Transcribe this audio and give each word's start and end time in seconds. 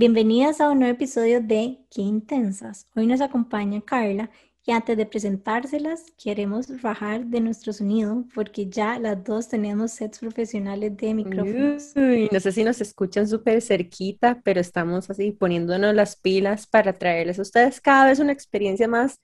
bienvenidas 0.00 0.62
a 0.62 0.70
un 0.70 0.78
nuevo 0.78 0.94
episodio 0.94 1.42
de 1.42 1.76
Qué 1.90 2.00
Intensas. 2.00 2.88
Hoy 2.96 3.06
nos 3.06 3.20
acompaña 3.20 3.82
Carla 3.82 4.30
y 4.64 4.72
antes 4.72 4.96
de 4.96 5.04
presentárselas 5.04 6.04
queremos 6.16 6.80
bajar 6.80 7.26
de 7.26 7.42
nuestro 7.42 7.74
sonido 7.74 8.24
porque 8.34 8.70
ya 8.70 8.98
las 8.98 9.22
dos 9.22 9.50
tenemos 9.50 9.92
sets 9.92 10.20
profesionales 10.20 10.96
de 10.96 11.12
micrófonos. 11.12 11.92
Uy, 11.96 12.30
no 12.32 12.40
sé 12.40 12.50
si 12.50 12.64
nos 12.64 12.80
escuchan 12.80 13.28
súper 13.28 13.60
cerquita, 13.60 14.40
pero 14.42 14.58
estamos 14.58 15.10
así 15.10 15.32
poniéndonos 15.32 15.94
las 15.94 16.16
pilas 16.16 16.66
para 16.66 16.94
traerles 16.94 17.38
a 17.38 17.42
ustedes 17.42 17.78
cada 17.78 18.06
vez 18.06 18.20
una 18.20 18.32
experiencia 18.32 18.88
más, 18.88 19.20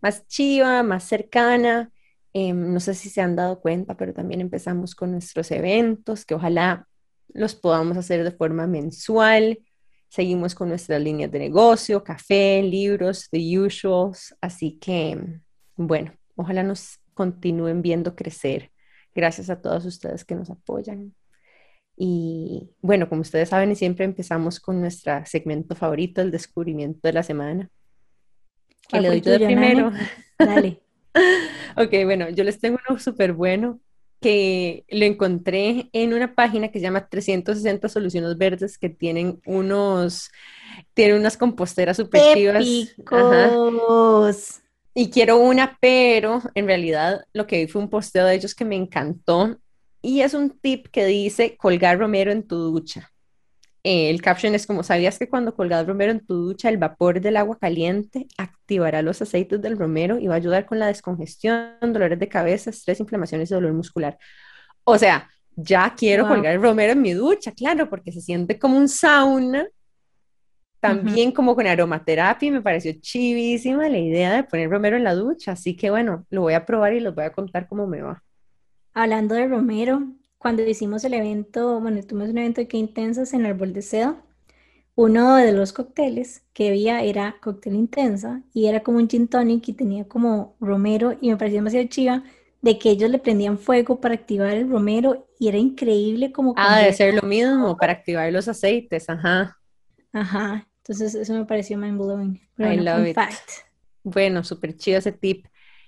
más 0.00 0.26
chiva, 0.26 0.82
más 0.82 1.04
cercana. 1.04 1.92
Em, 2.32 2.72
no 2.72 2.80
sé 2.80 2.94
si 2.94 3.10
se 3.10 3.20
han 3.20 3.36
dado 3.36 3.60
cuenta, 3.60 3.94
pero 3.98 4.14
también 4.14 4.40
empezamos 4.40 4.94
con 4.94 5.12
nuestros 5.12 5.50
eventos 5.50 6.24
que 6.24 6.34
ojalá 6.34 6.88
los 7.28 7.54
podamos 7.54 7.98
hacer 7.98 8.24
de 8.24 8.30
forma 8.30 8.66
mensual. 8.66 9.58
Seguimos 10.14 10.54
con 10.54 10.68
nuestras 10.68 11.02
líneas 11.02 11.32
de 11.32 11.40
negocio, 11.40 12.04
café, 12.04 12.62
libros, 12.62 13.28
the 13.30 13.58
usuals. 13.58 14.32
Así 14.40 14.78
que, 14.80 15.40
bueno, 15.74 16.12
ojalá 16.36 16.62
nos 16.62 17.00
continúen 17.14 17.82
viendo 17.82 18.14
crecer. 18.14 18.70
Gracias 19.12 19.50
a 19.50 19.60
todos 19.60 19.84
ustedes 19.86 20.24
que 20.24 20.36
nos 20.36 20.50
apoyan. 20.50 21.16
Y 21.96 22.70
bueno, 22.80 23.08
como 23.08 23.22
ustedes 23.22 23.48
saben, 23.48 23.74
siempre 23.74 24.04
empezamos 24.04 24.60
con 24.60 24.80
nuestro 24.80 25.20
segmento 25.26 25.74
favorito, 25.74 26.22
el 26.22 26.30
descubrimiento 26.30 27.00
de 27.02 27.12
la 27.12 27.24
semana. 27.24 27.68
Que 28.88 29.00
le 29.00 29.08
doy 29.08 29.20
yo 29.20 29.34
primero. 29.34 29.90
Dale. 30.38 30.80
ok, 31.76 31.90
bueno, 32.04 32.28
yo 32.28 32.44
les 32.44 32.60
tengo 32.60 32.78
uno 32.88 33.00
súper 33.00 33.32
bueno 33.32 33.80
que 34.24 34.86
lo 34.88 35.04
encontré 35.04 35.90
en 35.92 36.14
una 36.14 36.34
página 36.34 36.68
que 36.68 36.78
se 36.78 36.84
llama 36.84 37.08
360 37.10 37.90
Soluciones 37.90 38.38
Verdes, 38.38 38.78
que 38.78 38.88
tienen 38.88 39.38
unos, 39.44 40.30
tienen 40.94 41.18
unas 41.18 41.36
composteras 41.36 41.98
super 41.98 42.34
chivas. 42.34 42.64
Y 44.94 45.10
quiero 45.10 45.36
una, 45.36 45.76
pero 45.78 46.40
en 46.54 46.66
realidad 46.66 47.26
lo 47.34 47.46
que 47.46 47.58
vi 47.58 47.66
fue 47.66 47.82
un 47.82 47.90
posteo 47.90 48.24
de 48.24 48.36
ellos 48.36 48.54
que 48.54 48.64
me 48.64 48.76
encantó. 48.76 49.58
Y 50.00 50.22
es 50.22 50.32
un 50.32 50.58
tip 50.58 50.86
que 50.86 51.04
dice 51.04 51.58
colgar 51.58 51.98
romero 51.98 52.32
en 52.32 52.46
tu 52.46 52.56
ducha. 52.56 53.12
Eh, 53.86 54.08
el 54.08 54.22
caption 54.22 54.54
es 54.54 54.66
como, 54.66 54.82
¿sabías 54.82 55.18
que 55.18 55.28
cuando 55.28 55.54
colgas 55.54 55.86
romero 55.86 56.10
en 56.10 56.24
tu 56.24 56.34
ducha, 56.34 56.70
el 56.70 56.78
vapor 56.78 57.20
del 57.20 57.36
agua 57.36 57.58
caliente 57.58 58.26
activará 58.38 59.02
los 59.02 59.20
aceites 59.20 59.60
del 59.60 59.78
romero 59.78 60.18
y 60.18 60.26
va 60.26 60.34
a 60.34 60.36
ayudar 60.38 60.64
con 60.64 60.78
la 60.78 60.86
descongestión, 60.86 61.76
dolores 61.80 62.18
de 62.18 62.28
cabeza, 62.28 62.70
estrés, 62.70 62.98
inflamaciones 63.00 63.50
y 63.50 63.54
dolor 63.54 63.74
muscular? 63.74 64.18
O 64.84 64.96
sea, 64.96 65.28
ya 65.54 65.94
quiero 65.94 66.26
colgar 66.26 66.54
el 66.54 66.62
romero 66.62 66.94
en 66.94 67.02
mi 67.02 67.12
ducha, 67.12 67.52
claro, 67.52 67.90
porque 67.90 68.10
se 68.10 68.22
siente 68.22 68.58
como 68.58 68.78
un 68.78 68.88
sauna, 68.88 69.66
también 70.80 71.30
como 71.30 71.54
con 71.54 71.66
aromaterapia, 71.66 72.50
me 72.50 72.62
pareció 72.62 72.92
chivísima 73.00 73.88
la 73.88 73.98
idea 73.98 74.34
de 74.34 74.44
poner 74.44 74.70
romero 74.70 74.96
en 74.96 75.04
la 75.04 75.14
ducha, 75.14 75.52
así 75.52 75.76
que 75.76 75.90
bueno, 75.90 76.26
lo 76.30 76.42
voy 76.42 76.54
a 76.54 76.64
probar 76.64 76.94
y 76.94 77.00
les 77.00 77.14
voy 77.14 77.24
a 77.24 77.32
contar 77.32 77.68
cómo 77.68 77.86
me 77.86 78.02
va. 78.02 78.22
Hablando 78.94 79.34
de 79.34 79.46
romero, 79.46 80.02
cuando 80.44 80.62
hicimos 80.62 81.02
el 81.04 81.14
evento, 81.14 81.80
bueno, 81.80 82.02
tuvimos 82.02 82.28
un 82.28 82.36
evento 82.36 82.60
de 82.60 82.68
qué 82.68 82.76
intensas 82.76 83.32
en 83.32 83.46
Árbol 83.46 83.72
de 83.72 83.80
Seda, 83.80 84.22
uno 84.94 85.36
de 85.36 85.52
los 85.52 85.72
cócteles 85.72 86.42
que 86.52 86.68
había 86.68 87.02
era 87.02 87.36
cóctel 87.40 87.74
intensa 87.74 88.42
y 88.52 88.66
era 88.66 88.80
como 88.80 88.98
un 88.98 89.08
gin 89.08 89.26
tonic 89.26 89.66
y 89.70 89.72
tenía 89.72 90.06
como 90.06 90.54
romero 90.60 91.16
y 91.18 91.30
me 91.30 91.38
parecía 91.38 91.60
demasiado 91.60 91.86
chiva 91.88 92.24
de 92.60 92.78
que 92.78 92.90
ellos 92.90 93.08
le 93.08 93.18
prendían 93.18 93.56
fuego 93.56 94.02
para 94.02 94.16
activar 94.16 94.50
el 94.50 94.68
romero 94.68 95.26
y 95.38 95.48
era 95.48 95.56
increíble 95.56 96.30
como... 96.30 96.52
Ah, 96.58 96.80
debe 96.80 96.92
ser 96.92 97.14
lo 97.14 97.22
mismo, 97.22 97.74
para 97.78 97.94
activar 97.94 98.30
los 98.30 98.46
aceites, 98.46 99.08
ajá. 99.08 99.56
Ajá, 100.12 100.68
entonces 100.82 101.14
eso 101.14 101.32
me 101.32 101.46
pareció 101.46 101.78
mind 101.78 101.96
blowing. 101.96 102.38
I 102.58 102.76
love 102.76 103.06
it. 103.06 103.16
Bueno, 104.02 104.44
súper 104.44 104.76
chido 104.76 104.98
ese 104.98 105.12
tip. 105.12 105.46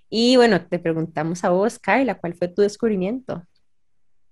Y 0.09 0.37
bueno, 0.37 0.65
te 0.67 0.79
preguntamos 0.79 1.45
a 1.45 1.51
vos, 1.51 1.79
Kyla, 1.79 2.15
¿cuál 2.15 2.33
fue 2.33 2.49
tu 2.49 2.63
descubrimiento? 2.63 3.43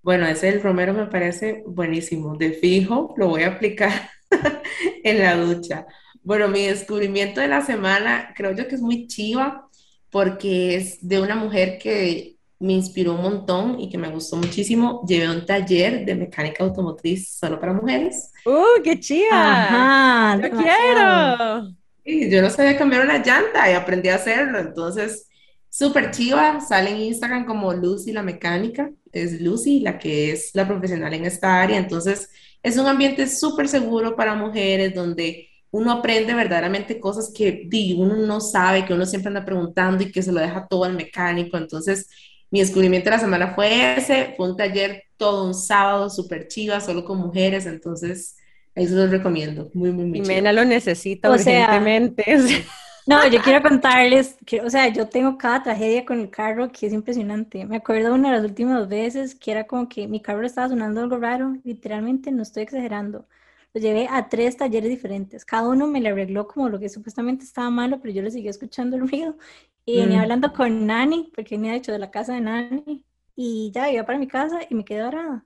Bueno, 0.05 0.27
ese 0.27 0.49
del 0.49 0.63
romero 0.63 0.93
me 0.93 1.07
parece 1.07 1.65
buenísimo. 1.67 2.37
De 2.37 2.53
fijo, 2.53 3.15
lo 3.17 3.29
voy 3.29 3.45
a 3.45 3.55
aplicar 3.55 4.11
en 5.03 5.19
la 5.19 5.35
ducha. 5.35 5.87
Bueno, 6.23 6.49
mi 6.49 6.67
descubrimiento 6.67 7.41
de 7.41 7.49
la 7.49 7.63
semana 7.63 8.35
creo 8.37 8.53
yo 8.53 8.69
que 8.69 8.75
es 8.75 8.83
muy 8.83 9.07
chiva 9.07 9.67
porque 10.11 10.77
es 10.77 11.09
de 11.09 11.23
una 11.23 11.37
mujer 11.37 11.79
que 11.79 12.37
me 12.59 12.75
inspiró 12.75 13.15
un 13.15 13.23
montón 13.23 13.81
y 13.81 13.89
que 13.89 13.97
me 13.97 14.11
gustó 14.11 14.37
muchísimo. 14.37 15.03
Llevé 15.09 15.31
un 15.31 15.47
taller 15.47 16.05
de 16.05 16.15
mecánica 16.15 16.65
automotriz 16.65 17.39
solo 17.39 17.59
para 17.59 17.73
mujeres. 17.73 18.31
¡Uh, 18.45 18.83
qué 18.83 19.01
chiva! 19.01 19.31
¡Ajá! 19.33 20.37
¡Lo 20.37 20.51
quiero! 20.51 21.77
Y 22.05 22.29
yo 22.29 22.43
no 22.43 22.51
sabía 22.51 22.77
cambiar 22.77 23.07
una 23.07 23.25
llanta 23.25 23.71
y 23.71 23.73
aprendí 23.73 24.11
a 24.11 24.17
hacerlo. 24.17 24.59
Entonces, 24.59 25.31
súper 25.71 26.11
chiva. 26.11 26.61
Sale 26.61 26.91
en 26.91 26.99
Instagram 26.99 27.47
como 27.47 27.73
Lucy 27.73 28.13
la 28.13 28.23
mecánica 28.23 28.91
es 29.23 29.41
Lucy, 29.41 29.81
la 29.81 29.99
que 29.99 30.33
es 30.33 30.51
la 30.55 30.67
profesional 30.67 31.15
en 31.15 31.25
esta 31.25 31.63
área. 31.63 31.79
Entonces, 31.79 32.31
es 32.63 32.77
un 32.77 32.87
ambiente 32.87 33.27
súper 33.29 33.69
seguro 33.69 34.17
para 34.17 34.35
mujeres 34.35 34.95
donde 34.95 35.49
uno 35.71 35.91
aprende 35.91 36.35
verdaderamente 36.35 37.01
cosas 37.01 37.33
que 37.35 37.69
uno 37.97 38.17
no 38.17 38.41
sabe, 38.41 38.85
que 38.85 38.95
uno 38.95 39.07
siempre 39.07 39.29
anda 39.29 39.45
preguntando 39.45 40.05
y 40.05 40.13
que 40.13 40.23
se 40.23 40.31
lo 40.31 40.41
deja 40.41 40.67
todo 40.69 40.85
al 40.85 40.95
mecánico. 40.95 41.57
Entonces, 41.57 42.09
mi 42.51 42.61
descubrimiento 42.61 43.11
de 43.11 43.17
la 43.17 43.21
semana 43.21 43.55
fue 43.55 43.97
ese, 43.97 44.35
fue 44.37 44.51
un 44.51 44.57
taller 44.57 45.03
todo 45.17 45.45
un 45.45 45.55
sábado 45.55 46.09
súper 46.11 46.47
chiva, 46.47 46.81
solo 46.81 47.05
con 47.05 47.19
mujeres, 47.19 47.67
entonces 47.67 48.37
ahí 48.77 48.87
se 48.87 48.95
los 48.95 49.11
recomiendo, 49.11 49.71
muy, 49.75 49.91
muy, 49.91 50.05
muy. 50.05 50.21
Mena 50.21 50.53
lo 50.53 50.65
necesita 50.65 51.31
urgentemente. 51.31 52.25
No, 53.07 53.27
yo 53.29 53.43
quiero 53.43 53.61
contarles 53.63 54.37
que, 54.47 54.63
o 54.63 54.71
sea, 54.71 54.89
yo 54.89 55.09
tengo 55.09 55.37
cada 55.37 55.63
tragedia 55.63 56.07
con 56.07 56.21
el 56.21 56.31
carro 56.31 56.73
que 56.73 56.87
es 56.87 56.93
impresionante. 56.93 57.67
Me 57.67 57.77
acuerdo 57.77 58.15
una 58.15 58.31
de 58.31 58.37
las 58.39 58.45
últimas 58.47 58.89
veces 58.89 59.35
que 59.35 59.51
era 59.51 59.67
como 59.67 59.89
que 59.91 60.09
mi 60.09 60.23
carro 60.23 60.47
estaba 60.47 60.71
sonando 60.71 61.03
algo 61.03 61.19
raro, 61.19 61.55
literalmente 61.65 62.33
no 62.33 62.43
estoy 62.43 62.63
exagerando. 62.63 63.27
Lo 63.75 63.81
llevé 63.81 64.09
a 64.11 64.29
tres 64.29 64.57
talleres 64.57 64.89
diferentes. 64.89 65.45
Cada 65.45 65.69
uno 65.69 65.87
me 65.87 66.01
le 66.01 66.11
arregló 66.11 66.47
como 66.47 66.69
lo 66.71 66.79
que 66.79 66.89
supuestamente 66.89 67.45
estaba 67.45 67.71
malo, 67.71 68.01
pero 68.01 68.15
yo 68.15 68.23
le 68.23 68.31
seguía 68.31 68.51
escuchando 68.51 68.97
el 68.97 69.09
ruido. 69.09 69.37
Y 69.85 70.01
venía 70.01 70.19
mm. 70.19 70.23
hablando 70.23 70.53
con 70.53 70.87
Nani, 70.87 71.31
porque 71.35 71.57
venía 71.57 71.73
de 71.73 71.79
hecho 71.79 71.93
de 71.93 71.99
la 71.99 72.11
casa 72.11 72.35
de 72.35 72.41
Nani. 72.41 73.05
Y 73.37 73.71
ya 73.75 73.91
iba 73.91 74.05
para 74.07 74.19
mi 74.19 74.29
casa 74.29 74.61
y 74.71 74.75
me 74.75 74.85
quedé 74.85 75.03
varada. 75.03 75.45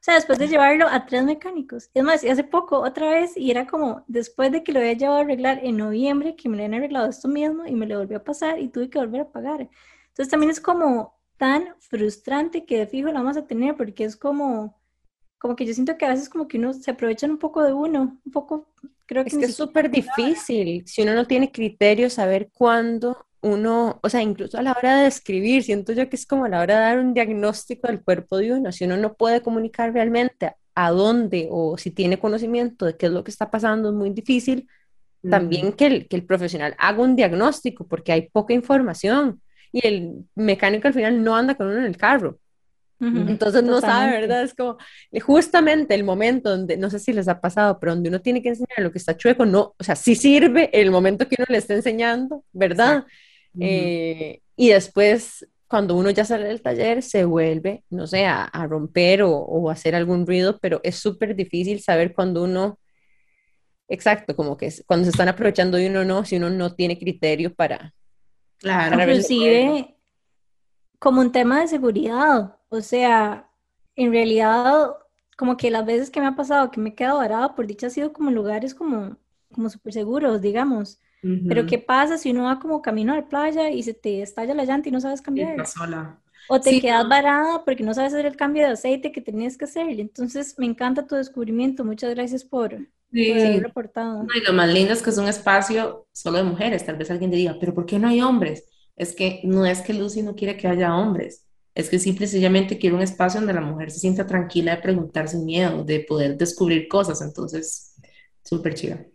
O 0.00 0.02
sea, 0.02 0.14
después 0.14 0.38
de 0.38 0.48
llevarlo 0.48 0.86
a 0.88 1.06
tres 1.06 1.24
mecánicos. 1.24 1.90
Es 1.92 2.04
más, 2.04 2.24
hace 2.24 2.44
poco, 2.44 2.78
otra 2.80 3.10
vez, 3.10 3.36
y 3.36 3.50
era 3.50 3.66
como 3.66 4.04
después 4.06 4.52
de 4.52 4.62
que 4.62 4.72
lo 4.72 4.78
había 4.78 4.92
llevado 4.92 5.18
a 5.18 5.22
arreglar 5.22 5.60
en 5.64 5.76
noviembre, 5.76 6.36
que 6.36 6.48
me 6.48 6.56
lo 6.56 6.62
habían 6.62 6.78
arreglado 6.78 7.08
esto 7.08 7.28
mismo 7.28 7.66
y 7.66 7.72
me 7.72 7.86
lo 7.86 7.98
volvió 7.98 8.18
a 8.18 8.24
pasar 8.24 8.60
y 8.60 8.68
tuve 8.68 8.88
que 8.88 8.98
volver 8.98 9.22
a 9.22 9.32
pagar. 9.32 9.68
Entonces 10.08 10.30
también 10.30 10.50
es 10.50 10.60
como 10.60 11.18
tan 11.36 11.74
frustrante 11.80 12.64
que 12.64 12.78
de 12.78 12.86
fijo 12.86 13.08
lo 13.08 13.14
vamos 13.14 13.36
a 13.36 13.46
tener 13.46 13.76
porque 13.76 14.04
es 14.04 14.16
como, 14.16 14.76
como 15.38 15.56
que 15.56 15.66
yo 15.66 15.74
siento 15.74 15.96
que 15.96 16.04
a 16.04 16.10
veces 16.10 16.28
como 16.28 16.48
que 16.48 16.58
uno 16.58 16.72
se 16.72 16.90
aprovechan 16.90 17.30
un 17.30 17.38
poco 17.38 17.62
de 17.62 17.72
uno, 17.72 18.20
un 18.24 18.32
poco, 18.32 18.68
creo 19.06 19.24
que... 19.24 19.30
Es 19.30 19.38
que 19.38 19.44
es 19.46 19.54
súper 19.54 19.90
difícil, 19.90 20.86
si 20.86 21.02
uno 21.02 21.14
no 21.14 21.26
tiene 21.26 21.52
criterios, 21.52 22.14
saber 22.14 22.50
cuándo 22.52 23.27
uno, 23.40 24.00
o 24.02 24.08
sea, 24.08 24.22
incluso 24.22 24.58
a 24.58 24.62
la 24.62 24.72
hora 24.72 25.02
de 25.02 25.08
escribir, 25.08 25.62
siento 25.62 25.92
yo 25.92 26.08
que 26.08 26.16
es 26.16 26.26
como 26.26 26.44
a 26.44 26.48
la 26.48 26.60
hora 26.60 26.76
de 26.76 26.80
dar 26.80 26.98
un 26.98 27.14
diagnóstico 27.14 27.86
del 27.86 28.02
cuerpo 28.02 28.38
de 28.38 28.52
uno, 28.52 28.72
si 28.72 28.84
uno 28.84 28.96
no 28.96 29.14
puede 29.14 29.42
comunicar 29.42 29.92
realmente 29.92 30.52
a 30.74 30.90
dónde 30.90 31.48
o 31.50 31.76
si 31.78 31.90
tiene 31.90 32.18
conocimiento 32.18 32.86
de 32.86 32.96
qué 32.96 33.06
es 33.06 33.12
lo 33.12 33.24
que 33.24 33.30
está 33.30 33.50
pasando, 33.50 33.88
es 33.90 33.94
muy 33.94 34.10
difícil 34.10 34.68
también 35.28 35.72
que 35.72 35.86
el, 35.86 36.08
que 36.08 36.16
el 36.16 36.24
profesional 36.24 36.74
haga 36.78 37.02
un 37.02 37.16
diagnóstico 37.16 37.86
porque 37.86 38.12
hay 38.12 38.28
poca 38.30 38.54
información 38.54 39.42
y 39.72 39.86
el 39.86 40.24
mecánico 40.34 40.88
al 40.88 40.94
final 40.94 41.22
no 41.22 41.36
anda 41.36 41.54
con 41.56 41.66
uno 41.66 41.78
en 41.78 41.84
el 41.84 41.96
carro. 41.96 42.38
Entonces 43.00 43.62
no 43.62 43.80
sabe, 43.80 44.20
¿verdad? 44.20 44.42
Es 44.42 44.54
como 44.54 44.76
justamente 45.22 45.94
el 45.94 46.02
momento 46.02 46.50
donde, 46.50 46.76
no 46.76 46.90
sé 46.90 46.98
si 46.98 47.12
les 47.12 47.28
ha 47.28 47.40
pasado, 47.40 47.78
pero 47.78 47.94
donde 47.94 48.08
uno 48.08 48.20
tiene 48.20 48.42
que 48.42 48.48
enseñar 48.48 48.78
lo 48.78 48.90
que 48.90 48.98
está 48.98 49.16
chueco, 49.16 49.46
no, 49.46 49.74
o 49.78 49.84
sea, 49.84 49.94
sí 49.94 50.16
sirve 50.16 50.68
el 50.72 50.90
momento 50.90 51.28
que 51.28 51.36
uno 51.38 51.46
le 51.48 51.58
está 51.58 51.74
enseñando, 51.74 52.44
¿verdad? 52.52 53.04
Eh, 53.60 54.40
y 54.56 54.68
después, 54.70 55.46
cuando 55.66 55.96
uno 55.96 56.10
ya 56.10 56.24
sale 56.24 56.46
del 56.46 56.62
taller, 56.62 57.02
se 57.02 57.24
vuelve, 57.24 57.84
no 57.90 58.06
sé, 58.06 58.26
a, 58.26 58.48
romper 58.68 59.22
o, 59.22 59.32
o, 59.32 59.70
hacer 59.70 59.94
algún 59.94 60.26
ruido, 60.26 60.58
pero 60.60 60.80
es 60.82 60.96
súper 60.96 61.36
difícil 61.36 61.80
saber 61.80 62.14
cuando 62.14 62.44
uno, 62.44 62.78
exacto, 63.88 64.34
como 64.34 64.56
que 64.56 64.72
cuando 64.86 65.04
se 65.04 65.10
están 65.10 65.28
aprovechando 65.28 65.76
de 65.76 65.88
uno 65.88 66.04
no, 66.04 66.24
si 66.24 66.36
uno 66.36 66.50
no 66.50 66.74
tiene 66.74 66.98
criterio 66.98 67.54
para... 67.54 67.94
Claro, 68.58 69.00
inclusive 69.00 69.98
como 70.98 71.20
un 71.20 71.32
tema 71.32 71.60
de 71.60 71.68
seguridad, 71.68 72.56
o 72.68 72.80
sea, 72.80 73.50
en 73.96 74.12
realidad, 74.12 74.96
como 75.36 75.56
que 75.56 75.70
las 75.70 75.86
veces 75.86 76.10
que 76.10 76.20
me 76.20 76.26
ha 76.26 76.36
pasado 76.36 76.70
que 76.70 76.80
me 76.80 76.90
he 76.90 76.94
quedado 76.94 77.18
varada, 77.18 77.54
por 77.54 77.66
dicha 77.66 77.86
ha 77.86 77.90
sido 77.90 78.12
como 78.12 78.30
lugares 78.30 78.74
como, 78.74 79.16
como 79.52 79.70
súper 79.70 79.92
seguros, 79.92 80.40
digamos. 80.40 81.00
Pero 81.20 81.66
¿qué 81.66 81.78
pasa 81.78 82.16
si 82.16 82.30
uno 82.30 82.44
va 82.44 82.60
como 82.60 82.80
camino 82.80 83.12
a 83.12 83.16
la 83.16 83.28
playa 83.28 83.70
y 83.70 83.82
se 83.82 83.92
te 83.92 84.22
estalla 84.22 84.54
la 84.54 84.64
llanta 84.64 84.88
y 84.88 84.92
no 84.92 85.00
sabes 85.00 85.20
cambiar? 85.20 85.66
sola. 85.66 86.20
O 86.48 86.60
te 86.60 86.80
quedas 86.80 87.06
varada 87.08 87.64
porque 87.64 87.82
no 87.82 87.92
sabes 87.92 88.14
hacer 88.14 88.26
el 88.26 88.36
cambio 88.36 88.62
de 88.62 88.72
aceite 88.72 89.12
que 89.12 89.20
tenías 89.20 89.56
que 89.58 89.66
hacer. 89.66 90.00
Entonces, 90.00 90.54
me 90.58 90.66
encanta 90.66 91.06
tu 91.06 91.14
descubrimiento. 91.14 91.84
Muchas 91.84 92.14
gracias 92.14 92.44
por, 92.44 92.78
sí. 93.12 93.60
reportado. 93.60 94.26
y 94.34 94.46
lo 94.46 94.52
más 94.52 94.72
lindo 94.72 94.92
es 94.92 95.02
que 95.02 95.10
es 95.10 95.18
un 95.18 95.28
espacio 95.28 96.06
solo 96.12 96.38
de 96.38 96.44
mujeres. 96.44 96.86
Tal 96.86 96.96
vez 96.96 97.10
alguien 97.10 97.30
diga, 97.30 97.56
pero 97.60 97.74
¿por 97.74 97.84
qué 97.84 97.98
no 97.98 98.08
hay 98.08 98.22
hombres? 98.22 98.64
Es 98.96 99.14
que 99.14 99.40
no 99.44 99.66
es 99.66 99.82
que 99.82 99.92
Lucy 99.92 100.22
no 100.22 100.34
quiere 100.34 100.56
que 100.56 100.68
haya 100.68 100.96
hombres, 100.96 101.46
es 101.74 101.88
que 101.88 102.00
simple 102.00 102.24
y 102.24 102.28
sencillamente 102.28 102.76
quiere 102.76 102.96
un 102.96 103.02
espacio 103.02 103.40
donde 103.40 103.54
la 103.54 103.60
mujer 103.60 103.92
se 103.92 104.00
sienta 104.00 104.26
tranquila 104.26 104.74
de 104.74 104.82
preguntar 104.82 105.28
sin 105.28 105.44
miedo, 105.44 105.84
de 105.84 106.00
poder 106.00 106.36
descubrir 106.36 106.88
cosas. 106.88 107.22
Entonces, 107.22 107.94
súper 108.42 108.74
chida. 108.74 109.06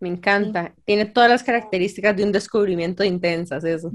Me 0.00 0.08
encanta. 0.08 0.74
Tiene 0.84 1.04
todas 1.04 1.30
las 1.30 1.44
características 1.44 2.16
de 2.16 2.24
un 2.24 2.32
descubrimiento 2.32 3.04
intensas, 3.04 3.62
eso. 3.64 3.92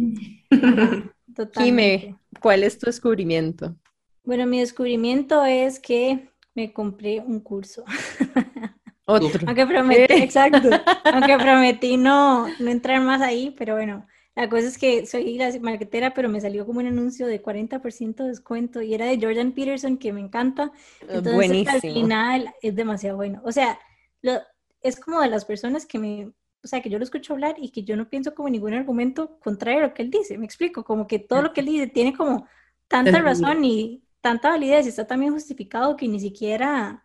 Jime, 1.57 2.15
¿cuál 2.39 2.63
es 2.63 2.77
tu 2.77 2.85
descubrimiento? 2.85 3.75
Bueno, 4.23 4.45
mi 4.45 4.59
descubrimiento 4.59 5.43
es 5.43 5.79
que 5.79 6.29
me 6.53 6.71
compré 6.71 7.19
un 7.19 7.39
curso. 7.39 7.83
Otro. 9.05 9.39
Aunque 9.45 9.67
prometí, 9.67 10.13
exacto. 10.13 10.69
Aunque 11.13 11.37
prometí 11.37 11.97
no, 11.97 12.47
no 12.59 12.69
entrar 12.69 13.01
más 13.01 13.21
ahí, 13.21 13.53
pero 13.57 13.75
bueno, 13.75 14.07
la 14.35 14.49
cosa 14.49 14.67
es 14.67 14.77
que 14.77 15.05
soy 15.05 15.37
la 15.37 15.51
marquetera, 15.59 16.13
pero 16.13 16.27
me 16.29 16.41
salió 16.41 16.65
como 16.65 16.79
un 16.79 16.87
anuncio 16.87 17.27
de 17.27 17.41
40% 17.41 18.15
de 18.15 18.29
descuento 18.29 18.81
y 18.81 18.93
era 18.93 19.05
de 19.05 19.19
Jordan 19.19 19.51
Peterson, 19.51 19.97
que 19.97 20.11
me 20.11 20.21
encanta. 20.21 20.71
Entonces, 21.01 21.33
Buenísimo. 21.33 21.71
al 21.71 21.81
final 21.81 22.53
es 22.61 22.75
demasiado 22.75 23.17
bueno. 23.17 23.41
O 23.45 23.51
sea, 23.51 23.79
lo, 24.21 24.39
es 24.85 24.99
como 24.99 25.19
de 25.19 25.29
las 25.29 25.45
personas 25.45 25.87
que 25.87 25.97
me, 25.97 26.31
o 26.63 26.67
sea, 26.67 26.81
que 26.81 26.91
yo 26.91 26.99
lo 26.99 27.03
escucho 27.03 27.33
hablar 27.33 27.55
y 27.57 27.71
que 27.71 27.83
yo 27.83 27.97
no 27.97 28.07
pienso 28.07 28.35
como 28.35 28.49
ningún 28.49 28.75
argumento 28.75 29.39
contrario 29.39 29.79
a 29.79 29.87
lo 29.87 29.93
que 29.95 30.03
él 30.03 30.11
dice, 30.11 30.37
me 30.37 30.45
explico, 30.45 30.83
como 30.83 31.07
que 31.07 31.17
todo 31.17 31.41
lo 31.41 31.53
que 31.53 31.61
él 31.61 31.67
dice 31.67 31.87
tiene 31.87 32.15
como 32.15 32.47
tanta 32.87 33.19
razón 33.19 33.65
y 33.65 34.03
tanta 34.21 34.49
validez 34.49 34.85
y 34.85 34.89
está 34.89 35.07
también 35.07 35.33
justificado 35.33 35.95
que 35.97 36.07
ni 36.07 36.19
siquiera, 36.19 37.03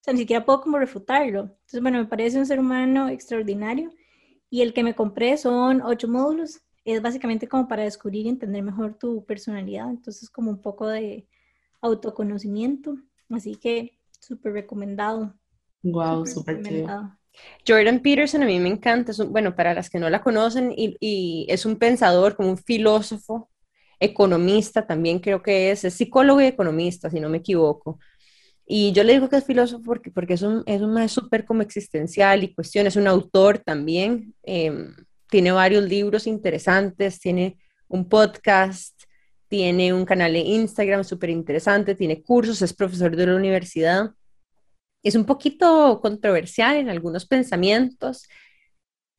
o 0.00 0.04
sea, 0.04 0.12
ni 0.12 0.20
siquiera 0.20 0.44
puedo 0.44 0.60
como 0.60 0.78
refutarlo. 0.78 1.40
Entonces, 1.40 1.82
bueno, 1.82 1.98
me 1.98 2.06
parece 2.06 2.38
un 2.38 2.46
ser 2.46 2.60
humano 2.60 3.08
extraordinario 3.08 3.90
y 4.48 4.62
el 4.62 4.72
que 4.72 4.84
me 4.84 4.94
compré 4.94 5.36
son 5.36 5.82
ocho 5.82 6.06
módulos. 6.06 6.60
Es 6.84 7.02
básicamente 7.02 7.48
como 7.48 7.68
para 7.68 7.82
descubrir 7.82 8.26
y 8.26 8.28
entender 8.30 8.62
mejor 8.62 8.94
tu 8.94 9.24
personalidad. 9.26 9.90
Entonces, 9.90 10.30
como 10.30 10.50
un 10.50 10.62
poco 10.62 10.86
de 10.86 11.26
autoconocimiento. 11.80 12.96
Así 13.28 13.56
que 13.56 13.98
súper 14.20 14.52
recomendado. 14.52 15.37
Wow, 15.82 16.26
súper 16.26 16.62
Jordan 17.66 18.00
Peterson 18.00 18.42
a 18.42 18.46
mí 18.46 18.58
me 18.58 18.68
encanta. 18.68 19.12
Es 19.12 19.18
bueno, 19.18 19.54
para 19.54 19.74
las 19.74 19.88
que 19.88 19.98
no 19.98 20.10
la 20.10 20.20
conocen, 20.20 20.72
y, 20.76 20.96
y, 21.00 21.46
es 21.48 21.64
un 21.64 21.76
pensador, 21.76 22.34
como 22.34 22.50
un 22.50 22.58
filósofo, 22.58 23.48
economista 24.00 24.86
también 24.86 25.18
creo 25.18 25.42
que 25.42 25.70
es. 25.70 25.84
Es 25.84 25.94
psicólogo 25.94 26.40
y 26.40 26.46
economista, 26.46 27.10
si 27.10 27.20
no 27.20 27.28
me 27.28 27.38
equivoco. 27.38 27.98
Y 28.70 28.92
yo 28.92 29.02
le 29.02 29.14
digo 29.14 29.30
que 29.30 29.36
es 29.36 29.44
filósofo 29.44 29.82
porque, 29.82 30.10
porque 30.10 30.34
es 30.34 30.42
un, 30.42 30.62
es 30.66 30.82
un 30.82 31.08
súper 31.08 31.46
como 31.46 31.62
existencial 31.62 32.44
y 32.44 32.54
cuestión, 32.54 32.86
es 32.86 32.96
un 32.96 33.06
autor 33.06 33.58
también, 33.58 34.34
em, 34.42 34.94
tiene 35.30 35.52
varios 35.52 35.84
libros 35.84 36.26
interesantes, 36.26 37.18
tiene 37.18 37.58
un 37.88 38.06
podcast, 38.08 38.94
tiene 39.48 39.94
un 39.94 40.04
canal 40.04 40.34
de 40.34 40.40
Instagram 40.40 41.02
súper 41.04 41.30
interesante, 41.30 41.94
tiene 41.94 42.22
cursos, 42.22 42.60
es 42.60 42.74
profesor 42.74 43.16
de 43.16 43.26
la 43.26 43.36
universidad. 43.36 44.10
Es 45.02 45.14
un 45.14 45.24
poquito 45.24 46.00
controversial 46.00 46.76
en 46.76 46.88
algunos 46.88 47.26
pensamientos 47.26 48.28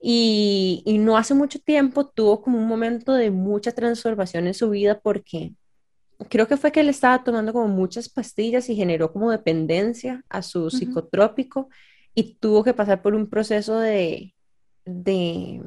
y, 0.02 0.84
y 0.86 0.98
no 0.98 1.18
hace 1.18 1.34
mucho 1.34 1.60
tiempo 1.60 2.08
tuvo 2.08 2.42
como 2.42 2.58
un 2.58 2.68
momento 2.68 3.14
de 3.14 3.32
mucha 3.32 3.72
transformación 3.72 4.48
en 4.48 4.54
su 4.54 4.70
vida 4.70 5.00
porque 5.00 5.54
creo 6.28 6.48
que 6.48 6.58
fue 6.58 6.72
que 6.72 6.82
él 6.82 6.90
estaba 6.90 7.24
tomando 7.24 7.54
como 7.54 7.68
muchas 7.68 8.10
pastillas 8.10 8.70
y 8.70 8.76
generó 8.76 9.12
como 9.14 9.32
dependencia 9.32 10.24
a 10.30 10.42
su 10.42 10.70
psicotrópico 10.70 11.70
y 12.14 12.36
tuvo 12.36 12.64
que 12.64 12.74
pasar 12.74 13.02
por 13.02 13.16
un 13.16 13.30
proceso 13.30 13.80
de, 13.80 14.34
de, 14.86 15.62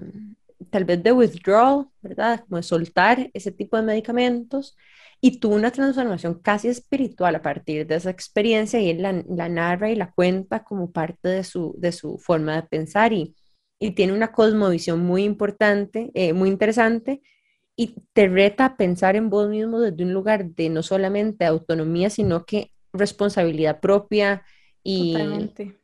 tal 0.71 0.85
vez 0.85 1.03
de 1.03 1.13
withdrawal, 1.13 1.89
¿verdad? 2.03 2.41
Como 2.41 2.57
de 2.57 2.63
soltar 2.63 3.31
ese 3.33 3.53
tipo 3.53 3.77
de 3.77 3.83
medicamentos 3.83 4.77
y 5.25 5.39
tuvo 5.39 5.55
una 5.55 5.71
transformación 5.71 6.41
casi 6.43 6.69
espiritual 6.69 7.37
a 7.37 7.43
partir 7.43 7.87
de 7.87 7.95
esa 7.95 8.11
experiencia 8.11 8.81
y 8.81 8.91
él 8.91 9.03
la, 9.03 9.49
narra 9.49 9.91
y 9.91 9.95
la 9.95 10.13
cuenta 10.13 10.65
como 10.65 10.91
parte 10.91 11.29
de 11.29 11.45
su, 11.45 11.75
de 11.79 11.93
su 11.93 12.19
forma 12.19 12.57
de 12.57 12.65
pensar 12.65 13.13
y, 13.13 13.35
y 13.79 13.93
tiene 13.93 14.13
una 14.13 14.33
cosmovisión 14.33 15.01
muy 15.01 15.25
importante, 15.25 16.11
eh, 16.15 16.33
muy 16.33 16.51
interesante 16.51 17.23
y 17.77 17.95
te 18.13 18.29
reta 18.29 18.65
a 18.67 18.77
pensar 18.77 19.17
en 19.17 19.31
vos 19.31 19.49
mismo 19.49 19.81
desde 19.81 20.05
un 20.05 20.13
lugar 20.13 20.51
de 20.51 20.69
no 20.69 20.83
solamente 20.83 21.45
autonomía, 21.45 22.11
sino 22.11 22.45
que 22.45 22.73
responsabilidad 22.93 23.81
propia 23.81 24.43
y, 24.85 25.17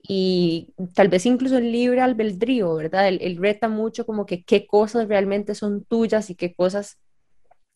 y 0.02 0.74
tal 0.94 1.08
vez 1.08 1.24
incluso 1.26 1.58
el 1.58 1.70
libre 1.70 2.00
albedrío, 2.00 2.74
¿verdad? 2.74 3.08
El, 3.08 3.36
reta 3.36 3.68
mucho 3.68 4.04
como 4.04 4.26
que 4.26 4.42
qué 4.42 4.66
cosas 4.66 5.06
realmente 5.06 5.54
son 5.54 5.84
tuyas 5.84 6.30
y 6.30 6.34
qué 6.34 6.54
cosas, 6.54 6.98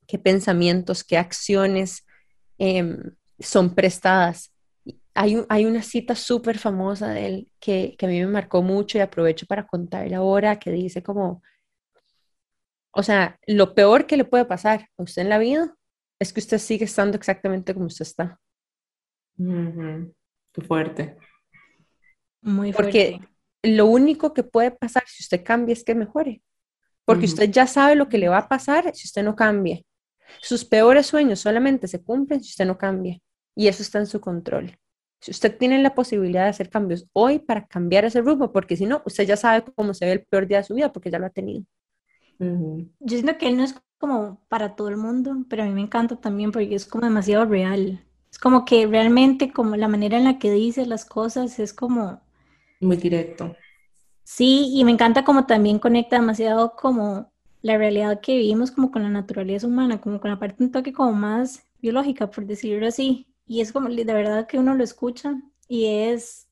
qué 0.06 0.18
pensamientos, 0.18 1.04
qué 1.04 1.16
acciones 1.16 2.06
em, 2.58 2.98
son 3.38 3.74
prestadas. 3.74 4.52
Hay, 5.14 5.44
hay 5.48 5.64
una 5.66 5.82
cita 5.82 6.14
súper 6.14 6.58
famosa 6.58 7.08
de 7.08 7.26
él 7.26 7.52
que, 7.60 7.94
que 7.98 8.06
a 8.06 8.08
mí 8.08 8.20
me 8.20 8.26
marcó 8.26 8.62
mucho 8.62 8.98
y 8.98 9.00
aprovecho 9.00 9.46
para 9.46 9.66
contarla 9.66 10.18
ahora, 10.18 10.58
que 10.58 10.70
dice 10.70 11.02
como, 11.02 11.42
o 12.94 13.02
sea, 13.02 13.38
lo 13.46 13.74
peor 13.74 14.06
que 14.06 14.16
le 14.16 14.24
puede 14.24 14.44
pasar 14.44 14.88
a 14.98 15.02
usted 15.02 15.22
en 15.22 15.28
la 15.28 15.38
vida 15.38 15.74
es 16.18 16.32
que 16.32 16.40
usted 16.40 16.58
sigue 16.58 16.84
estando 16.84 17.16
exactamente 17.16 17.74
como 17.74 17.86
usted 17.86 18.04
está. 18.04 18.40
Qué 20.52 20.62
fuerte. 20.62 21.16
Muy 22.42 22.72
fuerte. 22.72 23.18
Porque 23.18 23.28
lo 23.62 23.86
único 23.86 24.34
que 24.34 24.42
puede 24.42 24.70
pasar 24.70 25.04
si 25.06 25.22
usted 25.22 25.42
cambia 25.42 25.72
es 25.72 25.84
que 25.84 25.94
mejore. 25.94 26.42
Porque 27.04 27.24
usted 27.24 27.50
ya 27.50 27.66
sabe 27.66 27.96
lo 27.96 28.08
que 28.08 28.18
le 28.18 28.28
va 28.28 28.38
a 28.38 28.48
pasar 28.48 28.94
si 28.94 29.06
usted 29.06 29.24
no 29.24 29.34
cambia. 29.34 29.82
Sus 30.40 30.64
peores 30.64 31.06
sueños 31.06 31.40
solamente 31.40 31.86
se 31.88 32.02
cumplen 32.02 32.42
si 32.42 32.50
usted 32.50 32.66
no 32.66 32.78
cambia. 32.78 33.18
Y 33.54 33.68
eso 33.68 33.82
está 33.82 33.98
en 33.98 34.06
su 34.06 34.20
control. 34.20 34.78
Si 35.20 35.30
usted 35.30 35.56
tiene 35.56 35.80
la 35.80 35.94
posibilidad 35.94 36.44
de 36.44 36.50
hacer 36.50 36.68
cambios 36.68 37.06
hoy 37.12 37.38
para 37.38 37.66
cambiar 37.66 38.04
ese 38.04 38.20
rumbo, 38.20 38.50
porque 38.50 38.76
si 38.76 38.86
no, 38.86 39.02
usted 39.06 39.24
ya 39.24 39.36
sabe 39.36 39.64
cómo 39.76 39.94
se 39.94 40.06
ve 40.06 40.12
el 40.12 40.24
peor 40.24 40.48
día 40.48 40.58
de 40.58 40.64
su 40.64 40.74
vida 40.74 40.92
porque 40.92 41.10
ya 41.10 41.18
lo 41.18 41.26
ha 41.26 41.30
tenido. 41.30 41.64
Yo 42.38 43.16
siento 43.16 43.38
que 43.38 43.46
él 43.46 43.56
no 43.56 43.62
es 43.62 43.76
como 43.98 44.44
para 44.48 44.74
todo 44.74 44.88
el 44.88 44.96
mundo, 44.96 45.36
pero 45.48 45.62
a 45.62 45.66
mí 45.66 45.72
me 45.72 45.80
encanta 45.80 46.16
también 46.16 46.50
porque 46.50 46.74
es 46.74 46.86
como 46.86 47.04
demasiado 47.04 47.44
real. 47.44 48.04
Es 48.32 48.38
como 48.38 48.64
que 48.64 48.86
realmente 48.86 49.52
como 49.52 49.76
la 49.76 49.86
manera 49.86 50.18
en 50.18 50.24
la 50.24 50.38
que 50.38 50.50
dice 50.50 50.86
las 50.86 51.04
cosas 51.04 51.58
es 51.60 51.72
como... 51.72 52.20
Muy 52.80 52.96
directo. 52.96 53.54
Sí, 54.24 54.70
y 54.74 54.84
me 54.84 54.90
encanta 54.90 55.24
como 55.24 55.46
también 55.46 55.78
conecta 55.78 56.16
demasiado 56.16 56.74
como 56.74 57.31
la 57.62 57.78
realidad 57.78 58.20
que 58.20 58.36
vivimos 58.36 58.70
como 58.70 58.90
con 58.90 59.02
la 59.02 59.08
naturaleza 59.08 59.66
humana, 59.66 60.00
como 60.00 60.20
con 60.20 60.30
la 60.30 60.38
parte 60.38 60.62
un 60.62 60.72
toque 60.72 60.92
como 60.92 61.12
más 61.12 61.64
biológica, 61.80 62.28
por 62.28 62.44
decirlo 62.44 62.86
así. 62.86 63.28
Y 63.46 63.60
es 63.60 63.72
como 63.72 63.88
de 63.88 64.04
verdad 64.04 64.46
que 64.46 64.58
uno 64.58 64.74
lo 64.74 64.84
escucha 64.84 65.34
y 65.68 65.86
es, 65.86 66.48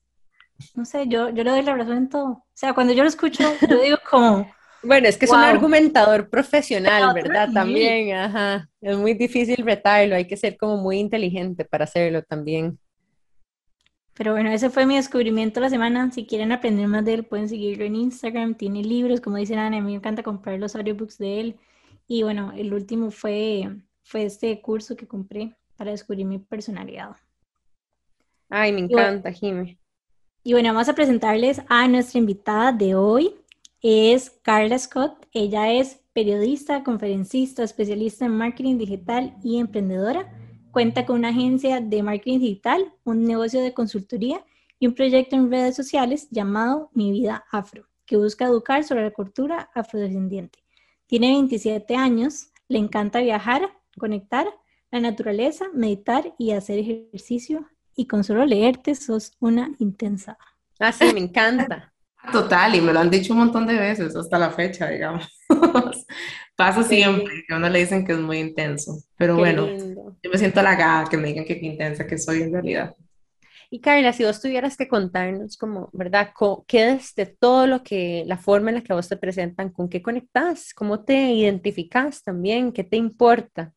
no 0.73 0.85
sé, 0.85 1.07
yo, 1.07 1.29
yo 1.29 1.43
le 1.43 1.51
doy 1.51 1.63
la 1.63 1.75
razón 1.75 1.97
en 1.97 2.09
todo. 2.09 2.27
O 2.27 2.45
sea, 2.53 2.73
cuando 2.73 2.93
yo 2.93 3.03
lo 3.03 3.09
escucho, 3.09 3.43
yo 3.69 3.81
digo 3.81 3.97
como... 4.09 4.49
Bueno, 4.83 5.07
es 5.07 5.15
que 5.15 5.25
es 5.25 5.31
un 5.31 5.37
argumentador 5.37 6.27
profesional, 6.27 7.13
¿verdad? 7.13 7.49
También, 7.53 8.15
ajá. 8.15 8.67
Es 8.81 8.97
muy 8.97 9.13
difícil 9.13 9.57
retarlo, 9.57 10.15
hay 10.15 10.25
que 10.25 10.35
ser 10.35 10.57
como 10.57 10.77
muy 10.77 10.97
inteligente 10.97 11.65
para 11.65 11.83
hacerlo 11.83 12.23
también. 12.23 12.79
Pero 14.21 14.33
bueno, 14.33 14.51
ese 14.51 14.69
fue 14.69 14.85
mi 14.85 14.97
descubrimiento 14.97 15.59
de 15.59 15.61
la 15.61 15.69
semana. 15.71 16.11
Si 16.11 16.27
quieren 16.27 16.51
aprender 16.51 16.87
más 16.87 17.03
de 17.03 17.15
él, 17.15 17.23
pueden 17.23 17.49
seguirlo 17.49 17.85
en 17.85 17.95
Instagram. 17.95 18.53
Tiene 18.53 18.83
libros, 18.83 19.19
como 19.19 19.37
dice 19.37 19.55
Ana, 19.55 19.75
a 19.75 19.81
mí 19.81 19.87
me 19.87 19.95
encanta 19.95 20.21
comprar 20.21 20.59
los 20.59 20.75
audiobooks 20.75 21.17
de 21.17 21.39
él. 21.39 21.55
Y 22.07 22.21
bueno, 22.21 22.51
el 22.55 22.71
último 22.71 23.09
fue, 23.09 23.67
fue 24.03 24.25
este 24.25 24.61
curso 24.61 24.95
que 24.95 25.07
compré 25.07 25.55
para 25.75 25.89
descubrir 25.89 26.27
mi 26.27 26.37
personalidad. 26.37 27.15
Ay, 28.47 28.71
me 28.73 28.81
encanta, 28.81 29.31
Jimmy. 29.31 29.79
Y 30.43 30.53
bueno, 30.53 30.69
vamos 30.71 30.87
a 30.87 30.93
presentarles 30.93 31.59
a 31.67 31.87
nuestra 31.87 32.19
invitada 32.19 32.71
de 32.71 32.93
hoy 32.93 33.33
es 33.81 34.29
Carla 34.43 34.77
Scott. 34.77 35.25
Ella 35.33 35.73
es 35.73 35.99
periodista, 36.13 36.83
conferencista, 36.83 37.63
especialista 37.63 38.25
en 38.25 38.37
marketing 38.37 38.77
digital 38.77 39.35
y 39.43 39.57
emprendedora. 39.57 40.31
Cuenta 40.71 41.05
con 41.05 41.17
una 41.17 41.29
agencia 41.29 41.81
de 41.81 42.01
marketing 42.03 42.39
digital, 42.39 42.93
un 43.03 43.25
negocio 43.25 43.61
de 43.61 43.73
consultoría 43.73 44.45
y 44.79 44.87
un 44.87 44.95
proyecto 44.95 45.35
en 45.35 45.51
redes 45.51 45.75
sociales 45.75 46.29
llamado 46.31 46.89
Mi 46.93 47.11
Vida 47.11 47.45
Afro, 47.51 47.87
que 48.05 48.17
busca 48.17 48.45
educar 48.45 48.83
sobre 48.83 49.03
la 49.03 49.11
cultura 49.11 49.69
afrodescendiente. 49.75 50.59
Tiene 51.07 51.31
27 51.31 51.95
años, 51.95 52.47
le 52.69 52.79
encanta 52.79 53.19
viajar, 53.19 53.69
conectar 53.97 54.47
la 54.91 54.99
naturaleza, 54.99 55.65
meditar 55.73 56.33
y 56.37 56.51
hacer 56.51 56.79
ejercicio. 56.79 57.67
Y 57.95 58.07
con 58.07 58.23
solo 58.23 58.45
leerte 58.45 58.95
sos 58.95 59.33
una 59.39 59.71
intensa. 59.79 60.37
Ah, 60.79 60.91
sí, 60.91 61.11
me 61.13 61.19
encanta. 61.19 61.93
Total, 62.31 62.73
y 62.75 62.81
me 62.81 62.93
lo 62.93 62.99
han 62.99 63.09
dicho 63.09 63.33
un 63.33 63.39
montón 63.39 63.67
de 63.67 63.73
veces 63.73 64.15
hasta 64.15 64.37
la 64.37 64.51
fecha, 64.51 64.87
digamos. 64.87 65.27
Pasa 66.61 66.83
siempre 66.83 67.43
que 67.47 67.55
a 67.55 67.57
uno 67.57 67.69
le 67.69 67.79
dicen 67.79 68.05
que 68.05 68.11
es 68.11 68.19
muy 68.19 68.37
intenso, 68.37 69.01
pero 69.17 69.35
bueno, 69.35 69.65
yo 70.21 70.29
me 70.31 70.37
siento 70.37 70.59
halagada 70.59 71.09
que 71.09 71.17
me 71.17 71.29
digan 71.29 71.43
que 71.43 71.59
qué 71.59 71.65
intensa 71.65 72.05
que 72.05 72.19
soy 72.19 72.43
en 72.43 72.53
realidad. 72.53 72.95
Y 73.71 73.79
Carla, 73.79 74.13
si 74.13 74.25
vos 74.25 74.39
tuvieras 74.39 74.77
que 74.77 74.87
contarnos 74.87 75.57
como, 75.57 75.89
¿verdad? 75.91 76.29
¿Qué 76.67 76.91
es 76.91 77.15
de 77.15 77.25
todo 77.25 77.65
lo 77.65 77.81
que, 77.81 78.25
la 78.27 78.37
forma 78.37 78.69
en 78.69 78.75
la 78.75 78.83
que 78.83 78.93
vos 78.93 79.09
te 79.09 79.17
presentan, 79.17 79.71
con 79.71 79.89
qué 79.89 80.03
conectas? 80.03 80.71
¿Cómo 80.75 81.03
te 81.03 81.31
identificas 81.31 82.21
también? 82.21 82.71
¿Qué 82.71 82.83
te 82.83 82.95
importa? 82.95 83.73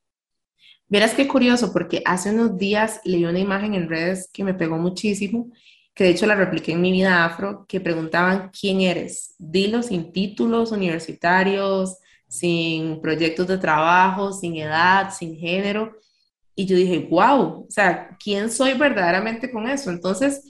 Verás 0.87 1.14
qué 1.14 1.26
curioso, 1.26 1.73
porque 1.73 2.03
hace 2.05 2.33
unos 2.35 2.59
días 2.59 3.00
leí 3.05 3.25
una 3.25 3.38
imagen 3.38 3.73
en 3.73 3.88
redes 3.88 4.29
que 4.31 4.45
me 4.45 4.53
pegó 4.53 4.76
muchísimo, 4.76 5.50
que 5.95 6.05
de 6.05 6.11
hecho 6.11 6.26
la 6.26 6.35
repliqué 6.35 6.73
en 6.73 6.83
mi 6.83 6.93
vida 6.93 7.25
afro, 7.25 7.64
que 7.67 7.81
preguntaban, 7.81 8.50
¿quién 8.50 8.83
eres? 8.83 9.35
Dilo 9.38 9.83
sin 9.83 10.12
títulos 10.12 10.71
universitarios, 10.71 11.97
sin 12.35 13.00
proyectos 13.00 13.47
de 13.47 13.59
trabajo, 13.59 14.33
sin 14.33 14.57
edad, 14.57 15.14
sin 15.17 15.37
género. 15.37 15.97
Y 16.57 16.67
yo 16.67 16.76
dije, 16.76 17.07
wow, 17.09 17.67
o 17.69 17.71
sea, 17.71 18.17
¿quién 18.23 18.50
soy 18.50 18.75
verdaderamente 18.75 19.53
con 19.53 19.69
eso? 19.69 19.91
Entonces, 19.91 20.43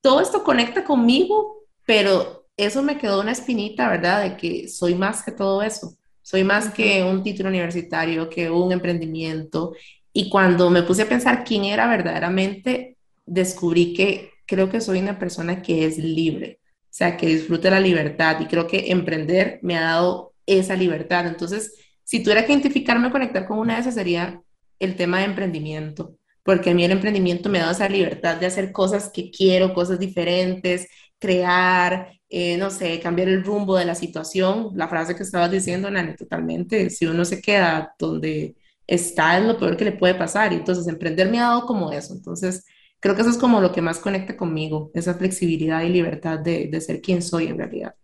todo 0.00 0.22
esto 0.22 0.42
conecta 0.42 0.82
conmigo, 0.82 1.64
pero 1.84 2.46
eso 2.56 2.82
me 2.82 2.96
quedó 2.96 3.20
una 3.20 3.32
espinita, 3.32 3.88
¿verdad? 3.90 4.22
De 4.22 4.36
que 4.38 4.68
soy 4.68 4.94
más 4.94 5.22
que 5.22 5.32
todo 5.32 5.62
eso. 5.62 5.98
Soy 6.22 6.42
más 6.42 6.70
que 6.70 7.04
un 7.04 7.22
título 7.22 7.50
universitario, 7.50 8.30
que 8.30 8.48
un 8.50 8.72
emprendimiento. 8.72 9.74
Y 10.14 10.30
cuando 10.30 10.70
me 10.70 10.84
puse 10.84 11.02
a 11.02 11.08
pensar 11.08 11.44
quién 11.44 11.64
era 11.64 11.86
verdaderamente, 11.86 12.96
descubrí 13.26 13.92
que 13.92 14.30
creo 14.46 14.70
que 14.70 14.80
soy 14.80 15.00
una 15.00 15.18
persona 15.18 15.60
que 15.60 15.84
es 15.84 15.98
libre, 15.98 16.60
o 16.62 16.94
sea, 16.96 17.16
que 17.18 17.26
disfruta 17.26 17.68
la 17.68 17.80
libertad. 17.80 18.40
Y 18.40 18.46
creo 18.46 18.66
que 18.66 18.90
emprender 18.90 19.58
me 19.62 19.76
ha 19.76 19.82
dado 19.82 20.32
esa 20.46 20.76
libertad. 20.76 21.26
Entonces, 21.26 21.74
si 22.04 22.22
tuviera 22.22 22.46
que 22.46 22.52
identificarme 22.52 23.10
conectar 23.10 23.46
con 23.46 23.58
una 23.58 23.74
de 23.74 23.80
esas, 23.80 23.94
sería 23.94 24.40
el 24.78 24.96
tema 24.96 25.18
de 25.18 25.24
emprendimiento, 25.24 26.16
porque 26.42 26.70
a 26.70 26.74
mí 26.74 26.84
el 26.84 26.92
emprendimiento 26.92 27.48
me 27.48 27.58
dado 27.58 27.72
esa 27.72 27.88
libertad 27.88 28.36
de 28.36 28.46
hacer 28.46 28.72
cosas 28.72 29.10
que 29.12 29.30
quiero, 29.30 29.74
cosas 29.74 29.98
diferentes, 29.98 30.88
crear, 31.18 32.12
eh, 32.28 32.56
no 32.56 32.70
sé, 32.70 33.00
cambiar 33.00 33.28
el 33.28 33.44
rumbo 33.44 33.76
de 33.76 33.84
la 33.84 33.94
situación. 33.94 34.70
La 34.74 34.88
frase 34.88 35.16
que 35.16 35.24
estabas 35.24 35.50
diciendo, 35.50 35.90
Nani, 35.90 36.14
totalmente, 36.14 36.90
si 36.90 37.06
uno 37.06 37.24
se 37.24 37.40
queda 37.40 37.94
donde 37.98 38.54
está 38.86 39.38
es 39.38 39.44
lo 39.44 39.58
peor 39.58 39.76
que 39.76 39.84
le 39.86 39.92
puede 39.92 40.14
pasar. 40.14 40.52
Entonces 40.52 40.86
emprender 40.86 41.28
me 41.30 41.40
ha 41.40 41.48
dado 41.48 41.66
como 41.66 41.90
eso. 41.90 42.14
Entonces, 42.14 42.64
creo 43.00 43.14
que 43.14 43.22
eso 43.22 43.30
es 43.30 43.38
como 43.38 43.60
lo 43.60 43.72
que 43.72 43.82
más 43.82 43.98
conecta 43.98 44.36
conmigo, 44.36 44.90
esa 44.94 45.14
flexibilidad 45.14 45.82
y 45.82 45.88
libertad 45.88 46.38
de, 46.38 46.68
de 46.68 46.80
ser 46.80 47.00
quien 47.00 47.22
soy 47.22 47.46
en 47.46 47.58
realidad. 47.58 47.94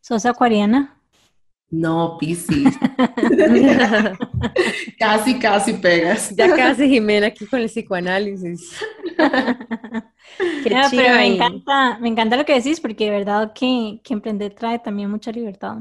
¿Sos 0.00 0.26
acuariana? 0.26 0.97
No, 1.70 2.16
Piscis. 2.18 2.78
casi, 4.98 5.38
casi 5.38 5.74
pegas. 5.74 6.34
Ya 6.34 6.54
casi 6.56 6.88
Jimena 6.88 7.26
aquí 7.26 7.46
con 7.46 7.60
el 7.60 7.66
psicoanálisis. 7.66 8.80
Qué 10.38 10.70
pero 10.90 11.14
me 11.14 11.26
encanta, 11.26 11.98
me 11.98 12.08
encanta 12.08 12.36
lo 12.36 12.44
que 12.46 12.54
decís 12.54 12.80
porque 12.80 13.04
de 13.06 13.10
verdad 13.10 13.52
que, 13.54 14.00
que 14.02 14.14
emprender 14.14 14.54
trae 14.54 14.78
también 14.78 15.10
mucha 15.10 15.30
libertad. 15.30 15.78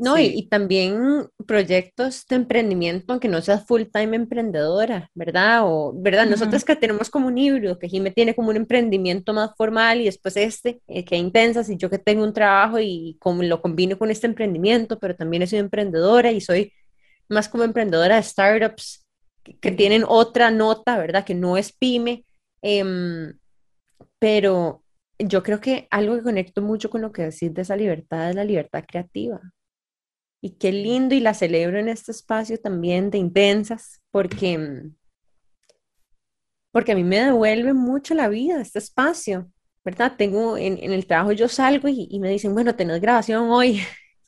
No, 0.00 0.18
y, 0.18 0.48
también 0.48 1.28
proyectos 1.46 2.24
de 2.26 2.36
emprendimiento, 2.36 3.12
aunque 3.12 3.28
no 3.28 3.42
seas 3.42 3.66
full 3.66 3.82
time 3.92 4.16
emprendedora, 4.16 5.10
¿verdad? 5.14 5.60
O, 5.64 5.92
¿verdad? 5.94 6.26
Nosotros 6.26 6.64
que 6.64 6.74
tenemos 6.74 7.10
como 7.10 7.26
un 7.26 7.36
híbrido, 7.36 7.78
que 7.78 7.86
Jimé 7.86 8.10
tiene 8.10 8.34
como 8.34 8.48
un 8.48 8.56
emprendimiento 8.56 9.34
más 9.34 9.50
formal 9.58 10.00
y 10.00 10.06
después 10.06 10.38
este, 10.38 10.80
eh, 10.88 11.04
que 11.04 11.16
intensas, 11.16 11.68
y 11.68 11.76
yo 11.76 11.90
que 11.90 11.98
tengo 11.98 12.24
un 12.24 12.32
trabajo 12.32 12.78
y 12.80 13.18
como 13.20 13.42
lo 13.42 13.60
combino 13.60 13.98
con 13.98 14.10
este 14.10 14.26
emprendimiento, 14.26 14.98
pero 14.98 15.14
también 15.14 15.46
soy 15.46 15.58
emprendedora 15.58 16.32
y 16.32 16.40
soy 16.40 16.72
más 17.28 17.50
como 17.50 17.64
emprendedora 17.64 18.16
de 18.16 18.22
startups 18.22 19.06
que, 19.60 19.70
tienen 19.70 20.04
otra 20.08 20.50
nota, 20.50 20.96
¿verdad? 20.96 21.26
Que 21.26 21.34
no 21.34 21.58
es 21.58 21.72
pyme, 21.72 22.24
em, 22.62 23.34
pero 24.18 24.82
yo 25.18 25.42
creo 25.42 25.60
que 25.60 25.88
algo 25.90 26.16
que 26.16 26.22
conecto 26.22 26.62
mucho 26.62 26.88
con 26.88 27.02
lo 27.02 27.12
que 27.12 27.22
decís 27.22 27.52
de 27.52 27.62
esa 27.62 27.76
libertad 27.76 28.30
es 28.30 28.36
la 28.36 28.44
libertad 28.44 28.84
creativa. 28.88 29.40
Y 30.42 30.50
qué 30.50 30.72
lindo 30.72 31.14
y 31.14 31.20
la 31.20 31.34
celebro 31.34 31.78
en 31.78 31.88
este 31.88 32.12
espacio 32.12 32.58
también 32.58 33.10
de 33.10 33.18
intensas, 33.18 34.00
porque, 34.10 34.56
mm, 34.56 34.94
porque 36.72 36.92
a 36.92 36.94
mí 36.94 37.04
me 37.04 37.22
devuelve 37.22 37.74
mucho 37.74 38.14
la 38.14 38.28
vida 38.28 38.60
este 38.60 38.78
espacio, 38.78 39.50
¿verdad? 39.84 40.14
Tengo 40.16 40.56
en, 40.56 40.78
el 40.78 41.06
trabajo 41.06 41.32
yo 41.32 41.48
salgo 41.48 41.88
y, 41.88 42.18
me 42.20 42.30
dicen, 42.30 42.54
bueno, 42.54 42.74
tenés 42.74 43.00
grabación 43.00 43.50
hoy. 43.50 43.82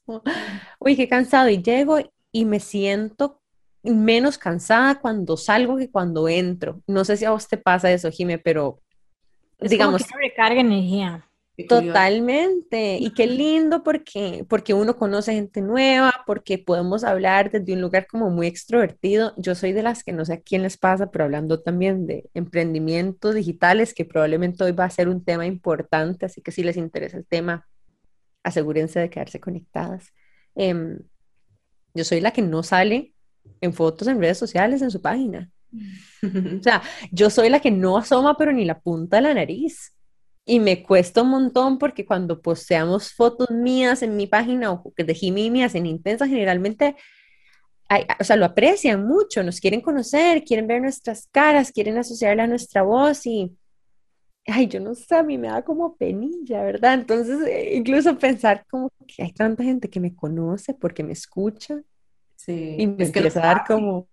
Uy, 0.81 0.97
qué 0.97 1.09
cansado. 1.09 1.49
Y 1.49 1.62
llego 1.62 1.99
y 2.31 2.45
me 2.45 2.61
siento 2.61 3.40
menos 3.83 4.38
cansada 4.38 5.00
cuando 5.00 5.37
salgo 5.37 5.76
que 5.76 5.90
cuando 5.90 6.28
entro. 6.28 6.83
No 6.87 7.04
sé 7.04 7.16
si 7.16 7.25
a 7.25 7.31
vos 7.31 7.49
te 7.49 7.57
pasa 7.57 7.90
eso, 7.90 8.11
Jime, 8.11 8.38
pero 8.38 8.81
digamos... 9.61 10.02
Como 10.02 10.19
que 10.19 10.28
recarga 10.28 10.61
energía. 10.61 11.28
Totalmente. 11.69 12.99
Y 12.99 13.12
qué 13.14 13.26
lindo 13.26 13.83
porque, 13.83 14.45
porque 14.49 14.75
uno 14.75 14.97
conoce 14.97 15.35
gente 15.35 15.61
nueva, 15.61 16.12
porque 16.26 16.59
podemos 16.59 17.04
hablar 17.04 17.50
desde 17.50 17.73
un 17.73 17.81
lugar 17.81 18.07
como 18.07 18.31
muy 18.31 18.47
extrovertido. 18.47 19.35
Yo 19.37 19.54
soy 19.54 19.73
de 19.73 19.83
las 19.83 20.04
que 20.04 20.12
no 20.12 20.25
sé 20.25 20.35
a 20.35 20.40
quién 20.40 20.62
les 20.62 20.76
pasa, 20.76 21.11
pero 21.11 21.25
hablando 21.25 21.61
también 21.61 22.07
de 22.07 22.28
emprendimientos 22.35 23.35
digitales, 23.35 23.95
que 23.95 24.04
probablemente 24.04 24.64
hoy 24.64 24.73
va 24.73 24.85
a 24.85 24.90
ser 24.90 25.09
un 25.09 25.25
tema 25.25 25.47
importante, 25.47 26.26
así 26.26 26.42
que 26.42 26.52
si 26.52 26.62
les 26.62 26.76
interesa 26.76 27.16
el 27.16 27.26
tema, 27.26 27.66
asegúrense 28.42 29.00
de 29.00 29.11
quedarse 29.11 29.40
conectadas. 29.40 30.12
Em, 30.54 30.99
yo 31.95 32.04
soy 32.04 32.21
la 32.21 32.33
que 32.33 32.42
no 32.42 32.62
sale 32.62 33.14
en 33.61 33.73
fotos 33.73 34.09
en 34.09 34.21
redes 34.21 34.38
sociales 34.38 34.83
en 34.83 34.90
su 34.90 35.00
página. 35.00 35.50
o 36.23 36.62
sea, 36.62 36.83
yo 37.11 37.31
soy 37.31 37.49
la 37.49 37.61
que 37.61 37.71
no 37.71 37.97
asoma, 37.97 38.37
pero 38.37 38.52
ni 38.52 38.64
la 38.64 38.81
punta 38.81 39.16
de 39.16 39.23
la 39.23 39.35
nariz 39.35 39.92
y 40.44 40.58
me 40.61 40.82
cuesta 40.82 41.22
un 41.22 41.30
montón 41.30 41.78
porque 41.78 42.04
cuando 42.04 42.40
posteamos 42.40 43.12
fotos 43.12 43.50
mías 43.50 44.02
en 44.02 44.16
mi 44.16 44.26
página 44.26 44.72
o 44.72 44.92
de 44.96 45.14
Jimmy 45.14 45.50
mías 45.50 45.75
en 45.75 45.87
Intensa, 45.87 46.26
generalmente, 46.26 46.96
o 48.18 48.25
sea, 48.25 48.37
lo 48.37 48.46
aprecian 48.46 49.06
mucho, 49.06 49.42
nos 49.42 49.61
quieren 49.61 49.80
conocer, 49.80 50.42
quieren 50.44 50.66
ver 50.66 50.82
nuestras 50.82 51.28
caras, 51.30 51.70
quieren 51.70 51.96
asociarla 51.96 52.44
a 52.44 52.49
nuestra 52.49 52.82
voz 52.82 53.25
y, 53.26 53.56
ay, 54.46 54.66
yo 54.66 54.80
no 54.80 54.94
sé, 54.94 55.14
a 55.14 55.22
mí 55.22 55.38
me 55.38 55.49
da 55.49 55.62
como 55.62 55.96
penilla, 55.96 56.64
¿verdad? 56.64 56.94
Entonces, 56.94 57.40
eh, 57.46 57.76
incluso 57.76 58.18
pensar 58.18 58.66
como 58.68 58.90
que 59.06 59.22
hay 59.22 59.32
tanta 59.32 59.62
gente 59.62 59.88
que 59.88 60.00
me 60.00 60.14
conoce 60.14 60.75
porque 60.75 61.04
me 61.04 61.12
escucha. 61.12 61.80
Sí, 62.34 62.75
y 62.78 62.87
me 62.88 63.04
es 63.04 63.12
que 63.12 63.22
dar 63.30 63.64
como... 63.64 64.08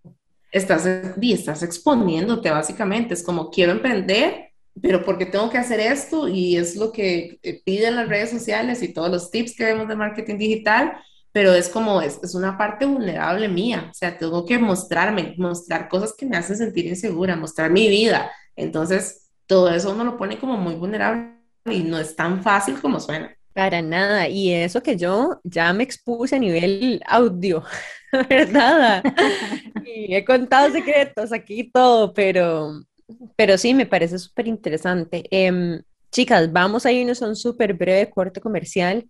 Estás, 0.51 0.85
estás 0.85 1.63
exponiéndote 1.63 2.49
básicamente, 2.49 3.13
es 3.13 3.23
como 3.23 3.49
quiero 3.51 3.71
emprender 3.71 4.48
pero 4.81 5.03
porque 5.03 5.25
tengo 5.25 5.49
que 5.49 5.57
hacer 5.57 5.79
esto 5.79 6.27
y 6.27 6.57
es 6.57 6.75
lo 6.75 6.91
que 6.91 7.39
eh, 7.43 7.61
piden 7.63 7.95
las 7.95 8.09
redes 8.09 8.29
sociales 8.29 8.81
y 8.81 8.93
todos 8.93 9.09
los 9.09 9.31
tips 9.31 9.55
que 9.55 9.65
vemos 9.65 9.87
de 9.87 9.95
marketing 9.95 10.37
digital, 10.37 10.93
pero 11.31 11.53
es 11.53 11.69
como, 11.69 12.01
es, 12.01 12.19
es, 12.23 12.35
una 12.35 12.57
parte 12.57 12.85
vulnerable 12.85 13.47
mía, 13.47 13.87
o 13.91 13.93
sea, 13.93 14.17
tengo 14.17 14.45
que 14.45 14.57
mostrarme, 14.57 15.35
mostrar 15.37 15.87
cosas 15.87 16.13
que 16.17 16.25
me 16.25 16.37
hacen 16.37 16.57
sentir 16.57 16.85
insegura, 16.85 17.35
mostrar 17.35 17.71
mi 17.71 17.87
vida. 17.87 18.31
Entonces, 18.55 19.29
todo 19.45 19.69
eso 19.69 19.91
uno 19.91 20.03
lo 20.03 20.17
pone 20.17 20.37
como 20.37 20.57
muy 20.57 20.75
vulnerable 20.75 21.35
y 21.65 21.83
no 21.83 21.99
es 21.99 22.15
tan 22.15 22.41
fácil 22.41 22.79
como 22.81 22.99
suena. 22.99 23.35
Para 23.53 23.81
nada, 23.81 24.27
y 24.27 24.53
eso 24.53 24.81
que 24.81 24.95
yo 24.95 25.39
ya 25.43 25.73
me 25.73 25.83
expuse 25.83 26.35
a 26.35 26.39
nivel 26.39 27.01
audio, 27.05 27.63
¿verdad? 28.29 29.03
y 29.85 30.15
he 30.15 30.23
contado 30.23 30.71
secretos 30.71 31.31
aquí 31.31 31.61
y 31.61 31.71
todo, 31.71 32.13
pero 32.13 32.83
pero 33.35 33.57
sí, 33.57 33.73
me 33.73 33.85
parece 33.85 34.19
súper 34.19 34.47
interesante. 34.47 35.23
Em, 35.31 35.81
chicas, 36.11 36.51
vamos 36.51 36.85
a 36.85 36.91
irnos 36.91 37.21
a 37.21 37.27
un 37.27 37.35
súper 37.35 37.73
breve 37.73 38.09
corte 38.09 38.41
comercial. 38.41 39.07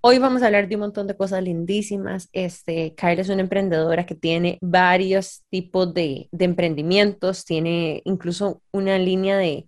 Hoy 0.00 0.18
vamos 0.18 0.42
a 0.42 0.46
hablar 0.46 0.68
de 0.68 0.76
un 0.76 0.82
montón 0.82 1.06
de 1.06 1.16
cosas 1.16 1.42
lindísimas. 1.42 2.28
Este, 2.32 2.94
Carla 2.94 3.22
es 3.22 3.28
una 3.28 3.42
emprendedora 3.42 4.06
que 4.06 4.14
tiene 4.14 4.58
varios 4.60 5.44
tipos 5.50 5.92
de, 5.92 6.28
de 6.30 6.44
emprendimientos, 6.44 7.44
tiene 7.44 8.02
incluso 8.04 8.62
una 8.70 8.96
línea 8.98 9.36
de, 9.36 9.66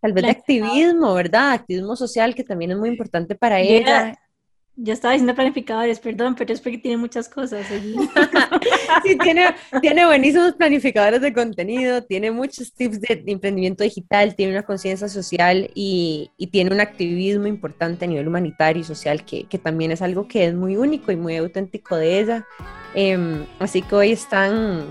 tal 0.00 0.12
vez 0.12 0.24
de 0.24 0.30
activismo, 0.30 1.14
¿verdad? 1.14 1.52
Activismo 1.52 1.96
social 1.96 2.34
que 2.34 2.44
también 2.44 2.70
es 2.70 2.76
muy 2.76 2.90
importante 2.90 3.34
para 3.34 3.60
ella. 3.60 4.14
Yo 4.76 4.92
estaba 4.92 5.12
diciendo 5.12 5.36
planificadores, 5.36 6.00
perdón, 6.00 6.34
pero 6.34 6.52
es 6.52 6.60
porque 6.60 6.78
tiene 6.78 6.96
muchas 6.96 7.28
cosas. 7.28 7.64
sí, 9.04 9.16
tiene, 9.18 9.54
tiene 9.80 10.04
buenísimos 10.04 10.54
planificadores 10.54 11.20
de 11.20 11.32
contenido, 11.32 12.02
tiene 12.02 12.32
muchos 12.32 12.72
tips 12.72 13.00
de, 13.00 13.22
emprendimiento 13.26 13.84
digital, 13.84 14.34
tiene 14.34 14.52
una 14.52 14.64
conciencia 14.64 15.08
social 15.08 15.70
y, 15.74 16.32
y, 16.36 16.48
tiene 16.48 16.72
un 16.72 16.80
activismo 16.80 17.46
importante 17.46 18.04
a 18.04 18.08
nivel 18.08 18.26
humanitario 18.26 18.80
y 18.80 18.84
social 18.84 19.24
que, 19.24 19.44
que, 19.44 19.58
también 19.58 19.92
es 19.92 20.02
algo 20.02 20.26
que 20.26 20.46
es 20.46 20.54
muy 20.54 20.76
único 20.76 21.12
y 21.12 21.16
muy 21.16 21.36
auténtico 21.36 21.94
de 21.94 22.18
ella. 22.18 22.46
Em, 22.94 23.46
así 23.60 23.80
que 23.80 23.94
hoy 23.94 24.10
están, 24.10 24.86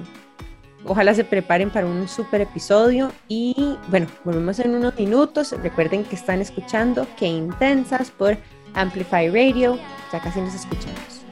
ojalá 0.85 1.13
se 1.13 1.25
preparen 1.25 1.69
para 1.69 1.87
un 1.87 2.07
súper 2.07 2.39
episodio 2.39 3.11
y 3.27 3.75
bueno, 3.89 4.07
volvemos 4.23 4.59
en 4.59 4.75
unos 4.75 4.97
minutos. 4.97 5.53
Recuerden 5.61 6.05
que 6.05 6.15
están 6.15 6.39
escuchando 6.39 7.05
Qué 7.17 7.27
Intensas 7.27 8.11
por 8.11 8.37
Amplify 8.75 9.29
Radio, 9.29 9.77
ya 10.11 10.19
casi 10.19 10.41
nos 10.41 10.53
escuchamos. 10.55 11.25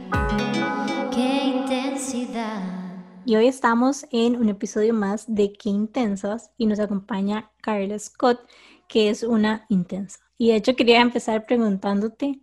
Qué 1.14 1.44
intensidad 1.46 2.82
y 3.24 3.36
hoy 3.36 3.48
estamos 3.48 4.08
en 4.12 4.36
un 4.36 4.50
episodio 4.50 4.96
más 4.96 5.26
de 5.34 5.54
Qué 5.54 5.70
Intensas 5.70 6.52
y 6.58 6.66
nos 6.66 6.80
acompaña 6.80 7.52
Carla 7.62 7.98
Scott, 8.00 8.40
que 8.88 9.10
es 9.10 9.22
una 9.22 9.66
intensa. 9.70 10.20
Y 10.40 10.50
de 10.50 10.56
hecho 10.56 10.76
quería 10.76 11.02
empezar 11.02 11.46
preguntándote, 11.46 12.42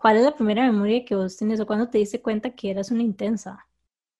¿cuál 0.00 0.16
es 0.16 0.22
la 0.22 0.36
primera 0.36 0.64
memoria 0.64 1.04
que 1.04 1.16
vos 1.16 1.36
tienes 1.36 1.58
o 1.58 1.66
cuándo 1.66 1.88
te 1.88 1.98
diste 1.98 2.22
cuenta 2.22 2.50
que 2.50 2.70
eras 2.70 2.92
una 2.92 3.02
intensa? 3.02 3.66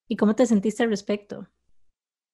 ¿Y 0.09 0.17
cómo 0.17 0.35
te 0.35 0.45
sentiste 0.45 0.83
al 0.83 0.91
respecto? 0.91 1.47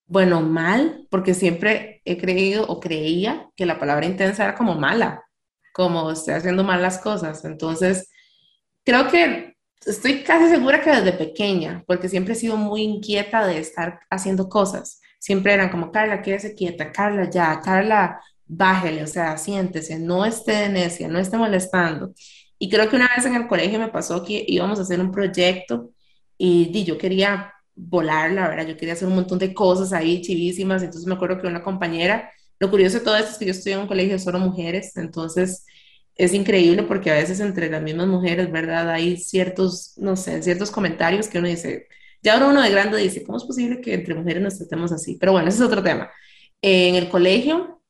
Bueno, 0.07 0.41
mal, 0.41 1.07
porque 1.11 1.35
siempre 1.35 2.01
he 2.07 2.17
creído 2.17 2.67
o 2.67 2.81
creía 2.81 3.51
que 3.55 3.67
la 3.67 3.79
palabra 3.79 4.07
intensa 4.07 4.45
era 4.45 4.55
como 4.55 4.77
mala, 4.77 5.28
como 5.79 6.11
estoy 6.11 6.35
haciendo 6.35 6.65
mal 6.65 6.83
las 6.83 6.99
cosas. 6.99 7.45
Entonces, 7.45 8.11
creo 8.85 9.07
que 9.09 9.55
estoy 9.87 10.25
casi 10.25 10.49
segura 10.49 10.83
que 10.83 10.91
desde 10.91 11.13
pequeña, 11.13 11.85
porque 11.87 12.09
siempre 12.09 12.35
he 12.35 12.37
sido 12.37 12.57
muy 12.57 12.83
inquieta 12.83 13.47
de 13.47 13.59
estar 13.61 14.01
haciendo 14.11 14.49
cosas. 14.49 15.01
Siempre 15.21 15.55
eran 15.55 15.71
como, 15.71 15.93
Carla, 15.93 16.21
quédese 16.21 16.57
quieta, 16.57 16.91
Carla, 16.91 17.31
ya, 17.31 17.61
Carla, 17.61 18.21
bájele, 18.45 19.05
o 19.05 19.07
sea, 19.07 19.39
siéntese, 19.39 20.01
no 20.01 20.25
esté 20.25 20.69
necia, 20.69 21.07
no 21.07 21.21
esté 21.21 21.37
molestando. 21.37 22.13
Y 22.59 22.69
creo 22.69 22.91
que 22.91 22.97
una 22.97 23.09
vez 23.15 23.25
en 23.25 23.37
el 23.37 23.47
colegio 23.47 23.79
me 23.79 23.87
pasó 23.89 24.25
que 24.25 24.45
íbamos 24.49 24.81
a 24.81 24.83
hacer 24.83 24.99
un 24.99 25.13
proyecto 25.13 25.93
y, 26.37 26.77
y 26.77 26.85
yo 26.85 26.99
quería 26.99 27.55
volar, 27.77 28.33
la 28.33 28.49
verdad, 28.49 28.67
yo 28.67 28.77
quería 28.77 28.95
hacer 28.95 29.07
un 29.07 29.15
montón 29.15 29.39
de 29.39 29.55
cosas 29.55 29.93
ahí 29.93 30.23
chivísimas, 30.23 30.83
entonces 30.83 31.07
me 31.07 31.15
acuerdo 31.15 31.41
que 31.41 31.47
una 31.47 31.63
compañera, 31.63 32.33
lo 32.61 32.71
curioso 32.71 32.99
de 32.99 33.05
todo 33.05 33.17
esto 33.17 33.33
es 33.33 33.39
que 33.39 33.45
yo 33.47 33.51
estoy 33.53 33.73
en 33.73 33.81
un 33.81 33.87
colegio 33.89 34.19
solo 34.19 34.39
mujeres, 34.41 34.97
entonces 34.97 35.65
es 36.17 36.35
increíble 36.35 36.83
porque 36.83 37.11
a 37.11 37.15
veces 37.15 37.41
entre 37.41 37.71
las 37.71 37.83
mismas 37.83 38.09
mujeres, 38.09 38.51
¿verdad? 38.51 38.91
Hay 38.91 39.17
ciertos, 39.19 39.95
no 39.99 40.17
sé, 40.17 40.43
ciertos 40.43 40.71
comentarios 40.71 41.29
que 41.29 41.39
uno 41.39 41.49
dice, 41.49 41.87
ya 42.23 42.35
ahora 42.35 42.49
uno 42.49 42.63
de 42.63 42.71
grande 42.71 42.99
dice, 42.99 43.23
¿cómo 43.25 43.39
es 43.39 43.45
posible 43.45 43.81
que 43.81 43.95
entre 43.95 44.15
mujeres 44.15 44.43
nos 44.43 44.59
tratemos 44.59 44.91
así? 44.93 45.17
Pero 45.21 45.33
bueno, 45.33 45.49
ese 45.49 45.59
es 45.59 45.65
otro 45.65 45.83
tema. 45.83 46.11
En 46.61 46.97
el 46.97 47.09
colegio 47.09 47.81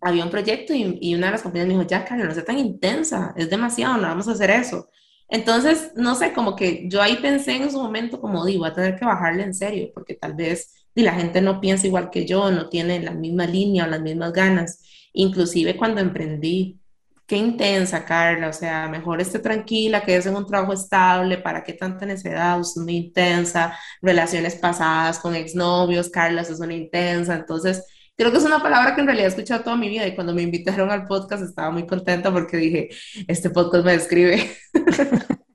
había 0.00 0.24
un 0.24 0.30
proyecto 0.30 0.74
y, 0.74 0.98
y 1.00 1.14
una 1.14 1.26
de 1.26 1.32
las 1.32 1.42
compañeras 1.42 1.68
me 1.68 1.74
dijo, 1.78 1.88
ya, 1.88 2.04
Carla, 2.04 2.24
no 2.24 2.34
sea 2.34 2.44
tan 2.44 2.58
intensa, 2.58 3.34
es 3.36 3.48
demasiado, 3.50 3.96
no 3.98 4.08
vamos 4.08 4.28
a 4.28 4.32
hacer 4.32 4.50
eso. 4.50 4.88
Entonces, 5.28 5.92
no 5.96 6.14
sé, 6.14 6.32
como 6.32 6.56
que 6.56 6.88
yo 6.88 7.00
ahí 7.00 7.16
pensé 7.22 7.52
en 7.56 7.70
su 7.70 7.78
momento 7.80 8.20
como, 8.20 8.44
digo, 8.44 8.60
voy 8.60 8.70
a 8.70 8.74
tener 8.74 8.96
que 8.98 9.04
bajarle 9.04 9.44
en 9.44 9.54
serio, 9.54 9.90
porque 9.94 10.14
tal 10.14 10.34
vez 10.34 10.74
y 10.94 11.02
la 11.02 11.14
gente 11.14 11.40
no 11.40 11.60
piensa 11.60 11.86
igual 11.86 12.10
que 12.10 12.26
yo, 12.26 12.50
no 12.50 12.68
tiene 12.68 13.00
la 13.00 13.12
misma 13.12 13.46
línea 13.46 13.84
o 13.84 13.88
las 13.88 14.00
mismas 14.00 14.32
ganas. 14.32 14.82
Inclusive 15.12 15.76
cuando 15.76 16.00
emprendí, 16.00 16.78
qué 17.26 17.36
intensa, 17.36 18.04
Carla, 18.04 18.48
o 18.48 18.52
sea, 18.52 18.88
mejor 18.88 19.20
esté 19.20 19.38
tranquila, 19.38 20.02
que 20.04 20.16
es 20.16 20.26
en 20.26 20.36
un 20.36 20.46
trabajo 20.46 20.72
estable, 20.72 21.38
¿para 21.38 21.62
qué 21.64 21.72
tanta 21.72 22.04
necedad? 22.04 22.60
Es 22.60 22.76
muy 22.76 22.96
intensa, 22.96 23.76
relaciones 24.02 24.56
pasadas 24.56 25.18
con 25.18 25.34
exnovios, 25.34 26.10
Carla, 26.10 26.42
eso 26.42 26.52
es 26.52 26.60
una 26.60 26.74
intensa, 26.74 27.34
entonces 27.34 27.86
creo 28.16 28.30
que 28.30 28.38
es 28.38 28.44
una 28.44 28.62
palabra 28.62 28.94
que 28.94 29.00
en 29.00 29.06
realidad 29.06 29.28
he 29.28 29.30
escuchado 29.30 29.64
toda 29.64 29.76
mi 29.76 29.88
vida 29.88 30.06
y 30.06 30.14
cuando 30.14 30.34
me 30.34 30.42
invitaron 30.42 30.90
al 30.90 31.06
podcast 31.06 31.42
estaba 31.42 31.70
muy 31.70 31.86
contenta 31.86 32.30
porque 32.32 32.56
dije, 32.56 32.90
este 33.26 33.50
podcast 33.50 33.84
me 33.84 33.92
describe. 33.92 34.50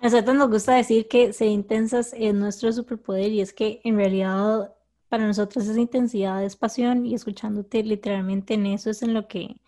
A 0.00 0.04
nosotros 0.04 0.34
nos 0.34 0.48
gusta 0.48 0.76
decir 0.76 1.08
que 1.08 1.34
ser 1.34 1.48
intensas 1.48 2.14
es 2.16 2.32
nuestro 2.32 2.72
superpoder 2.72 3.32
y 3.32 3.42
es 3.42 3.52
que 3.52 3.82
en 3.84 3.96
realidad 3.96 4.74
para 5.10 5.26
nosotros 5.26 5.66
esa 5.66 5.78
intensidad 5.78 6.42
es 6.42 6.56
pasión 6.56 7.04
y 7.04 7.14
escuchándote 7.14 7.82
literalmente 7.82 8.54
en 8.54 8.64
eso 8.64 8.88
es 8.88 9.02
en 9.02 9.12
lo 9.12 9.28
que 9.28 9.60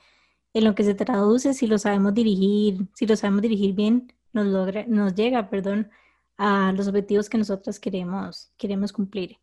en 0.54 0.64
lo 0.64 0.74
que 0.74 0.84
se 0.84 0.94
traduce 0.94 1.52
si 1.52 1.66
lo 1.66 1.76
sabemos 1.78 2.14
dirigir, 2.14 2.86
si 2.94 3.06
lo 3.06 3.14
sabemos 3.16 3.42
dirigir 3.42 3.74
bien, 3.74 4.10
nos 4.32 4.46
logra, 4.46 4.86
nos 4.86 5.14
llega, 5.14 5.50
perdón, 5.50 5.90
a 6.38 6.72
los 6.72 6.88
objetivos 6.88 7.28
que 7.28 7.36
nosotros 7.36 7.78
queremos 7.78 8.52
queremos 8.56 8.90
cumplir. 8.90 9.36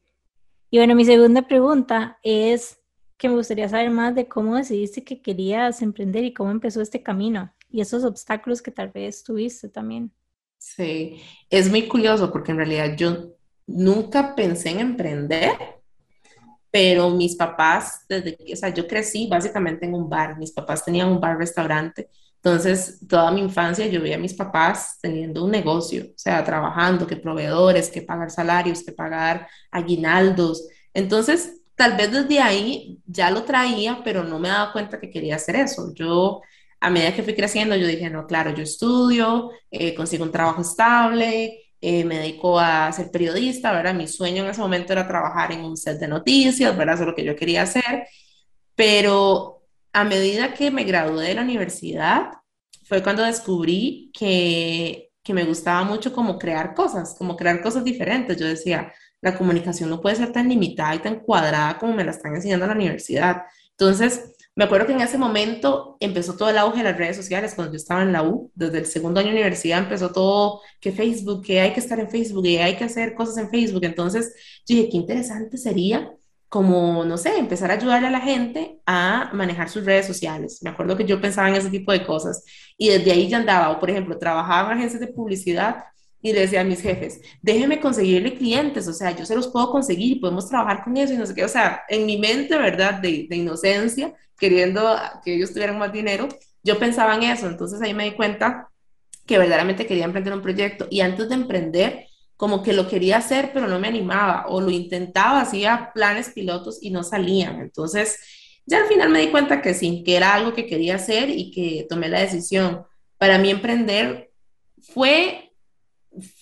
Y 0.72 0.80
bueno, 0.80 0.96
mi 0.96 1.06
segunda 1.06 1.44
pregunta 1.44 2.18
es 2.24 2.80
que 3.18 3.30
me 3.30 3.36
gustaría 3.36 3.70
saber 3.70 3.92
más 3.92 4.16
de 4.16 4.28
cómo 4.28 4.56
decidiste 4.56 5.04
que 5.04 5.22
querías 5.22 5.84
emprender 5.84 6.24
y 6.24 6.34
cómo 6.34 6.50
empezó 6.50 6.82
este 6.82 7.04
camino 7.04 7.54
y 7.70 7.82
esos 7.82 8.04
obstáculos 8.04 8.64
que 8.64 8.72
tal 8.72 8.90
vez 8.90 9.24
tuviste 9.24 9.70
también. 9.70 10.12
Sí, 10.76 11.22
es 11.50 11.70
muy 11.70 11.88
curioso 11.88 12.32
porque 12.32 12.52
en 12.52 12.58
realidad 12.58 12.96
yo 12.96 13.34
nunca 13.68 14.36
pensé 14.36 14.70
en 14.70 14.80
emprender, 14.80 15.52
pero 16.72 17.10
mis 17.10 17.36
papás, 17.36 18.06
desde 18.08 18.36
que, 18.38 18.54
o 18.54 18.56
sea, 18.56 18.70
yo 18.70 18.88
crecí 18.88 19.28
básicamente 19.28 19.86
en 19.86 19.94
un 19.96 20.10
bar, 20.10 20.38
mis 20.38 20.52
papás 20.52 20.86
tenían 20.86 21.10
un 21.10 21.20
bar-restaurante, 21.20 22.10
entonces 22.36 23.00
toda 23.08 23.32
mi 23.32 23.42
infancia 23.42 23.88
yo 23.88 24.02
veía 24.02 24.16
a 24.16 24.20
mis 24.20 24.36
papás 24.36 25.00
teniendo 25.02 25.44
un 25.44 25.52
negocio, 25.52 26.06
o 26.06 26.18
sea, 26.18 26.44
trabajando, 26.44 27.08
que 27.08 27.18
proveedores, 27.18 27.90
que 27.90 28.02
pagar 28.04 28.30
salarios, 28.30 28.84
que 28.84 28.92
pagar 28.92 29.48
aguinaldos, 29.72 30.68
entonces 30.94 31.56
tal 31.76 31.98
vez 31.98 32.12
desde 32.12 32.40
ahí 32.40 33.00
ya 33.08 33.32
lo 33.32 33.44
traía, 33.44 34.02
pero 34.04 34.24
no 34.24 34.38
me 34.40 34.50
daba 34.50 34.72
cuenta 34.72 35.00
que 35.00 35.10
quería 35.10 35.36
hacer 35.38 35.56
eso. 35.56 35.94
Yo 35.94 36.42
a 36.82 36.90
medida 36.90 37.14
que 37.14 37.24
fui 37.24 37.36
creciendo, 37.36 37.76
yo 37.76 37.88
dije, 37.88 38.10
no, 38.10 38.26
claro, 38.26 38.54
yo 38.54 38.64
estudio, 38.64 39.52
eh, 39.72 39.94
consigo 39.96 40.24
un 40.24 40.32
trabajo 40.32 40.62
estable, 40.62 41.60
eh, 41.82 42.04
me 42.06 42.20
dedico 42.20 42.60
a 42.60 42.92
ser 42.92 43.12
periodista, 43.12 43.72
¿verdad? 43.72 43.94
Mi 43.94 44.08
sueño 44.08 44.44
en 44.44 44.50
ese 44.50 44.62
momento 44.62 44.94
era 44.94 45.08
trabajar 45.08 45.52
en 45.52 45.62
un 45.62 45.78
set 45.78 46.00
de 46.00 46.08
noticias, 46.08 46.76
¿verdad? 46.78 46.96
Eso 46.96 47.04
es 47.04 47.10
lo 47.10 47.16
que 47.16 47.24
yo 47.26 47.36
quería 47.36 47.64
hacer. 47.64 48.08
Pero 48.76 49.64
a 49.94 50.04
medida 50.04 50.54
que 50.54 50.72
me 50.72 50.84
gradué 50.84 51.28
de 51.30 51.34
la 51.36 51.42
universidad, 51.42 52.32
fue 52.86 53.04
cuando 53.04 53.24
descubrí 53.24 54.12
que, 54.18 55.12
que 55.24 55.34
me 55.34 55.44
gustaba 55.44 55.84
mucho 55.84 56.14
como 56.14 56.40
crear 56.40 56.74
cosas, 56.74 57.16
como 57.18 57.36
crear 57.36 57.62
cosas 57.62 57.84
diferentes. 57.84 58.38
Yo 58.38 58.48
decía, 58.48 58.92
la 59.22 59.38
comunicación 59.38 59.90
no 59.90 60.02
puede 60.02 60.16
ser 60.16 60.32
tan 60.32 60.50
limitada 60.50 60.96
y 60.96 61.00
tan 61.00 61.20
cuadrada 61.20 61.78
como 61.78 61.94
me 61.94 62.04
la 62.04 62.12
están 62.12 62.36
enseñando 62.36 62.66
en 62.66 62.70
la 62.70 62.76
universidad. 62.76 63.44
Entonces, 63.72 64.36
me 64.60 64.66
acuerdo 64.66 64.88
que 64.88 64.92
en 64.92 65.00
ese 65.00 65.18
momento 65.18 65.96
empezó 66.02 66.36
todo 66.36 66.50
el 66.50 66.58
auge 66.58 66.80
de 66.80 66.84
las 66.84 66.98
redes 66.98 67.16
sociales 67.16 67.54
cuando 67.56 67.72
yo 67.72 67.78
estaba 67.78 68.02
en 68.02 68.12
la 68.12 68.24
U, 68.24 68.52
desde 68.54 68.80
el 68.80 68.86
segundo 68.88 69.22
año 69.22 69.30
de 69.30 69.36
universidad 69.36 69.80
empezó 69.80 70.12
todo, 70.12 70.60
que 70.82 70.92
Facebook, 70.92 71.46
que 71.46 71.62
hay 71.62 71.72
que 71.72 71.80
estar 71.80 71.98
en 71.98 72.10
Facebook, 72.10 72.44
que 72.44 72.62
hay 72.62 72.76
que 72.76 72.84
hacer 72.84 73.16
cosas 73.16 73.38
en 73.38 73.50
Facebook. 73.50 73.86
Entonces, 73.86 74.36
yo 74.68 74.76
dije, 74.76 74.90
qué 74.90 74.98
interesante 74.98 75.58
sería 75.58 76.12
como, 76.50 77.06
no 77.06 77.18
sé, 77.18 77.38
empezar 77.38 77.72
a 77.72 77.76
ayudarle 77.76 78.10
a 78.10 78.12
la 78.12 78.20
gente 78.20 78.82
a 78.86 79.30
manejar 79.32 79.70
sus 79.70 79.86
redes 79.86 80.06
sociales. 80.06 80.60
Me 80.62 80.72
acuerdo 80.72 80.98
que 80.98 81.06
yo 81.06 81.22
pensaba 81.22 81.48
en 81.48 81.56
ese 81.56 81.70
tipo 81.70 81.94
de 81.94 82.06
cosas 82.06 82.44
y 82.78 82.90
desde 82.90 83.14
ahí 83.14 83.30
ya 83.30 83.38
andaba, 83.38 83.72
o 83.72 83.80
por 83.80 83.90
ejemplo, 83.90 84.18
trabajaba 84.18 84.74
en 84.74 84.80
agencias 84.80 85.00
de 85.00 85.08
publicidad 85.08 85.86
y 86.22 86.34
le 86.34 86.42
decía 86.42 86.62
a 86.62 86.66
mis 86.66 86.82
jefes, 86.82 87.22
déjenme 87.42 87.80
conseguirle 87.80 88.36
clientes, 88.36 88.88
o 88.88 88.94
sea, 88.94 89.16
yo 89.16 89.26
se 89.26 89.36
los 89.36 89.48
puedo 89.48 89.72
conseguir 89.72 90.20
podemos 90.20 90.50
trabajar 90.50 90.84
con 90.84 90.98
eso 90.98 91.14
y 91.14 91.18
no 91.18 91.26
sé 91.26 91.34
qué, 91.34 91.46
o 91.46 91.50
sea, 91.50 91.84
en 91.88 92.06
mi 92.06 92.18
mente, 92.18 92.58
¿verdad? 92.58 92.96
De, 92.96 93.28
de 93.30 93.36
inocencia, 93.36 94.14
queriendo 94.38 94.96
que 95.24 95.36
ellos 95.36 95.54
tuvieran 95.54 95.78
más 95.78 95.94
dinero, 95.94 96.28
yo 96.64 96.78
pensaba 96.78 97.16
en 97.16 97.24
eso, 97.24 97.48
entonces 97.48 97.82
ahí 97.82 97.94
me 97.94 98.06
di 98.06 98.12
cuenta 98.12 98.70
que 99.26 99.38
verdaderamente 99.38 99.86
quería 99.86 100.06
emprender 100.06 100.34
un 100.34 100.42
proyecto 100.42 100.88
y 100.90 101.02
antes 101.02 101.30
de 101.30 101.36
emprender, 101.36 102.06
como 102.36 102.64
que 102.64 102.74
lo 102.74 102.88
quería 102.88 103.18
hacer, 103.18 103.52
pero 103.54 103.68
no 103.68 103.80
me 103.80 103.88
animaba 103.88 104.46
o 104.48 104.62
lo 104.62 104.72
intentaba, 104.72 105.42
hacía 105.42 105.92
planes 105.94 106.30
pilotos 106.30 106.80
y 106.82 106.90
no 106.90 107.04
salían, 107.04 107.60
entonces 107.60 108.18
ya 108.66 108.78
al 108.84 108.88
final 108.88 109.10
me 109.10 109.20
di 109.20 109.30
cuenta 109.30 109.62
que 109.62 109.74
sí, 109.74 110.04
que 110.06 110.16
era 110.16 110.36
algo 110.36 110.54
que 110.54 110.68
quería 110.68 110.96
hacer 110.96 111.30
y 111.30 111.50
que 111.50 111.88
tomé 111.90 112.08
la 112.08 112.20
decisión. 112.20 112.84
Para 113.18 113.40
mí 113.40 113.50
emprender 113.50 114.32
fue 114.80 115.49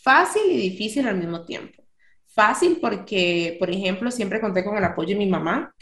fácil 0.08 0.44
y 0.50 0.56
difícil 0.56 1.06
al 1.06 1.18
mismo 1.18 1.44
tiempo. 1.44 1.84
Fácil 2.28 2.78
porque, 2.80 3.58
por 3.60 3.70
ejemplo, 3.70 4.10
siempre 4.10 4.40
conté 4.40 4.64
con 4.64 4.78
el 4.78 4.84
apoyo 4.86 5.10
de 5.10 5.16
mi 5.16 5.26
mamá, 5.26 5.74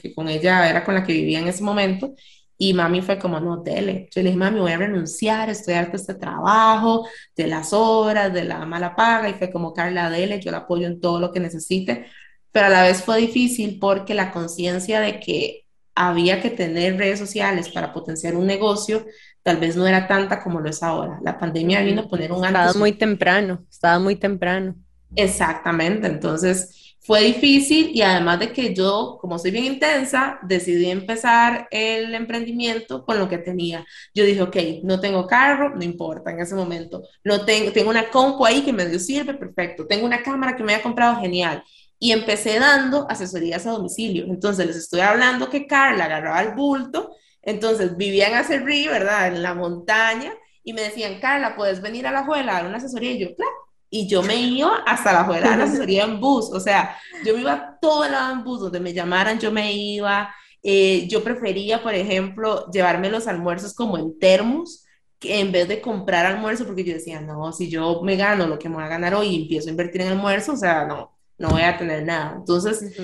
que 0.00 0.14
con, 0.14 0.28
ella 0.30 0.70
era 0.70 0.82
con 0.82 0.94
la 0.94 1.04
que 1.04 1.12
vivía 1.12 1.40
en 1.40 1.48
ese 1.48 1.62
momento, 1.62 2.14
y 2.56 2.72
mami 2.72 3.02
fue 3.02 3.18
como, 3.18 3.40
no, 3.40 3.58
dele. 3.58 4.08
Yo 4.10 4.22
le 4.22 4.30
dije, 4.30 4.38
mami, 4.38 4.60
voy 4.60 4.72
a 4.72 4.78
renunciar, 4.78 5.50
estoy 5.50 5.74
harto 5.74 5.92
de 5.92 5.96
este 5.98 6.14
trabajo, 6.14 7.06
de 7.36 7.46
las 7.46 7.74
horas, 7.74 8.32
de 8.32 8.44
la 8.44 8.64
mala 8.64 8.96
paga. 8.96 9.28
Y 9.28 9.34
fue 9.34 9.50
como, 9.52 9.74
Carla, 9.74 10.08
dele, 10.08 10.40
yo 10.40 10.50
la 10.50 10.58
apoyo 10.58 10.86
en 10.86 10.98
todo 10.98 11.20
lo 11.20 11.30
que 11.30 11.40
necesite. 11.40 12.06
Pero 12.52 12.66
a 12.66 12.70
la 12.70 12.82
vez 12.84 13.02
fue 13.02 13.18
difícil 13.18 13.78
porque 13.78 14.14
la 14.14 14.30
conciencia 14.30 15.00
de 15.00 15.20
que 15.20 15.64
había 15.94 16.40
que 16.40 16.50
tener 16.50 16.96
redes 16.96 17.18
sociales 17.18 17.68
para 17.68 17.92
potenciar 17.92 18.34
un 18.34 18.46
negocio 18.46 19.04
tal 19.44 19.58
vez 19.58 19.76
no 19.76 19.86
era 19.86 20.08
tanta 20.08 20.42
como 20.42 20.58
lo 20.58 20.68
es 20.68 20.82
ahora. 20.82 21.20
La 21.22 21.38
pandemia 21.38 21.82
vino 21.82 22.02
a 22.02 22.08
poner 22.08 22.32
un 22.32 22.44
Estaba 22.44 22.72
muy 22.72 22.92
temprano, 22.92 23.64
estaba 23.70 23.98
muy 24.00 24.16
temprano. 24.16 24.74
Exactamente, 25.14 26.08
entonces 26.08 26.96
fue 27.00 27.20
difícil 27.20 27.90
y 27.92 28.00
además 28.00 28.40
de 28.40 28.52
que 28.52 28.74
yo, 28.74 29.18
como 29.20 29.38
soy 29.38 29.50
bien 29.50 29.66
intensa, 29.66 30.38
decidí 30.42 30.90
empezar 30.90 31.68
el 31.70 32.14
emprendimiento 32.14 33.04
con 33.04 33.18
lo 33.18 33.28
que 33.28 33.36
tenía. 33.36 33.84
Yo 34.14 34.24
dije, 34.24 34.40
ok, 34.40 34.56
no 34.82 34.98
tengo 34.98 35.26
carro, 35.26 35.74
no 35.76 35.84
importa 35.84 36.30
en 36.30 36.40
ese 36.40 36.54
momento. 36.54 37.02
No 37.22 37.44
tengo, 37.44 37.70
tengo 37.72 37.90
una 37.90 38.08
compu 38.08 38.46
ahí 38.46 38.62
que 38.62 38.72
me 38.72 38.86
dio 38.86 38.98
sirve, 38.98 39.34
perfecto. 39.34 39.86
Tengo 39.86 40.06
una 40.06 40.22
cámara 40.22 40.56
que 40.56 40.64
me 40.64 40.72
había 40.72 40.82
comprado, 40.82 41.20
genial. 41.20 41.62
Y 41.98 42.12
empecé 42.12 42.58
dando 42.58 43.06
asesorías 43.10 43.66
a 43.66 43.72
domicilio. 43.72 44.24
Entonces 44.24 44.66
les 44.66 44.76
estoy 44.76 45.00
hablando 45.00 45.50
que 45.50 45.66
Carla 45.66 46.06
agarraba 46.06 46.40
el 46.40 46.54
bulto 46.54 47.14
entonces 47.44 47.96
vivían 47.96 48.34
a 48.34 48.40
Acerrí, 48.40 48.88
¿verdad? 48.88 49.28
En 49.28 49.42
la 49.42 49.54
montaña, 49.54 50.32
y 50.62 50.72
me 50.72 50.82
decían, 50.82 51.20
Carla, 51.20 51.56
¿puedes 51.56 51.82
venir 51.82 52.06
a 52.06 52.12
la 52.12 52.24
juela 52.24 52.52
a 52.52 52.54
dar 52.56 52.66
una 52.66 52.78
asesoría? 52.78 53.12
Y 53.12 53.18
yo, 53.18 53.34
claro. 53.34 53.52
y 53.90 54.08
yo 54.08 54.22
me 54.22 54.36
iba 54.36 54.76
hasta 54.86 55.12
la 55.12 55.20
afuera 55.20 55.50
de 55.50 55.56
la 55.58 55.64
asesoría 55.70 56.04
en 56.04 56.20
bus, 56.20 56.50
o 56.52 56.60
sea, 56.60 56.96
yo 57.24 57.34
me 57.34 57.42
iba 57.42 57.78
todo 57.80 58.04
el 58.04 58.12
lado 58.12 58.32
en 58.32 58.44
bus, 58.44 58.60
donde 58.60 58.80
me 58.80 58.92
llamaran 58.92 59.38
yo 59.38 59.52
me 59.52 59.72
iba, 59.72 60.34
eh, 60.62 61.06
yo 61.08 61.22
prefería, 61.22 61.82
por 61.82 61.94
ejemplo, 61.94 62.70
llevarme 62.70 63.10
los 63.10 63.26
almuerzos 63.26 63.74
como 63.74 63.98
en 63.98 64.18
termos, 64.18 64.84
que 65.18 65.40
en 65.40 65.52
vez 65.52 65.68
de 65.68 65.80
comprar 65.80 66.26
almuerzo, 66.26 66.64
porque 66.64 66.84
yo 66.84 66.94
decía, 66.94 67.20
no, 67.20 67.52
si 67.52 67.68
yo 67.68 68.02
me 68.02 68.16
gano 68.16 68.46
lo 68.46 68.58
que 68.58 68.68
me 68.68 68.76
voy 68.76 68.84
a 68.84 68.88
ganar 68.88 69.14
hoy 69.14 69.28
y 69.28 69.42
empiezo 69.42 69.68
a 69.68 69.72
invertir 69.72 70.00
en 70.00 70.08
almuerzo, 70.08 70.52
o 70.52 70.56
sea, 70.56 70.86
no, 70.86 71.18
no 71.38 71.50
voy 71.50 71.62
a 71.62 71.76
tener 71.76 72.04
nada. 72.04 72.34
Entonces, 72.36 72.94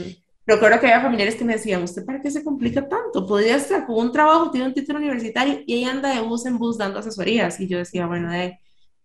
recuerdo 0.51 0.81
que 0.81 0.87
había 0.87 1.01
familiares 1.01 1.35
que 1.35 1.45
me 1.45 1.55
decían, 1.55 1.83
¿usted 1.83 2.05
para 2.05 2.21
qué 2.21 2.31
se 2.31 2.45
complica 2.45 2.89
tanto? 2.89 3.27
Podría 3.27 3.57
estar 3.57 3.87
con 3.87 3.97
un 3.97 4.13
trabajo, 4.13 4.51
tiene 4.51 4.67
un 4.67 4.75
título 4.75 4.99
universitario 4.99 5.61
y 5.67 5.75
ella 5.75 5.93
anda 5.93 6.15
de 6.15 6.21
bus 6.21 6.47
en 6.47 6.59
bus 6.59 6.79
dando 6.79 6.99
asesorías. 6.99 7.59
Y 7.61 7.69
yo 7.69 7.79
decía, 7.79 8.07
bueno, 8.07 8.31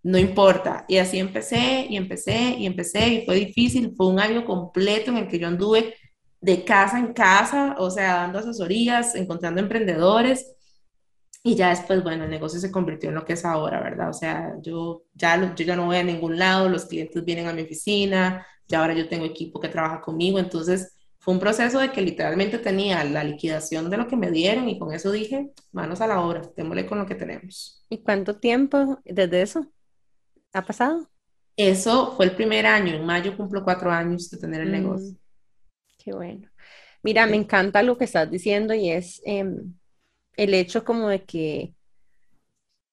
no 0.03 0.17
importa. 0.17 0.85
Y 0.87 0.97
así 0.97 1.19
empecé 1.19 1.87
y 1.89 1.97
empecé 1.97 2.55
y 2.59 2.65
empecé 2.65 3.07
y 3.07 3.25
fue 3.25 3.35
difícil. 3.35 3.93
Fue 3.95 4.07
un 4.07 4.19
año 4.19 4.45
completo 4.45 5.11
en 5.11 5.17
el 5.17 5.27
que 5.27 5.39
yo 5.39 5.47
anduve 5.47 5.95
de 6.41 6.63
casa 6.63 6.99
en 6.99 7.13
casa, 7.13 7.75
o 7.79 7.89
sea, 7.89 8.17
dando 8.17 8.39
asesorías, 8.39 9.15
encontrando 9.15 9.61
emprendedores. 9.61 10.53
Y 11.43 11.55
ya 11.55 11.69
después, 11.69 12.03
bueno, 12.03 12.23
el 12.23 12.29
negocio 12.29 12.59
se 12.59 12.71
convirtió 12.71 13.09
en 13.09 13.15
lo 13.15 13.25
que 13.25 13.33
es 13.33 13.45
ahora, 13.45 13.81
¿verdad? 13.81 14.09
O 14.09 14.13
sea, 14.13 14.53
yo 14.61 15.03
ya, 15.13 15.55
yo 15.55 15.65
ya 15.65 15.75
no 15.75 15.85
voy 15.85 15.97
a 15.97 16.03
ningún 16.03 16.37
lado, 16.37 16.69
los 16.69 16.85
clientes 16.85 17.23
vienen 17.23 17.47
a 17.47 17.53
mi 17.53 17.61
oficina, 17.63 18.45
ya 18.67 18.81
ahora 18.81 18.93
yo 18.93 19.07
tengo 19.07 19.25
equipo 19.25 19.59
que 19.59 19.69
trabaja 19.69 20.01
conmigo, 20.01 20.39
entonces 20.39 20.94
fue 21.25 21.33
un 21.33 21.39
proceso 21.39 21.79
de 21.79 21.91
que 21.91 22.03
literalmente 22.03 22.59
tenía 22.59 23.03
la 23.03 23.23
liquidación 23.23 23.89
de 23.89 23.97
lo 23.97 24.07
que 24.07 24.15
me 24.15 24.29
dieron 24.29 24.69
y 24.69 24.77
con 24.77 24.93
eso 24.93 25.11
dije, 25.11 25.49
manos 25.71 25.99
a 25.99 26.05
la 26.05 26.21
obra, 26.21 26.43
démosle 26.55 26.85
con 26.85 26.99
lo 26.99 27.07
que 27.07 27.15
tenemos. 27.15 27.83
¿Y 27.89 27.97
cuánto 28.03 28.37
tiempo 28.37 28.99
desde 29.03 29.41
eso? 29.41 29.65
¿Ha 30.53 30.63
pasado? 30.63 31.09
Eso 31.57 32.15
fue 32.15 32.25
el 32.25 32.35
primer 32.35 32.67
año, 32.67 32.93
en 32.93 33.03
mayo 33.03 33.35
cumplo 33.35 33.63
cuatro 33.63 33.89
años 33.89 34.29
de 34.29 34.37
tener 34.37 34.61
el 34.61 34.69
mm, 34.69 34.71
negocio. 34.71 35.15
Qué 35.97 36.13
bueno. 36.13 36.47
Mira, 37.01 37.25
me 37.25 37.37
encanta 37.37 37.81
lo 37.81 37.97
que 37.97 38.05
estás 38.05 38.29
diciendo 38.29 38.75
y 38.75 38.91
es 38.91 39.19
em, 39.25 39.73
el 40.37 40.53
hecho 40.53 40.85
como 40.85 41.07
de 41.09 41.23
que 41.23 41.73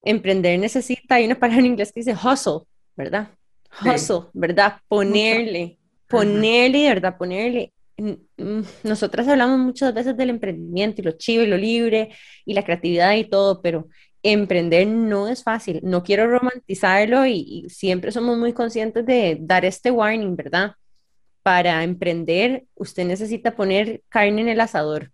emprender 0.01 0.59
necesita, 0.59 1.17
hay 1.17 1.27
una 1.27 1.39
palabra 1.39 1.61
en 1.61 1.67
inglés 1.67 1.93
que 1.93 2.01
dice 2.01 2.15
hustle, 2.15 2.67
¿verdad? 2.97 3.29
Hustle, 3.85 4.31
¿verdad? 4.33 4.81
Ponerle, 4.89 5.79
ponerle, 6.09 6.89
¿verdad? 6.89 7.19
Ponerle. 7.19 7.75
Nosotras 8.83 9.29
hablamos 9.29 9.59
muchas 9.59 9.93
veces 9.95 10.17
del 10.17 10.31
emprendimiento 10.31 11.01
y 11.01 11.05
lo 11.05 11.13
chivo 11.13 11.43
y 11.43 11.47
lo 11.47 11.57
libre 11.57 12.11
y 12.45 12.55
la 12.55 12.65
creatividad 12.65 13.15
y 13.15 13.25
todo, 13.25 13.63
pero 13.63 13.89
emprender 14.23 14.87
no 14.87 15.29
es 15.29 15.43
fácil. 15.43 15.81
No 15.83 16.03
quiero 16.03 16.29
romantizarlo 16.29 17.27
y, 17.27 17.67
siempre 17.69 18.13
somos 18.13 18.39
muy 18.39 18.53
conscientes 18.53 19.05
de 19.05 19.39
dar 19.41 19.65
este 19.65 19.91
warning, 19.91 20.37
¿verdad? 20.37 20.73
Para 21.43 21.83
emprender, 21.83 22.65
usted 22.75 23.05
necesita 23.05 23.55
poner 23.55 24.03
carne 24.09 24.43
en 24.43 24.49
el 24.49 24.61
asador. 24.61 25.11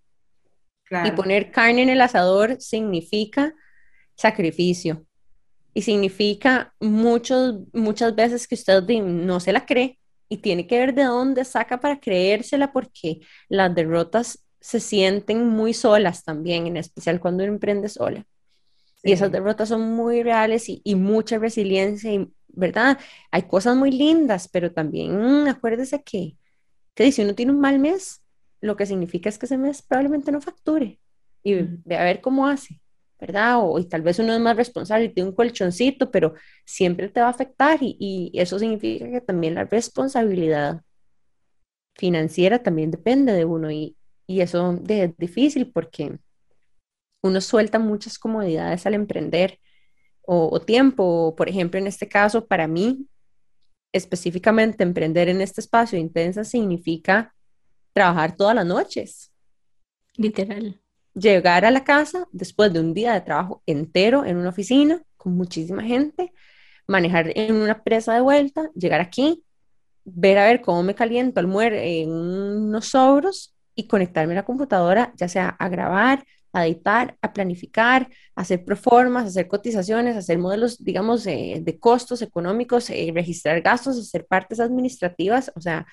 Y 1.05 1.11
poner 1.11 1.51
carne 1.51 1.83
en 1.83 1.91
el 1.91 2.01
asador 2.01 2.61
significa 2.61 3.55
sacrificio. 4.14 5.05
Y 5.75 5.83
significa 5.83 6.75
muchos, 6.81 7.61
muchas 7.73 8.14
veces 8.14 8.49
que 8.49 8.55
usted 8.55 8.83
no 8.83 9.38
se 9.38 9.53
la 9.53 9.67
cree 9.67 9.98
y 10.29 10.38
tiene 10.38 10.67
que 10.67 10.79
ver 10.79 10.95
de 10.95 11.05
dónde 11.05 11.45
saca 11.45 11.81
para 11.81 12.01
creérsela 12.01 12.73
porque 12.73 13.21
las 13.49 13.75
derrotas 13.75 14.47
se 14.61 14.81
sienten 14.81 15.47
muy 15.47 15.73
solas 15.75 16.25
también, 16.25 16.67
en 16.67 16.77
especial 16.77 17.21
cuando 17.21 17.45
uno 17.45 17.53
emprende 17.53 17.88
sola. 17.88 18.27
Y 19.03 19.12
esas 19.12 19.31
derrotas 19.31 19.69
son 19.69 19.93
muy 19.95 20.23
reales 20.23 20.67
y, 20.69 20.95
mucha 20.97 21.38
resiliencia, 21.38 22.12
y, 22.12 22.29
¿verdad? 22.49 22.99
Hay 23.31 23.43
cosas 23.43 23.77
muy 23.77 23.93
lindas, 23.93 24.49
pero 24.49 24.73
también 24.73 25.47
acuérdese 25.49 26.03
que, 26.03 26.37
que 26.95 27.12
si 27.12 27.23
uno 27.23 27.35
tiene 27.35 27.53
un 27.53 27.61
mal 27.61 27.79
mes, 27.79 28.23
lo 28.61 28.77
que 28.77 28.87
significa 28.87 29.29
es 29.29 29.38
que 29.38 29.47
ese 29.47 29.57
mes 29.57 29.83
probablemente 29.83 30.33
no 30.33 30.41
facture. 30.41 30.99
Y 31.45 31.55
ve 31.85 31.97
a 31.97 32.05
ver 32.05 32.21
cómo 32.21 32.49
hace, 32.49 32.81
¿verdad? 33.21 33.59
O 33.61 33.79
y 33.79 33.85
tal 33.87 34.03
vez 34.03 34.19
uno 34.19 34.35
es 34.35 34.41
más 34.41 34.57
responsable 34.57 35.07
y 35.07 35.09
tiene 35.11 35.31
un 35.31 35.37
colchoncito, 35.37 36.11
pero 36.11 36.35
siempre 36.65 37.09
te 37.09 37.21
va 37.21 37.27
a 37.27 37.31
afectar 37.31 37.79
y, 37.83 37.97
y 38.33 38.39
eso 38.39 38.59
significa 38.59 39.11
que 39.11 39.21
también 39.21 39.55
la 39.55 39.65
responsabilidad 39.65 40.83
financiera 41.95 42.63
también 42.63 42.91
depende 42.91 43.33
de 43.33 43.45
uno 43.45 43.71
y, 43.71 43.97
y 44.27 44.41
eso 44.41 44.79
es 44.89 45.17
difícil 45.17 45.73
porque 45.73 46.19
uno 47.23 47.41
suelta 47.41 47.79
muchas 47.79 48.19
comodidades 48.19 48.87
al 48.87 48.95
emprender 48.95 49.59
o, 50.31 50.61
tiempo. 50.61 51.35
Por 51.37 51.49
ejemplo, 51.49 51.81
en 51.81 51.87
este 51.87 52.07
caso, 52.07 52.47
para 52.47 52.69
mí, 52.69 53.09
específicamente 53.93 54.85
emprender 54.85 55.29
en 55.29 55.41
este 55.41 55.63
espacio 55.63 55.99
intensa 55.99 56.45
significa 56.45 57.35
trabajar 57.95 58.37
todas 58.37 58.55
las 58.55 58.67
noches. 58.67 59.33
Literal. 60.17 60.81
Llegar 61.14 61.64
a 61.64 61.71
la 61.71 61.85
casa 61.85 62.27
después 62.33 62.73
de 62.73 62.81
un 62.81 62.94
día 62.94 63.12
de 63.12 63.21
trabajo 63.21 63.62
entero 63.66 64.25
en 64.25 64.37
una 64.37 64.51
oficina 64.51 65.03
con 65.16 65.35
muchísima 65.37 65.83
gente, 65.83 66.33
manejar 66.87 67.33
en 67.37 67.57
una 67.57 67.83
presa 67.83 68.14
de 68.14 68.21
vuelta, 68.21 68.71
llegar 68.75 69.01
aquí, 69.01 69.44
ver 70.05 70.38
a 70.38 70.47
ver 70.47 70.62
cómo 70.62 70.83
me 70.83 70.94
caliento 70.94 71.40
almuerzo 71.40 71.79
en 71.81 72.11
unos 72.11 72.87
sobros 72.87 73.55
y 73.75 73.87
conectarme 73.87 74.33
a 74.33 74.37
la 74.37 74.44
computadora, 74.44 75.12
ya 75.16 75.29
sea 75.29 75.49
a 75.51 75.68
grabar, 75.68 76.25
a 76.53 76.66
editar, 76.66 77.16
a 77.21 77.33
planificar, 77.33 78.09
a 78.35 78.40
hacer 78.40 78.64
proformas, 78.64 79.25
a 79.25 79.29
hacer 79.29 79.49
cotizaciones, 79.49 80.16
hacer 80.16 80.38
modelos, 80.38 80.83
digamos, 80.83 81.25
de 81.25 81.79
costos 81.81 82.23
económicos, 82.23 82.90
eh, 82.90 83.11
registrar 83.14 83.61
gastos, 83.61 83.99
hacer 83.99 84.27
partes 84.27 84.61
administrativas, 84.61 85.53
o 85.55 85.61
sea, 85.61 85.87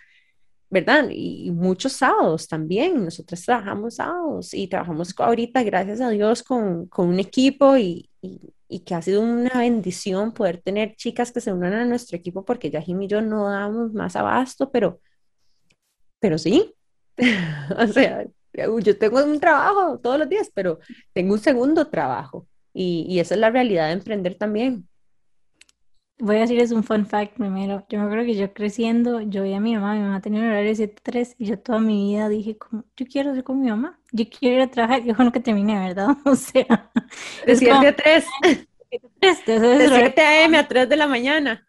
¿verdad? 0.70 1.10
Y, 1.12 1.52
muchos 1.52 1.94
sábados 1.94 2.48
también. 2.48 3.04
Nosotros 3.06 3.42
trabajamos 3.44 3.96
sábados 3.96 4.54
y 4.54 4.68
trabajamos 4.68 5.14
ahorita, 5.18 5.64
gracias 5.64 6.02
a 6.02 6.10
Dios, 6.10 6.44
con, 6.44 6.88
con 6.88 7.10
un 7.10 7.20
equipo 7.20 7.78
y, 7.78 8.10
y, 8.22 8.80
que 8.80 8.96
ha 8.96 9.02
sido 9.02 9.22
una 9.22 9.60
bendición 9.60 10.34
poder 10.34 10.62
tener 10.62 10.96
chicas 10.96 11.32
que 11.32 11.42
se 11.42 11.54
unan 11.54 11.74
a 11.74 11.86
nuestro 11.86 12.18
equipo 12.18 12.44
porque 12.44 12.70
ya 12.70 12.82
Jim 12.82 13.02
y 13.02 13.08
yo 13.08 13.22
no 13.22 13.50
damos 13.50 13.94
más 13.94 14.16
abasto, 14.16 14.72
pero, 14.72 15.00
pero 16.20 16.38
sí. 16.38 16.74
o 17.78 17.88
sea, 17.88 18.26
yo 18.54 18.98
tengo 18.98 19.24
un 19.24 19.40
trabajo 19.40 20.00
todos 20.00 20.20
los 20.20 20.30
días, 20.30 20.52
pero 20.54 20.80
tengo 21.14 21.34
un 21.34 21.40
segundo 21.40 21.88
trabajo 21.88 22.48
y, 22.74 23.06
y 23.10 23.20
esa 23.20 23.36
es 23.36 23.42
la 23.42 23.50
realidad 23.50 23.88
de 23.88 23.94
emprender 23.94 24.36
también. 24.36 24.88
Voy 26.18 26.38
a 26.38 26.40
decirles 26.42 26.72
un 26.72 26.84
fun 26.84 27.06
fact 27.06 27.38
primero. 27.38 27.86
Yo 27.90 28.00
me 28.00 28.06
acuerdo 28.06 28.26
que 28.26 28.36
yo 28.36 28.54
creciendo, 28.54 29.22
yo 29.22 29.44
veía 29.44 29.58
a 29.58 29.60
mi 29.60 29.76
mamá, 29.76 29.96
mi 29.96 30.02
mamá 30.02 30.22
tenía 30.22 30.40
un 30.40 30.48
horario 30.48 30.74
de 30.74 30.76
7-3 30.76 31.36
y 31.38 31.46
yo 31.46 31.60
toda 31.60 31.80
mi 31.80 32.12
vida 32.12 32.30
dije 32.30 32.58
como, 32.58 32.86
yo 32.96 33.06
quiero 33.06 33.34
ser 33.34 33.44
con 33.44 33.62
mi 33.62 33.70
mamá, 33.70 34.00
yo 34.12 34.26
quiero 34.30 34.56
ir 34.56 34.62
a 34.62 34.72
trabajar, 34.72 35.04
yo 35.04 35.16
con 35.16 35.26
lo 35.26 35.32
que 35.32 35.40
terminé, 35.42 35.78
¿verdad? 35.78 36.08
O 36.26 36.36
sea, 36.36 36.92
de 37.46 37.56
7 37.56 37.88
a 37.88 37.96
3. 37.96 38.26
De 39.46 39.90
7 39.90 40.22
a.m. 40.22 40.58
a 40.58 40.68
3 40.68 40.88
de 40.88 40.96
la 40.96 41.08
mañana. 41.08 41.66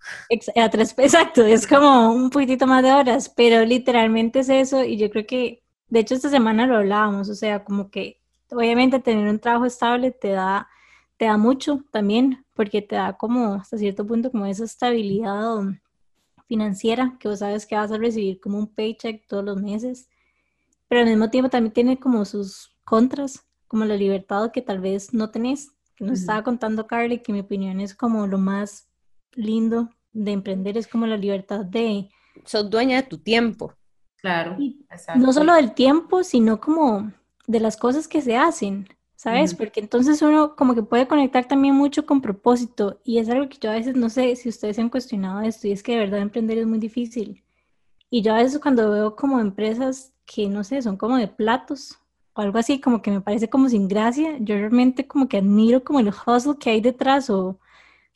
A 0.54 0.68
3, 0.68 0.94
exacto, 0.98 1.44
es 1.44 1.66
como 1.66 2.12
un 2.12 2.30
poquitito 2.30 2.68
más 2.68 2.85
de 2.85 2.92
horas, 2.92 3.32
pero 3.35 3.64
literalmente 3.64 4.40
es 4.40 4.48
eso 4.48 4.85
y 4.85 4.96
yo 4.96 5.11
creo 5.11 5.26
que 5.26 5.64
de 5.88 6.00
hecho, 6.00 6.14
esta 6.14 6.28
semana 6.30 6.66
lo 6.66 6.76
hablábamos, 6.76 7.28
o 7.28 7.35
sea, 7.35 7.64
como 7.64 7.90
que 7.90 8.20
obviamente 8.50 8.98
tener 8.98 9.28
un 9.28 9.38
trabajo 9.38 9.66
estable 9.66 10.11
te 10.11 10.30
da, 10.30 10.68
te 11.16 11.26
da 11.26 11.37
mucho 11.37 11.85
también, 11.90 12.44
porque 12.55 12.83
te 12.83 12.96
da 12.96 13.16
como 13.16 13.55
hasta 13.55 13.79
cierto 13.79 14.07
punto 14.07 14.31
como 14.31 14.46
esa 14.46 14.64
estabilidad 14.64 15.62
financiera, 16.46 17.16
que 17.18 17.29
vos 17.29 17.40
sabes 17.40 17.66
que 17.66 17.74
vas 17.74 17.90
a 17.90 17.98
recibir 17.98 18.40
como 18.40 18.59
un 18.59 18.66
paycheck 18.66 19.26
todos 19.26 19.44
los 19.44 19.61
meses, 19.61 20.09
pero 20.88 21.02
al 21.02 21.09
mismo 21.09 21.31
tiempo 21.31 21.50
también 21.50 21.72
tiene 21.72 21.98
como 21.98 22.24
sus 22.24 22.76
contras, 22.85 23.44
como 23.66 23.85
la 23.85 23.96
libertad 23.96 24.52
que 24.52 24.62
tal 24.62 24.81
vez 24.81 25.12
no 25.12 25.31
tenés, 25.31 25.72
que 25.96 26.05
nos 26.05 26.20
estaba 26.20 26.44
contando 26.44 26.87
Carly, 26.87 27.20
que 27.20 27.33
mi 27.33 27.40
opinión 27.40 27.81
es 27.81 27.94
como 27.94 28.26
lo 28.26 28.38
más 28.38 28.88
lindo 29.33 29.90
de 30.12 30.33
emprender, 30.33 30.76
es 30.76 30.87
como 30.87 31.07
la 31.07 31.16
libertad 31.16 31.64
de... 31.64 32.11
Sos 32.44 32.70
dueña 32.70 32.96
de 32.96 33.09
tu 33.09 33.18
tiempo. 33.18 33.74
Claro. 34.16 34.57
no 35.16 35.33
solo 35.33 35.55
del 35.55 35.72
tiempo, 35.72 36.22
sino 36.22 36.61
como 36.61 37.12
de 37.46 37.61
las 37.61 37.76
cosas 37.76 38.09
que 38.09 38.22
se 38.22 38.37
hacen, 38.37 38.88
¿sabes? 39.16 39.55
Porque 39.55 39.81
entonces 39.81 40.20
uno 40.22 40.55
como 40.55 40.74
que 40.74 40.83
puede 40.83 41.09
conectar 41.09 41.46
también 41.48 41.74
mucho 41.74 42.07
con 42.07 42.20
propósito 42.20 43.00
y 43.02 43.18
es 43.18 43.29
algo 43.29 43.48
que 43.48 43.59
yo 43.59 43.70
a 43.70 43.74
veces 43.74 43.96
no 43.96 44.11
sé 44.11 44.37
si 44.37 44.50
ustedes 44.50 44.76
se 44.76 44.83
han 44.83 44.90
cuestionado 44.90 45.40
esto 45.40 45.66
y 45.66 45.72
es 45.72 45.83
que 45.83 45.92
de 45.92 45.98
verdad 45.98 46.20
emprender 46.20 46.59
es 46.59 46.66
muy 46.66 46.79
difícil. 46.79 47.42
Y 48.11 48.22
yo 48.22 48.35
a 48.35 48.38
veces 48.38 48.61
cuando 48.61 48.90
veo 48.90 49.16
como 49.16 49.40
empresas 49.40 50.12
que 50.26 50.48
no 50.48 50.62
sé, 50.62 50.83
son 50.83 50.96
como 50.96 51.16
de 51.16 51.29
platos 51.29 51.98
o 52.35 52.42
algo 52.42 52.59
así, 52.59 52.81
como 52.81 53.00
que 53.00 53.11
me 53.11 53.22
parece 53.22 53.48
como 53.48 53.68
sin 53.68 53.88
gracia, 53.88 54.37
yo 54.38 54.55
realmente 54.57 55.07
como 55.07 55.29
que 55.29 55.38
admiro 55.38 55.83
como 55.83 56.00
el 56.00 56.09
hustle 56.09 56.59
que 56.61 56.70
hay 56.70 56.81
detrás 56.81 57.31
o 57.31 57.59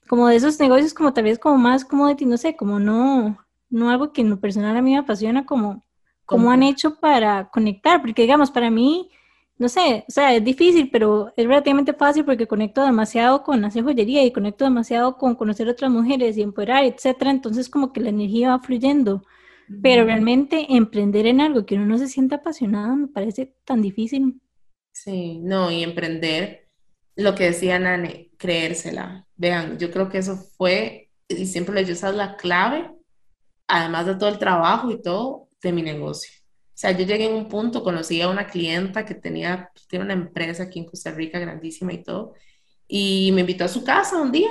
como 0.06 0.28
de 0.28 0.36
esos 0.36 0.60
negocios 0.60 0.92
como 0.92 1.12
tal 1.12 1.24
vez 1.24 1.38
como 1.38 1.56
más 1.56 1.84
como 1.84 2.06
de 2.08 2.14
ti, 2.16 2.26
no 2.26 2.36
sé, 2.36 2.56
como 2.56 2.78
no, 2.78 3.38
no 3.70 3.90
algo 3.90 4.12
que 4.12 4.20
en 4.20 4.30
lo 4.30 4.40
personal 4.40 4.76
a 4.76 4.82
mí 4.82 4.92
me 4.92 4.98
apasiona 4.98 5.46
como 5.46 5.82
cómo 6.26 6.50
han 6.50 6.62
hecho 6.62 6.96
para 6.96 7.48
conectar, 7.50 8.00
porque 8.00 8.22
digamos, 8.22 8.50
para 8.50 8.70
mí 8.70 9.10
no 9.60 9.68
sé, 9.68 10.06
o 10.08 10.10
sea, 10.10 10.34
es 10.34 10.42
difícil, 10.42 10.90
pero 10.90 11.34
es 11.36 11.46
relativamente 11.46 11.92
fácil 11.92 12.24
porque 12.24 12.46
conecto 12.46 12.82
demasiado 12.82 13.42
con 13.42 13.62
hacer 13.62 13.84
joyería 13.84 14.24
y 14.24 14.32
conecto 14.32 14.64
demasiado 14.64 15.18
con 15.18 15.34
conocer 15.34 15.68
otras 15.68 15.90
mujeres 15.90 16.38
y 16.38 16.42
empoderar, 16.42 16.82
etcétera. 16.84 17.30
Entonces, 17.30 17.68
como 17.68 17.92
que 17.92 18.00
la 18.00 18.08
energía 18.08 18.48
va 18.48 18.58
fluyendo. 18.60 19.22
Pero 19.82 20.04
realmente 20.04 20.66
emprender 20.70 21.26
en 21.26 21.42
algo 21.42 21.66
que 21.66 21.76
uno 21.76 21.84
no 21.84 21.98
se 21.98 22.08
sienta 22.08 22.36
apasionado 22.36 22.96
me 22.96 23.06
parece 23.06 23.54
tan 23.64 23.82
difícil. 23.82 24.40
Sí, 24.92 25.38
no, 25.40 25.70
y 25.70 25.82
emprender, 25.84 26.66
lo 27.14 27.34
que 27.34 27.44
decía 27.44 27.78
Nane, 27.78 28.30
creérsela. 28.38 29.26
Vean, 29.36 29.78
yo 29.78 29.90
creo 29.90 30.08
que 30.08 30.18
eso 30.18 30.36
fue, 30.56 31.10
y 31.28 31.46
siempre 31.46 31.74
le 31.74 31.82
esa 31.82 32.08
es 32.08 32.14
la 32.16 32.36
clave, 32.36 32.90
además 33.68 34.06
de 34.06 34.14
todo 34.16 34.30
el 34.30 34.38
trabajo 34.38 34.90
y 34.90 35.00
todo, 35.02 35.48
de 35.62 35.72
mi 35.72 35.82
negocio. 35.82 36.39
Sea, 36.80 36.92
yo 36.92 37.04
llegué 37.04 37.26
en 37.26 37.34
un 37.34 37.46
punto, 37.46 37.84
conocí 37.84 38.22
a 38.22 38.30
una 38.30 38.46
clienta 38.46 39.04
que 39.04 39.14
tenía, 39.14 39.70
tiene 39.86 40.06
una 40.06 40.14
empresa 40.14 40.62
aquí 40.62 40.78
en 40.78 40.86
Costa 40.86 41.10
Rica 41.10 41.38
grandísima 41.38 41.92
y 41.92 42.02
todo, 42.02 42.32
y 42.88 43.32
me 43.34 43.42
invitó 43.42 43.64
a 43.64 43.68
su 43.68 43.84
casa 43.84 44.18
un 44.18 44.32
día 44.32 44.48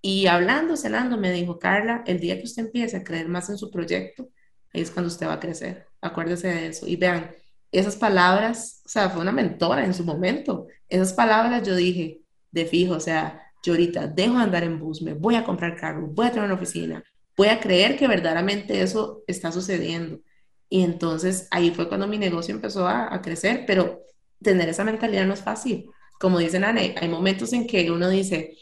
y 0.00 0.28
hablando, 0.28 0.76
cenando, 0.76 1.16
me 1.16 1.32
dijo, 1.32 1.58
Carla, 1.58 2.04
el 2.06 2.20
día 2.20 2.38
que 2.38 2.44
usted 2.44 2.66
empiece 2.66 2.96
a 2.96 3.02
creer 3.02 3.28
más 3.28 3.50
en 3.50 3.58
su 3.58 3.68
proyecto, 3.68 4.28
ahí 4.72 4.82
es 4.82 4.92
cuando 4.92 5.08
usted 5.08 5.26
va 5.26 5.32
a 5.32 5.40
crecer. 5.40 5.88
Acuérdese 6.00 6.46
de 6.46 6.68
eso. 6.68 6.86
Y 6.86 6.94
vean, 6.94 7.32
esas 7.72 7.96
palabras, 7.96 8.82
o 8.86 8.88
sea, 8.88 9.10
fue 9.10 9.22
una 9.22 9.32
mentora 9.32 9.84
en 9.84 9.92
su 9.92 10.04
momento. 10.04 10.68
Esas 10.88 11.14
palabras 11.14 11.66
yo 11.66 11.74
dije, 11.74 12.20
de 12.52 12.66
fijo, 12.66 12.94
o 12.94 13.00
sea, 13.00 13.42
yo 13.64 13.72
ahorita 13.72 14.06
dejo 14.06 14.34
de 14.36 14.44
andar 14.44 14.62
en 14.62 14.78
bus, 14.78 15.02
me 15.02 15.14
voy 15.14 15.34
a 15.34 15.42
comprar 15.42 15.74
carro, 15.74 16.06
voy 16.06 16.26
a 16.26 16.30
tener 16.30 16.44
una 16.44 16.54
oficina, 16.54 17.02
voy 17.36 17.48
a 17.48 17.58
creer 17.58 17.98
que 17.98 18.06
verdaderamente 18.06 18.82
eso 18.82 19.24
está 19.26 19.50
sucediendo. 19.50 20.20
Y 20.68 20.82
entonces 20.82 21.48
ahí 21.50 21.70
fue 21.70 21.88
cuando 21.88 22.06
mi 22.06 22.18
negocio 22.18 22.54
empezó 22.54 22.86
a, 22.88 23.20
crecer, 23.22 23.64
pero 23.66 24.02
tener 24.42 24.68
esa 24.68 24.84
mentalidad 24.84 25.26
no 25.26 25.34
es 25.34 25.42
fácil. 25.42 25.86
Como 26.18 26.38
dicen 26.38 26.64
Anne, 26.64 26.94
hay 27.00 27.08
momentos 27.08 27.52
en 27.52 27.66
que 27.66 27.90
uno 27.90 28.08
dice, 28.08 28.56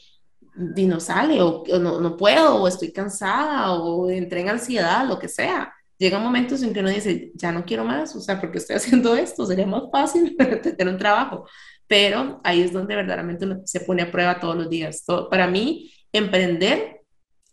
y 0.77 0.87
no 0.87 1.01
sale, 1.01 1.41
o, 1.43 1.65
no, 1.81 2.01
no, 2.01 2.17
puedo, 2.17 2.57
o 2.57 2.69
estoy 2.69 2.93
cansada, 2.93 3.73
o 3.73 4.11
entré 4.11 4.41
en 4.41 4.51
ansiedad, 4.51 5.07
lo 5.07 5.19
que 5.19 5.29
sea. 5.29 5.73
Llega 5.99 6.19
momentos 6.19 6.63
en 6.63 6.75
que 6.75 6.81
uno 6.81 6.91
dice, 6.91 7.33
ya 7.35 7.53
no 7.53 7.65
quiero 7.65 7.85
más, 7.85 8.15
o 8.17 8.21
sea, 8.21 8.41
porque 8.41 8.59
estoy 8.59 8.77
haciendo 8.77 9.17
esto, 9.17 9.47
sería 9.47 9.67
más 9.67 9.85
fácil 9.91 10.37
tener 10.37 10.89
un 10.89 10.99
trabajo. 10.99 11.47
Pero 11.87 12.41
ahí 12.45 12.63
es 12.63 12.73
donde 12.73 12.97
verdaderamente 12.97 13.47
se 13.65 13.81
pone 13.81 14.03
a 14.03 14.11
prueba 14.11 14.41
todos 14.41 14.57
los 14.57 14.71
días. 14.71 15.05
para 15.31 15.47
mí, 15.47 15.93
emprender, 16.13 17.03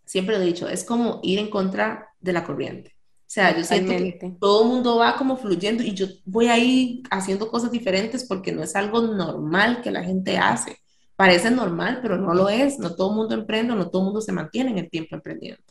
siempre 0.05 0.37
lo 0.37 0.43
he 0.43 0.45
dicho, 0.45 0.67
es 0.69 0.83
como 0.83 1.19
ir 1.23 1.39
en 1.39 1.49
contra 1.49 2.09
de 2.19 2.33
la 2.33 2.43
corriente. 2.43 2.95
O 3.31 3.33
sea, 3.33 3.55
yo 3.57 3.63
siento 3.63 3.93
que 3.93 4.35
todo 4.41 4.63
el 4.63 4.67
mundo 4.67 4.97
va 4.97 5.15
como 5.15 5.37
fluyendo 5.37 5.83
y 5.83 5.93
yo 5.93 6.05
voy 6.25 6.47
ahí 6.47 7.01
haciendo 7.09 7.47
cosas 7.47 7.71
diferentes 7.71 8.25
porque 8.25 8.51
no 8.51 8.61
es 8.61 8.75
algo 8.75 8.99
normal 9.03 9.81
que 9.81 9.89
la 9.89 10.03
gente 10.03 10.37
hace. 10.37 10.79
Parece 11.15 11.49
normal, 11.49 11.99
pero 12.01 12.17
no 12.17 12.33
lo 12.33 12.49
es. 12.49 12.77
No 12.77 12.93
todo 12.93 13.11
el 13.11 13.15
mundo 13.15 13.33
emprende, 13.33 13.73
no 13.73 13.89
todo 13.89 14.01
el 14.01 14.05
mundo 14.07 14.19
se 14.19 14.33
mantiene 14.33 14.71
en 14.71 14.79
el 14.79 14.89
tiempo 14.89 15.15
emprendiendo. 15.15 15.63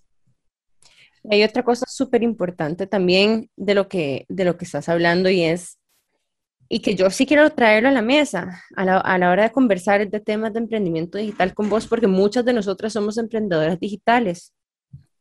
Hay 1.30 1.44
otra 1.44 1.62
cosa 1.62 1.84
súper 1.86 2.22
importante 2.22 2.86
también 2.86 3.50
de 3.56 3.74
lo, 3.74 3.88
que, 3.88 4.24
de 4.30 4.46
lo 4.46 4.56
que 4.56 4.64
estás 4.64 4.88
hablando 4.88 5.28
y 5.28 5.42
es, 5.42 5.78
y 6.66 6.80
que 6.80 6.94
yo 6.94 7.10
sí 7.10 7.26
quiero 7.26 7.50
traerlo 7.50 7.90
a 7.90 7.92
la 7.92 8.00
mesa 8.00 8.62
a 8.74 8.86
la, 8.86 8.96
a 8.96 9.18
la 9.18 9.30
hora 9.30 9.42
de 9.42 9.52
conversar 9.52 10.08
de 10.08 10.20
temas 10.20 10.54
de 10.54 10.60
emprendimiento 10.60 11.18
digital 11.18 11.52
con 11.52 11.68
vos, 11.68 11.86
porque 11.86 12.06
muchas 12.06 12.42
de 12.46 12.54
nosotras 12.54 12.94
somos 12.94 13.18
emprendedoras 13.18 13.78
digitales 13.78 14.54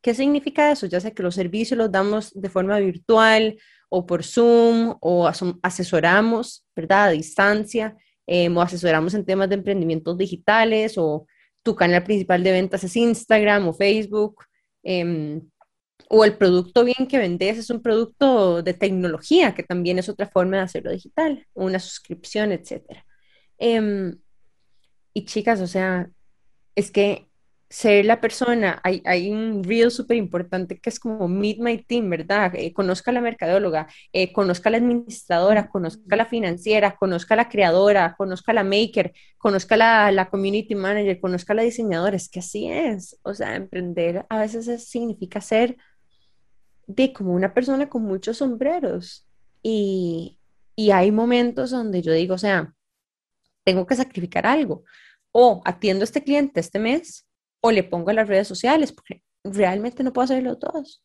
¿Qué 0.01 0.13
significa 0.13 0.71
eso? 0.71 0.85
Ya 0.87 0.99
sea 0.99 1.11
que 1.11 1.23
los 1.23 1.35
servicios 1.35 1.77
los 1.77 1.91
damos 1.91 2.31
de 2.33 2.49
forma 2.49 2.79
virtual 2.79 3.57
o 3.89 4.05
por 4.05 4.23
Zoom 4.23 4.95
o 5.01 5.27
asesoramos, 5.61 6.65
¿verdad? 6.75 7.05
A 7.05 7.09
distancia 7.09 7.97
em, 8.25 8.55
o 8.55 8.61
asesoramos 8.61 9.13
en 9.13 9.25
temas 9.25 9.49
de 9.49 9.55
emprendimientos 9.55 10.17
digitales 10.17 10.97
o 10.97 11.25
tu 11.63 11.75
canal 11.75 12.03
principal 12.03 12.43
de 12.43 12.51
ventas 12.51 12.83
es 12.83 12.95
Instagram 12.95 13.67
o 13.67 13.73
Facebook. 13.73 14.45
Em, 14.83 15.41
o 16.09 16.25
el 16.25 16.37
producto 16.37 16.83
bien 16.83 17.07
que 17.07 17.19
vendes 17.19 17.57
es 17.57 17.69
un 17.69 17.81
producto 17.81 18.63
de 18.63 18.73
tecnología, 18.73 19.53
que 19.53 19.63
también 19.63 19.99
es 19.99 20.09
otra 20.09 20.27
forma 20.27 20.57
de 20.57 20.63
hacerlo 20.63 20.91
digital, 20.91 21.45
una 21.53 21.79
suscripción, 21.79 22.51
etc. 22.51 23.03
Em, 23.57 24.17
y 25.13 25.25
chicas, 25.25 25.61
o 25.61 25.67
sea, 25.67 26.09
es 26.75 26.91
que 26.91 27.28
ser 27.69 28.05
la 28.05 28.19
persona, 28.19 28.81
hay, 28.83 29.01
hay 29.05 29.29
un 29.31 29.63
reel 29.63 29.91
súper 29.91 30.17
importante 30.17 30.79
que 30.79 30.89
es 30.89 30.99
como 30.99 31.27
Meet 31.27 31.59
My 31.59 31.77
Team, 31.77 32.09
¿verdad? 32.09 32.51
Eh, 32.55 32.73
conozca 32.73 33.11
la 33.11 33.21
mercadóloga, 33.21 33.87
eh, 34.11 34.33
conozca 34.33 34.71
la 34.71 34.77
administradora, 34.77 35.69
conozca 35.69 36.15
la 36.15 36.25
financiera, 36.25 36.95
conozca 36.95 37.35
la 37.35 37.47
creadora, 37.47 38.15
conozca 38.17 38.53
la 38.53 38.63
maker, 38.63 39.13
conozca 39.37 39.77
la, 39.77 40.11
la 40.11 40.29
community 40.29 40.73
manager, 40.73 41.19
conozca 41.19 41.53
a 41.53 41.57
la 41.57 41.61
diseñadora, 41.61 42.15
es 42.15 42.27
que 42.27 42.39
así 42.39 42.71
es, 42.71 43.19
o 43.21 43.35
sea, 43.35 43.55
emprender 43.55 44.25
a 44.29 44.39
veces 44.39 44.89
significa 44.89 45.39
ser 45.39 45.77
de 46.87 47.13
como 47.13 47.33
una 47.33 47.53
persona 47.53 47.87
con 47.87 48.01
muchos 48.03 48.37
sombreros. 48.37 49.27
Y, 49.61 50.39
y 50.75 50.89
hay 50.91 51.11
momentos 51.11 51.69
donde 51.69 52.01
yo 52.01 52.13
digo, 52.13 52.33
o 52.33 52.39
sea, 52.39 52.73
tengo 53.63 53.85
que 53.85 53.95
sacrificar 53.95 54.47
algo. 54.47 54.83
O 55.31 55.61
atiendo 55.65 56.01
a 56.03 56.05
este 56.05 56.23
cliente 56.23 56.59
este 56.59 56.79
mes 56.79 57.28
o 57.61 57.71
le 57.71 57.83
pongo 57.83 58.09
a 58.09 58.13
las 58.13 58.27
redes 58.27 58.47
sociales, 58.47 58.91
porque 58.91 59.23
realmente 59.43 60.03
no 60.03 60.13
puedo 60.13 60.25
hacerlo 60.25 60.57
todos. 60.57 61.03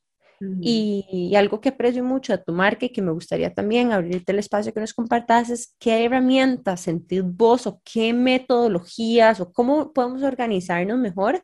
y, 0.61 1.33
algo 1.37 1.61
que 1.61 1.71
aprecio 1.71 2.05
mucho 2.05 2.37
de 2.37 2.43
tu 2.43 2.53
marca 2.53 2.87
y 2.87 2.91
que 2.91 3.01
me 3.01 3.13
gustaría 3.13 3.55
también 3.55 3.93
abrirte 3.93 4.33
el 4.33 4.41
espacio 4.41 4.75
que 4.75 4.81
nos 4.81 4.93
compartas 4.93 5.49
es 5.49 5.75
qué 5.79 6.05
herramientas 6.05 6.83
sentís 6.83 7.23
vos 7.25 7.67
o 7.67 7.81
qué 7.85 8.13
metodologías 8.13 9.41
o 9.41 9.53
cómo 9.53 9.93
podemos 9.93 10.23
organizarnos 10.23 10.99
mejor 10.99 11.43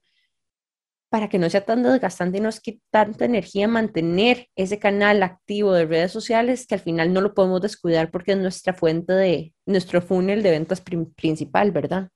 para 1.11 1.29
que 1.29 1.39
no 1.39 1.51
sea 1.51 1.63
tan 1.65 1.83
desgastante 1.83 2.39
y 2.39 2.41
nos 2.41 2.61
quite 2.61 2.83
tanta 2.91 3.25
energía 3.25 3.67
mantener 3.67 4.47
ese 4.55 4.79
canal 4.79 5.23
activo 5.25 5.73
de 5.73 5.85
redes 5.85 6.13
sociales 6.13 6.67
que 6.67 6.77
al 6.77 6.81
final 6.81 7.13
no 7.13 7.21
lo 7.21 7.35
podemos 7.35 7.61
descuidar 7.61 8.11
porque 8.13 8.33
es 8.33 8.39
nuestra 8.39 8.75
fuente 8.75 9.13
de, 9.13 9.53
nuestro 9.67 10.01
funnel 10.01 10.43
de 10.43 10.51
ventas 10.53 10.81
principal, 11.17 11.73
¿verdad? 11.73 12.09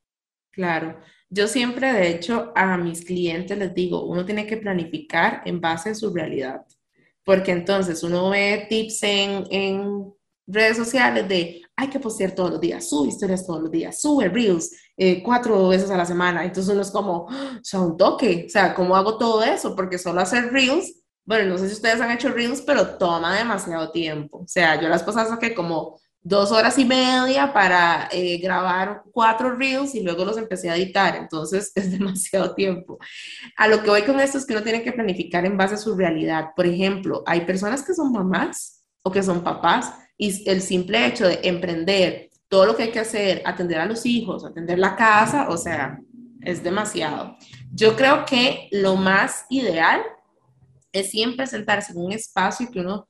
Claro. 0.53 0.97
Yo 1.31 1.49
siempre, 1.49 1.93
de 1.93 2.11
hecho, 2.11 2.53
a 2.55 2.77
mis 2.77 3.05
clientes 3.05 3.57
les 3.59 3.75
digo, 3.75 4.05
uno 4.05 4.25
tiene 4.25 4.47
que 4.47 4.57
planificar 4.57 5.43
en 5.45 5.61
base 5.61 5.91
a 5.91 5.95
su 5.95 6.13
realidad, 6.15 6.65
porque 7.25 7.53
entonces 7.53 8.03
uno 8.03 8.31
ve 8.31 8.67
tips 8.69 9.03
en, 9.03 9.45
en 9.51 10.15
redes 10.47 10.77
sociales 10.77 11.29
de 11.29 11.63
hay 11.77 11.89
que 11.89 11.99
postear 11.99 12.33
todos 12.33 12.53
los 12.53 12.61
días, 12.61 12.89
sube 12.89 13.09
historias 13.09 13.47
todos 13.47 13.63
los 13.63 13.71
días, 13.71 14.01
sube 14.01 14.29
reels 14.29 14.71
eh, 14.97 15.23
cuatro 15.23 15.69
veces 15.69 15.91
a 15.91 15.97
la 15.97 16.07
semana. 16.07 16.45
Entonces 16.45 16.73
uno 16.73 16.83
es 16.83 16.91
como, 16.91 17.27
¡Ah! 17.31 17.59
o 17.61 17.65
sea, 17.65 17.81
un 17.81 17.97
toque, 17.97 18.45
o 18.47 18.51
sea, 18.51 18.75
¿cómo 18.75 18.95
hago 18.95 19.19
todo 19.19 19.43
eso? 19.43 19.75
Porque 19.75 19.99
solo 19.99 20.21
hacer 20.21 20.53
reels, 20.53 21.03
bueno, 21.25 21.53
no 21.53 21.59
sé 21.59 21.69
si 21.69 21.75
ustedes 21.75 22.01
han 22.01 22.13
hecho 22.13 22.29
reels, 22.29 22.63
pero 22.63 22.97
toma 22.97 23.37
demasiado 23.37 23.91
tiempo. 23.91 24.39
O 24.39 24.49
sea, 24.49 24.81
yo 24.81 24.89
las 24.89 25.03
cosas 25.03 25.29
saqué 25.29 25.55
como 25.55 25.99
dos 26.27 26.51
horas 26.53 26.79
y 26.79 26.87
media 26.87 27.53
para 27.53 28.09
eh, 28.11 28.39
grabar 28.39 29.03
cuatro 29.13 29.55
reels 29.55 29.95
y 29.95 30.03
luego 30.03 30.25
los 30.25 30.39
empecé 30.39 30.71
a 30.71 30.77
editar, 30.77 31.15
entonces 31.17 31.71
es 31.77 31.93
demasiado 31.93 32.55
tiempo. 32.55 32.99
A 33.57 33.69
lo 33.69 33.83
que 33.83 33.91
voy 33.91 34.03
con 34.03 34.19
esto 34.19 34.39
es 34.39 34.47
que 34.47 34.55
uno 34.55 34.63
tiene 34.63 34.83
que 34.83 34.93
planificar 34.93 35.45
en 35.45 35.59
base 35.59 35.75
a 35.75 35.79
su 35.79 35.95
realidad. 35.95 36.49
Por 36.57 36.67
ejemplo, 36.67 37.23
hay 37.27 37.43
personas 37.43 37.83
que 37.85 37.95
son 37.95 38.11
mamás 38.11 38.83
o 39.03 39.13
que 39.13 39.23
son 39.23 39.45
papás 39.45 39.93
y 40.17 40.49
el 40.49 40.63
simple 40.63 41.07
hecho 41.07 41.29
de 41.29 41.41
emprender 41.43 42.31
todo 42.49 42.65
lo 42.65 42.75
que 42.75 42.85
hay 42.85 42.91
que 42.91 43.01
hacer, 43.01 43.43
atender 43.45 43.79
a 43.79 43.87
los 43.87 44.07
hijos, 44.07 44.47
atender 44.47 44.79
la 44.79 44.97
casa, 44.97 45.49
o 45.51 45.59
sea, 45.59 45.99
es 46.41 46.63
demasiado. 46.63 47.37
Yo 47.71 47.97
creo 47.97 48.25
que 48.25 48.69
lo 48.73 48.97
más 48.97 49.45
ideal 49.51 50.01
es 50.91 51.11
siempre 51.11 51.47
sentarse 51.47 51.93
en 51.93 51.99
un 51.99 52.13
espacio 52.13 52.71
que 52.71 52.81
uno 52.81 53.09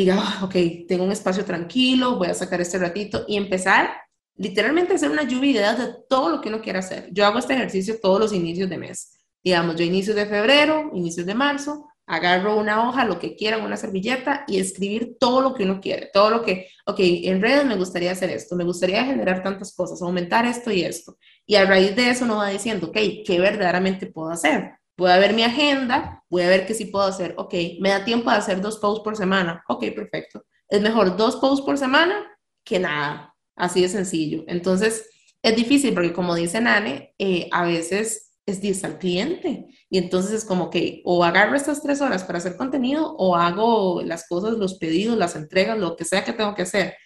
diga, 0.00 0.16
ah, 0.18 0.44
ok, 0.44 0.54
tengo 0.86 1.04
un 1.04 1.12
espacio 1.12 1.44
tranquilo, 1.44 2.16
voy 2.16 2.28
a 2.28 2.34
sacar 2.34 2.60
este 2.60 2.78
ratito 2.78 3.24
y 3.26 3.36
empezar 3.36 3.90
literalmente 4.36 4.92
a 4.92 4.96
hacer 4.96 5.10
una 5.10 5.24
lluvia 5.24 5.40
de 5.40 5.58
ideas 5.58 5.78
de 5.78 5.94
todo 6.08 6.30
lo 6.30 6.40
que 6.40 6.48
uno 6.48 6.60
quiera 6.60 6.78
hacer. 6.78 7.08
Yo 7.12 7.26
hago 7.26 7.38
este 7.38 7.54
ejercicio 7.54 7.98
todos 8.00 8.20
los 8.20 8.32
inicios 8.32 8.70
de 8.70 8.78
mes. 8.78 9.18
Digamos, 9.42 9.76
yo 9.76 9.84
inicio 9.84 10.14
de 10.14 10.26
febrero, 10.26 10.90
inicios 10.94 11.26
de 11.26 11.34
marzo, 11.34 11.88
agarro 12.06 12.56
una 12.56 12.88
hoja, 12.88 13.04
lo 13.04 13.18
que 13.18 13.36
quieran, 13.36 13.62
una 13.62 13.76
servilleta 13.76 14.44
y 14.46 14.58
escribir 14.58 15.16
todo 15.18 15.42
lo 15.42 15.54
que 15.54 15.64
uno 15.64 15.80
quiere, 15.80 16.10
todo 16.12 16.30
lo 16.30 16.42
que, 16.42 16.68
ok, 16.86 16.98
en 17.00 17.42
redes 17.42 17.66
me 17.66 17.76
gustaría 17.76 18.12
hacer 18.12 18.30
esto, 18.30 18.56
me 18.56 18.64
gustaría 18.64 19.04
generar 19.04 19.42
tantas 19.42 19.74
cosas, 19.74 20.00
aumentar 20.00 20.46
esto 20.46 20.70
y 20.70 20.82
esto. 20.82 21.18
Y 21.44 21.56
a 21.56 21.66
raíz 21.66 21.94
de 21.94 22.10
eso 22.10 22.24
uno 22.24 22.36
va 22.36 22.48
diciendo, 22.48 22.88
ok, 22.88 22.96
¿qué 23.26 23.38
verdaderamente 23.38 24.06
puedo 24.06 24.30
hacer? 24.30 24.72
Voy 24.98 25.12
a 25.12 25.18
ver 25.18 25.32
mi 25.32 25.44
agenda, 25.44 26.24
voy 26.28 26.42
a 26.42 26.48
ver 26.48 26.66
qué 26.66 26.74
sí 26.74 26.86
puedo 26.86 27.06
hacer. 27.06 27.34
Ok, 27.38 27.54
me 27.80 27.90
da 27.90 28.04
tiempo 28.04 28.30
de 28.30 28.36
hacer 28.36 28.60
dos 28.60 28.78
posts 28.78 29.04
por 29.04 29.16
semana. 29.16 29.62
Ok, 29.68 29.84
perfecto. 29.94 30.44
Es 30.68 30.82
mejor 30.82 31.16
dos 31.16 31.36
posts 31.36 31.64
por 31.64 31.78
semana 31.78 32.26
que 32.64 32.80
nada. 32.80 33.32
Así 33.54 33.80
de 33.80 33.88
sencillo. 33.88 34.42
Entonces, 34.48 35.08
es 35.40 35.54
difícil 35.54 35.94
porque 35.94 36.12
como 36.12 36.34
dice 36.34 36.60
Nane, 36.60 37.14
eh, 37.16 37.48
a 37.52 37.64
veces 37.64 38.32
es 38.44 38.60
10 38.60 38.84
al 38.84 38.98
cliente. 38.98 39.66
Y 39.88 39.98
entonces 39.98 40.32
es 40.32 40.44
como 40.44 40.68
que 40.68 41.00
o 41.04 41.22
agarro 41.22 41.54
estas 41.54 41.80
tres 41.80 42.00
horas 42.00 42.24
para 42.24 42.38
hacer 42.38 42.56
contenido 42.56 43.14
o 43.18 43.36
hago 43.36 44.02
las 44.02 44.26
cosas, 44.26 44.54
los 44.54 44.78
pedidos, 44.78 45.16
las 45.16 45.36
entregas, 45.36 45.78
lo 45.78 45.94
que 45.94 46.04
sea 46.04 46.24
que 46.24 46.32
tengo 46.32 46.56
que 46.56 46.62
hacer. 46.62 46.96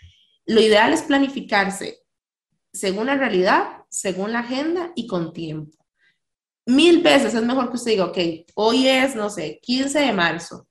Lo 0.46 0.62
ideal 0.62 0.94
es 0.94 1.02
planificarse 1.02 1.98
según 2.72 3.07
la 3.07 3.16
realidad, 3.16 3.85
según 3.90 4.33
la 4.33 4.40
agenda 4.40 4.92
y 4.96 5.07
con 5.07 5.35
tiempo. 5.35 5.82
Mil 6.66 7.03
veces 7.03 7.35
es 7.35 7.42
mejor 7.42 7.70
que 7.70 7.77
usted 7.77 7.92
diga, 7.92 8.07
ok, 8.07 8.18
hoy 8.55 8.87
es, 8.87 9.16
no 9.16 9.29
sé, 9.31 9.59
15 9.62 9.98
de 9.98 10.12
marzo. 10.12 10.68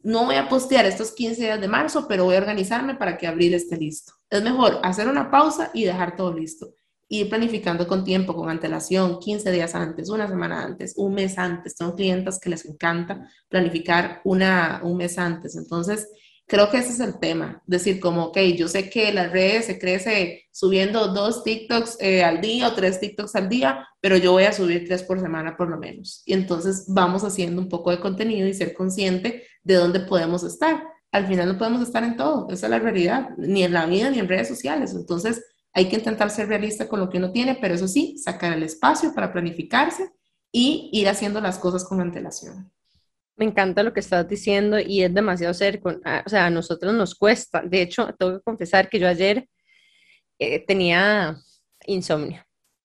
No 0.00 0.26
voy 0.26 0.36
a 0.36 0.48
postear 0.48 0.86
estos 0.86 1.12
15 1.12 1.42
días 1.42 1.60
de 1.60 1.66
marzo, 1.66 2.06
pero 2.06 2.24
voy 2.24 2.36
a 2.36 2.38
organizarme 2.38 2.94
para 2.94 3.16
que 3.16 3.26
abril 3.26 3.54
esté 3.54 3.76
listo. 3.76 4.12
Es 4.30 4.42
mejor 4.42 4.78
hacer 4.82 5.08
una 5.08 5.30
pausa 5.30 5.70
y 5.72 5.84
dejar 5.84 6.14
todo 6.14 6.32
listo. 6.32 6.74
Ir 7.08 7.28
planificando 7.28 7.88
con 7.88 8.04
tiempo, 8.04 8.34
con 8.34 8.48
antelación, 8.48 9.18
15 9.18 9.50
días 9.50 9.74
antes, 9.74 10.10
una 10.10 10.28
semana 10.28 10.62
antes, 10.62 10.94
un 10.96 11.14
mes 11.14 11.38
antes. 11.38 11.74
Son 11.76 11.92
clientes 11.92 12.38
que 12.38 12.50
les 12.50 12.64
encanta 12.66 13.28
planificar 13.48 14.20
una, 14.24 14.80
un 14.84 14.96
mes 14.96 15.18
antes. 15.18 15.56
Entonces, 15.56 16.08
Creo 16.46 16.70
que 16.70 16.76
ese 16.76 16.90
es 16.90 17.00
el 17.00 17.18
tema, 17.18 17.62
decir 17.66 17.98
como, 18.00 18.26
ok, 18.26 18.38
yo 18.56 18.68
sé 18.68 18.90
que 18.90 19.12
las 19.14 19.32
redes 19.32 19.64
se 19.64 19.78
crece 19.78 20.44
subiendo 20.52 21.08
dos 21.08 21.42
TikToks 21.42 21.96
eh, 22.00 22.22
al 22.22 22.42
día 22.42 22.68
o 22.68 22.74
tres 22.74 23.00
TikToks 23.00 23.34
al 23.34 23.48
día, 23.48 23.88
pero 24.00 24.18
yo 24.18 24.32
voy 24.32 24.44
a 24.44 24.52
subir 24.52 24.84
tres 24.86 25.02
por 25.02 25.20
semana 25.20 25.56
por 25.56 25.70
lo 25.70 25.78
menos. 25.78 26.22
Y 26.26 26.34
entonces 26.34 26.84
vamos 26.88 27.24
haciendo 27.24 27.62
un 27.62 27.70
poco 27.70 27.90
de 27.90 28.00
contenido 28.00 28.46
y 28.46 28.52
ser 28.52 28.74
consciente 28.74 29.44
de 29.62 29.74
dónde 29.74 30.00
podemos 30.00 30.44
estar. 30.44 30.84
Al 31.12 31.26
final 31.26 31.48
no 31.48 31.58
podemos 31.58 31.80
estar 31.80 32.04
en 32.04 32.16
todo, 32.16 32.46
esa 32.50 32.66
es 32.66 32.70
la 32.70 32.78
realidad, 32.78 33.30
ni 33.38 33.62
en 33.62 33.72
la 33.72 33.86
vida 33.86 34.10
ni 34.10 34.18
en 34.18 34.28
redes 34.28 34.48
sociales. 34.48 34.92
Entonces 34.94 35.42
hay 35.72 35.88
que 35.88 35.96
intentar 35.96 36.28
ser 36.30 36.48
realista 36.48 36.88
con 36.88 37.00
lo 37.00 37.08
que 37.08 37.18
uno 37.18 37.32
tiene, 37.32 37.56
pero 37.58 37.74
eso 37.74 37.88
sí, 37.88 38.18
sacar 38.18 38.52
el 38.52 38.62
espacio 38.62 39.14
para 39.14 39.32
planificarse 39.32 40.10
y 40.52 40.90
ir 40.92 41.08
haciendo 41.08 41.40
las 41.40 41.58
cosas 41.58 41.84
con 41.84 42.00
antelación. 42.00 42.70
Me 43.36 43.44
encanta 43.44 43.82
lo 43.82 43.92
que 43.92 44.00
estás 44.00 44.28
diciendo 44.28 44.78
y 44.78 45.02
es 45.02 45.12
demasiado 45.12 45.54
cerca. 45.54 45.98
O 46.24 46.28
sea, 46.28 46.46
a 46.46 46.50
nosotros 46.50 46.94
nos 46.94 47.14
cuesta. 47.14 47.62
De 47.62 47.82
hecho, 47.82 48.14
tengo 48.18 48.38
que 48.38 48.42
confesar 48.42 48.88
que 48.88 48.98
yo 48.98 49.08
ayer 49.08 49.48
eh, 50.38 50.64
tenía 50.64 51.36
insomnio. 51.86 52.44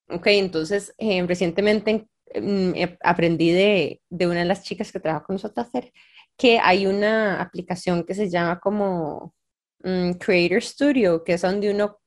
Ok, 0.09 0.27
entonces 0.27 0.93
eh, 0.97 1.23
recientemente 1.27 2.07
mm, 2.33 2.71
aprendí 3.03 3.51
de, 3.51 4.01
de, 4.09 4.27
una 4.27 4.39
de 4.39 4.45
las 4.45 4.63
chicas 4.63 4.91
que 4.91 4.99
trabaja 4.99 5.25
con 5.25 5.35
nosotros 5.35 5.67
hacer 5.67 5.91
que 6.39 6.57
hay 6.57 6.87
una 6.87 7.41
aplicación 7.41 8.05
que 8.05 8.15
se 8.15 8.29
llama 8.29 8.61
como 8.61 9.35
mm, 9.83 10.13
Creator 10.13 10.63
Studio, 10.63 11.23
que 11.23 11.33
es 11.33 11.41
donde 11.41 11.69
uno 11.69 11.99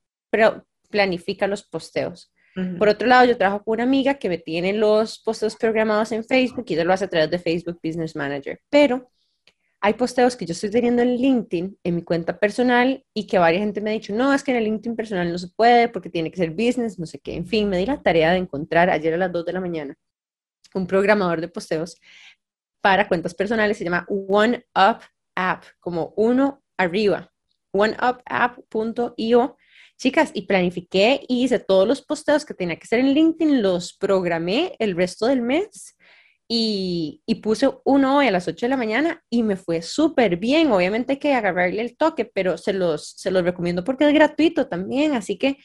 planifica 0.89 1.47
los 1.47 1.63
posteos. 1.63 2.33
Por 2.79 2.89
otro 2.89 3.09
lado, 3.09 3.25
yo 3.25 3.37
trabajo 3.39 3.65
con 3.65 3.75
una 3.75 3.85
amiga 3.85 4.15
que 4.15 4.29
me 4.29 4.37
tiene 4.37 4.75
los 4.75 5.19
posteos 5.21 5.57
programados 5.57 6.13
en 6.13 6.23
Facebook 6.23 6.67
y 6.69 6.75
ella 6.75 6.85
lo 6.85 6.93
hace 6.93 7.07
a 7.07 7.09
través 7.09 7.31
de 7.31 7.39
Facebook 7.39 7.81
Business 7.83 8.15
Manager. 8.15 8.61
Pero 8.69 9.11
hay 9.81 9.95
posteos 9.95 10.37
que 10.37 10.45
yo 10.45 10.53
estoy 10.53 10.71
teniendo 10.71 11.01
en 11.03 11.17
LinkedIn, 11.17 11.79
en 11.83 11.95
mi 11.97 12.03
cuenta 12.03 12.39
personal, 12.39 13.05
y 13.15 13.27
que 13.27 13.39
varias 13.39 13.63
gente 13.63 13.81
me 13.81 13.91
ha 13.91 13.93
dicho, 13.95 14.15
no, 14.15 14.35
es 14.35 14.43
que 14.45 14.51
en 14.51 14.59
el 14.59 14.65
LinkedIn 14.65 14.95
personal 14.95 15.33
no 15.33 15.39
se 15.39 15.49
puede 15.49 15.89
porque 15.89 16.11
tiene 16.11 16.31
que 16.31 16.37
ser 16.37 16.51
business, 16.51 16.99
no 16.99 17.07
sé 17.07 17.19
qué. 17.21 17.35
En 17.35 17.47
fin, 17.47 17.69
me 17.69 17.79
di 17.79 17.87
la 17.87 18.03
tarea 18.03 18.33
de 18.33 18.39
encontrar 18.39 18.91
ayer 18.91 19.15
a 19.15 19.17
las 19.17 19.33
2 19.33 19.47
de 19.47 19.53
la 19.53 19.61
mañana 19.61 19.97
un 20.75 20.87
programador 20.87 21.41
de 21.41 21.49
posteos 21.49 22.01
para 22.81 23.09
cuentas 23.09 23.35
personales, 23.35 23.79
se 23.79 23.85
llama 23.85 24.07
One 24.09 24.65
Up 24.75 25.01
App, 25.35 25.65
como 25.81 26.13
uno 26.17 26.63
arriba, 26.77 27.33
oneupapp.io 27.73 29.57
Chicas, 30.03 30.33
y 30.35 30.47
planifiqué 30.47 31.25
y 31.29 31.45
hice 31.45 31.61
todos 31.61 31.87
los 31.87 32.03
posteos 32.03 32.45
que 32.45 32.55
tenía 32.55 32.75
que 32.75 32.83
hacer 32.83 32.99
en 32.99 33.15
LinkedIn, 33.15 33.63
los 33.63 33.93
programé 33.93 34.75
el 34.81 34.97
resto 34.97 35.27
del 35.27 35.43
mes 35.43 35.97
y, 36.49 37.23
puse 37.41 37.71
uno 37.85 38.17
hoy 38.17 38.27
a 38.27 38.33
las 38.33 38.49
8 38.49 38.67
de 38.67 38.71
la 38.71 38.77
mañana 38.77 39.23
y 39.31 39.45
me 39.45 39.55
fue 39.55 39.81
súper 39.81 40.39
bien. 40.39 40.73
Obviamente 40.73 41.13
hay 41.13 41.19
que 41.21 41.35
agarrarle 41.35 41.83
el 41.83 41.97
toque, 41.97 42.25
pero 42.25 42.59
se 42.59 42.73
los, 42.73 43.11
se 43.17 43.31
los 43.31 43.45
recomiendo 43.45 43.85
porque 43.85 44.09
es 44.09 44.13
gratuito 44.13 44.67
también. 44.67 45.13
Así 45.13 45.39
que, 45.39 45.59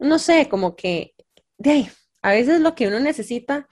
no 0.00 0.18
sé, 0.18 0.48
como 0.48 0.74
que 0.74 1.14
de 1.56 1.86
a 2.22 2.32
veces 2.32 2.60
lo 2.60 2.74
que 2.74 2.88
uno 2.88 2.98
necesita 2.98 3.68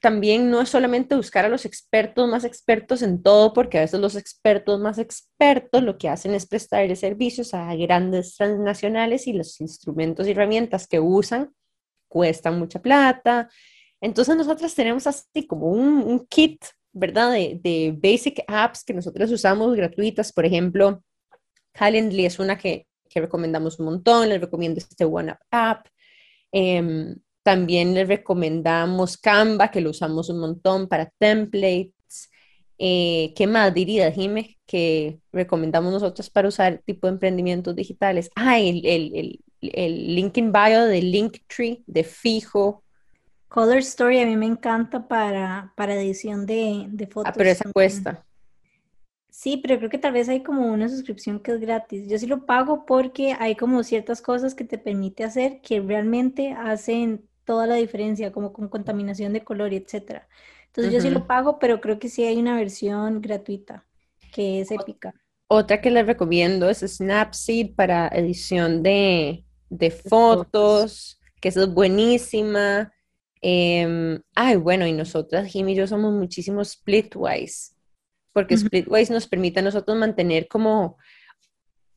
también 0.00 0.50
no 0.50 0.60
es 0.60 0.68
solamente 0.68 1.14
buscar 1.14 1.44
a 1.44 1.48
los 1.48 1.64
expertos 1.64 2.28
más 2.28 2.44
expertos 2.44 3.02
en 3.02 3.22
todo, 3.22 3.52
porque 3.52 3.78
a 3.78 3.82
veces 3.82 4.00
los 4.00 4.16
expertos 4.16 4.80
más 4.80 4.98
expertos 4.98 5.82
lo 5.82 5.98
que 5.98 6.08
hacen 6.08 6.34
es 6.34 6.46
prestarle 6.46 6.96
servicios 6.96 7.54
a 7.54 7.74
grandes 7.76 8.36
transnacionales 8.36 9.26
y 9.26 9.32
los 9.32 9.60
instrumentos 9.60 10.26
y 10.26 10.32
herramientas 10.32 10.86
que 10.86 11.00
usan 11.00 11.52
cuestan 12.08 12.58
mucha 12.58 12.80
plata. 12.82 13.48
Entonces 14.00 14.36
nosotros 14.36 14.74
tenemos 14.74 15.06
así 15.06 15.46
como 15.46 15.68
un, 15.68 16.26
kit, 16.26 16.64
¿verdad? 16.92 17.32
De, 17.32 17.60
de, 17.62 17.94
basic 17.96 18.42
apps 18.48 18.84
que 18.84 18.94
nosotros 18.94 19.30
usamos 19.30 19.76
gratuitas, 19.76 20.32
por 20.32 20.44
ejemplo, 20.44 21.04
Calendly 21.72 22.26
es 22.26 22.38
una 22.38 22.58
que, 22.58 22.86
que 23.08 23.20
recomendamos 23.20 23.78
un 23.78 23.86
montón, 23.86 24.28
les 24.28 24.40
recomiendo 24.40 24.78
este 24.78 25.04
One 25.04 25.36
App. 25.50 25.86
Eh, 26.52 27.14
también 27.42 27.94
les 27.94 28.08
recomendamos 28.08 29.16
Canva, 29.16 29.70
que 29.70 29.80
lo 29.80 29.90
usamos 29.90 30.28
un 30.28 30.40
montón 30.40 30.88
para 30.88 31.10
templates. 31.18 32.30
Eh, 32.78 33.32
¿Qué 33.36 33.46
más 33.46 33.72
diría, 33.74 34.10
Jime, 34.10 34.58
que 34.66 35.20
recomendamos 35.32 35.92
nosotros 35.92 36.30
para 36.30 36.48
usar 36.48 36.82
tipo 36.84 37.06
de 37.06 37.14
emprendimientos 37.14 37.76
digitales? 37.76 38.30
Ah, 38.34 38.58
el, 38.58 38.84
el, 38.84 39.40
el, 39.60 40.14
link 40.14 40.36
in 40.38 40.52
bio 40.52 40.86
de 40.86 41.02
Linktree, 41.02 41.82
de 41.86 42.04
fijo. 42.04 42.82
Color 43.48 43.78
Story 43.78 44.20
a 44.20 44.26
mí 44.26 44.36
me 44.36 44.46
encanta 44.46 45.08
para, 45.08 45.72
para 45.76 45.94
edición 45.94 46.46
de, 46.46 46.86
de 46.88 47.06
fotos. 47.06 47.30
Ah, 47.30 47.34
pero 47.36 47.50
esa 47.50 47.70
cuesta. 47.72 48.24
Sí, 49.30 49.58
pero 49.62 49.78
creo 49.78 49.88
que 49.88 49.98
tal 49.98 50.12
vez 50.12 50.28
hay 50.28 50.42
como 50.42 50.66
una 50.66 50.88
suscripción 50.88 51.40
que 51.40 51.52
es 51.52 51.60
gratis. 51.60 52.08
Yo 52.08 52.18
sí 52.18 52.26
lo 52.26 52.44
pago 52.44 52.84
porque 52.84 53.34
hay 53.38 53.56
como 53.56 53.82
ciertas 53.82 54.20
cosas 54.20 54.54
que 54.54 54.64
te 54.64 54.76
permite 54.76 55.24
hacer 55.24 55.60
que 55.62 55.80
realmente 55.80 56.52
hacen 56.52 57.29
toda 57.44 57.66
la 57.66 57.76
diferencia, 57.76 58.32
como 58.32 58.52
con 58.52 58.68
contaminación 58.68 59.32
de 59.32 59.44
color 59.44 59.72
y 59.72 59.76
etcétera. 59.76 60.28
Entonces 60.66 60.92
yo 60.92 61.00
sí 61.00 61.10
lo 61.10 61.26
pago, 61.26 61.58
pero 61.58 61.80
creo 61.80 61.98
que 61.98 62.08
sí 62.08 62.24
hay 62.24 62.38
una 62.38 62.54
versión 62.54 63.20
gratuita 63.20 63.86
que 64.32 64.60
es 64.60 64.70
épica. 64.70 65.14
Otra 65.48 65.80
que 65.80 65.90
les 65.90 66.06
recomiendo 66.06 66.70
es 66.70 66.78
Snapseed 66.78 67.74
para 67.74 68.06
edición 68.08 68.82
de, 68.84 69.44
de 69.68 69.90
fotos, 69.90 71.20
que 71.40 71.48
es 71.48 71.74
buenísima. 71.74 72.92
Em, 73.42 74.20
ay, 74.36 74.56
bueno, 74.56 74.86
y 74.86 74.92
nosotras, 74.92 75.48
Jimmy 75.48 75.72
y 75.72 75.76
yo 75.76 75.86
somos 75.88 76.12
muchísimos 76.12 76.68
Splitwise, 76.68 77.74
porque 78.32 78.56
Splitwise 78.56 79.10
nos 79.10 79.26
permite 79.26 79.58
a 79.58 79.64
nosotros 79.64 79.96
mantener 79.96 80.46
como 80.46 80.98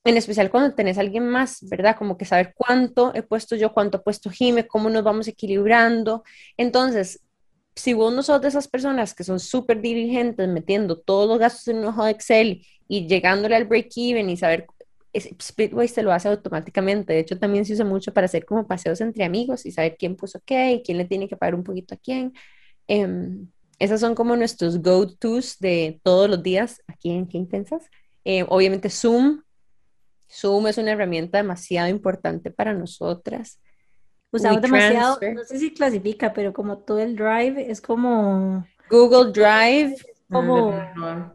en 0.03 0.17
especial 0.17 0.49
cuando 0.51 0.75
tenés 0.75 0.97
a 0.97 1.01
alguien 1.01 1.27
más, 1.27 1.59
¿verdad? 1.69 1.95
Como 1.97 2.17
que 2.17 2.25
saber 2.25 2.53
cuánto 2.55 3.13
he 3.15 3.23
puesto 3.23 3.55
yo, 3.55 3.73
cuánto 3.73 3.97
ha 3.97 4.03
puesto 4.03 4.29
Jime, 4.29 4.67
cómo 4.67 4.89
nos 4.89 5.03
vamos 5.03 5.27
equilibrando. 5.27 6.23
Entonces, 6.57 7.21
si 7.75 7.93
vos 7.93 8.13
no 8.13 8.21
sos 8.21 8.41
de 8.41 8.49
esas 8.49 8.67
personas 8.67 9.13
que 9.13 9.23
son 9.23 9.39
súper 9.39 9.81
diligentes 9.81 10.47
metiendo 10.49 10.99
todos 10.99 11.27
los 11.27 11.39
gastos 11.39 11.67
en 11.69 11.77
un 11.77 11.85
ojo 11.85 12.03
de 12.05 12.11
Excel 12.11 12.65
y 12.87 13.07
llegándole 13.07 13.55
al 13.55 13.65
break-even 13.65 14.29
y 14.29 14.37
saber, 14.37 14.67
Splitwise 15.15 15.93
te 15.93 16.03
lo 16.03 16.11
hace 16.11 16.27
automáticamente. 16.27 17.13
De 17.13 17.19
hecho, 17.19 17.39
también 17.39 17.65
se 17.65 17.73
usa 17.73 17.85
mucho 17.85 18.13
para 18.13 18.25
hacer 18.25 18.45
como 18.45 18.67
paseos 18.67 18.99
entre 19.01 19.23
amigos 19.23 19.65
y 19.65 19.71
saber 19.71 19.95
quién 19.97 20.15
puso 20.15 20.41
qué 20.45 20.73
y 20.73 20.83
quién 20.83 20.97
le 20.97 21.05
tiene 21.05 21.29
que 21.29 21.37
pagar 21.37 21.55
un 21.55 21.63
poquito 21.63 21.95
a 21.95 21.97
quién. 21.97 22.33
Eh, 22.87 23.07
esas 23.79 23.99
son 24.01 24.15
como 24.15 24.35
nuestros 24.35 24.81
go-tos 24.81 25.59
de 25.59 25.99
todos 26.03 26.29
los 26.29 26.43
días 26.43 26.81
aquí 26.87 27.11
en 27.11 27.27
¿Qué 27.27 27.37
Intensas? 27.37 27.83
Eh, 28.25 28.45
obviamente 28.47 28.89
Zoom 28.89 29.41
Zoom 30.34 30.67
es 30.67 30.78
una 30.78 30.91
herramienta 30.91 31.38
demasiado 31.38 31.89
importante 31.89 32.50
para 32.52 32.74
nosotras. 32.74 33.60
Usamos 34.31 34.62
demasiado, 34.62 35.19
no 35.34 35.44
sé 35.44 35.60
si 35.60 35.73
clasifica, 35.73 36.34
pero 36.34 36.54
como 36.54 36.79
todo 36.79 37.00
el 37.00 37.15
Drive 37.15 37.69
es 37.69 37.79
como... 37.79 38.65
Google 38.90 39.31
Drive. 39.31 39.96
Como, 40.29 40.73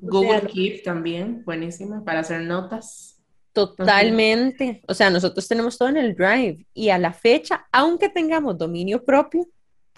Google 0.00 0.42
Keep 0.48 0.82
también, 0.82 1.44
buenísima, 1.44 2.04
para 2.04 2.20
hacer 2.20 2.40
notas. 2.42 3.22
Totalmente. 3.52 4.82
O 4.88 4.94
sea, 4.94 5.10
nosotros 5.10 5.46
tenemos 5.46 5.78
todo 5.78 5.88
en 5.88 5.96
el 5.96 6.16
Drive 6.16 6.66
y 6.74 6.90
a 6.90 6.98
la 6.98 7.12
fecha, 7.12 7.66
aunque 7.70 8.08
tengamos 8.08 8.58
dominio 8.58 9.04
propio, 9.04 9.46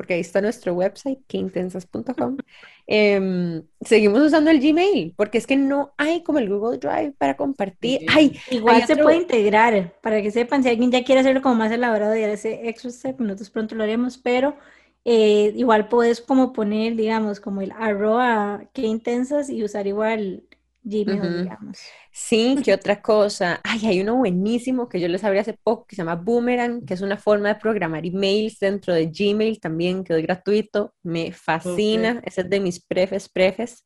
porque 0.01 0.15
ahí 0.15 0.21
está 0.21 0.41
nuestro 0.41 0.73
website, 0.73 1.19
queintensas.com. 1.27 2.39
Em, 2.87 3.63
seguimos 3.83 4.23
usando 4.23 4.51
el 4.51 4.59
Gmail, 4.59 5.13
porque 5.15 5.37
es 5.37 5.47
que 5.47 5.59
no 5.59 5.93
hay 5.99 6.23
como 6.23 6.39
el 6.39 6.49
Google 6.49 6.79
Drive 6.79 7.13
para 7.19 7.37
compartir. 7.37 8.07
Igual 8.51 8.87
se 8.87 8.97
puede 8.97 9.19
integrar, 9.19 9.93
para 10.01 10.23
que 10.23 10.31
sepan, 10.31 10.63
si 10.63 10.71
alguien 10.71 10.91
ya 10.91 11.05
quiere 11.05 11.21
hacerlo 11.21 11.43
como 11.43 11.57
más 11.57 11.71
elaborado 11.71 12.17
y 12.17 12.23
ese 12.23 12.67
extra 12.67 12.91
step, 12.91 13.21
nosotros 13.21 13.51
pronto 13.51 13.75
lo 13.75 13.83
haremos, 13.83 14.17
pero 14.17 14.57
eh, 15.05 15.53
igual 15.55 15.87
puedes 15.89 16.23
como 16.23 16.55
poner, 16.55 16.97
digamos, 16.97 17.39
como 17.39 17.61
el 17.61 17.73
arroba 17.73 18.65
que 18.73 18.87
intensas 18.87 19.51
y 19.51 19.63
usar 19.63 19.87
igual 19.87 20.45
Gmail, 20.83 21.43
digamos. 21.43 21.79
Sí, 22.11 22.59
¿qué 22.65 22.75
otra 22.75 23.01
cosa? 23.03 23.61
Ay, 23.63 23.87
hay 23.87 24.01
uno 24.01 24.17
buenísimo 24.17 24.89
que 24.89 25.01
yo 25.01 25.09
les 25.09 25.25
abrí 25.25 25.39
hace 25.39 25.55
poco 25.63 25.87
que 25.87 25.97
se 25.97 26.03
llama 26.03 26.17
Boomerang, 26.17 26.85
que 26.85 26.95
es 26.95 27.01
una 27.01 27.17
forma 27.17 27.49
de 27.49 27.61
programar 27.61 28.05
emails 28.07 28.59
dentro 28.59 28.95
de 28.95 29.07
Gmail 29.07 29.61
también, 29.61 30.05
que 30.05 30.17
es 30.17 30.23
gratuito. 30.23 30.95
Me 31.03 31.33
fascina, 31.33 32.21
ese 32.25 32.43
es 32.43 32.51
de 32.51 32.61
mis 32.61 32.85
prefes, 32.85 33.29
prefes. 33.29 33.85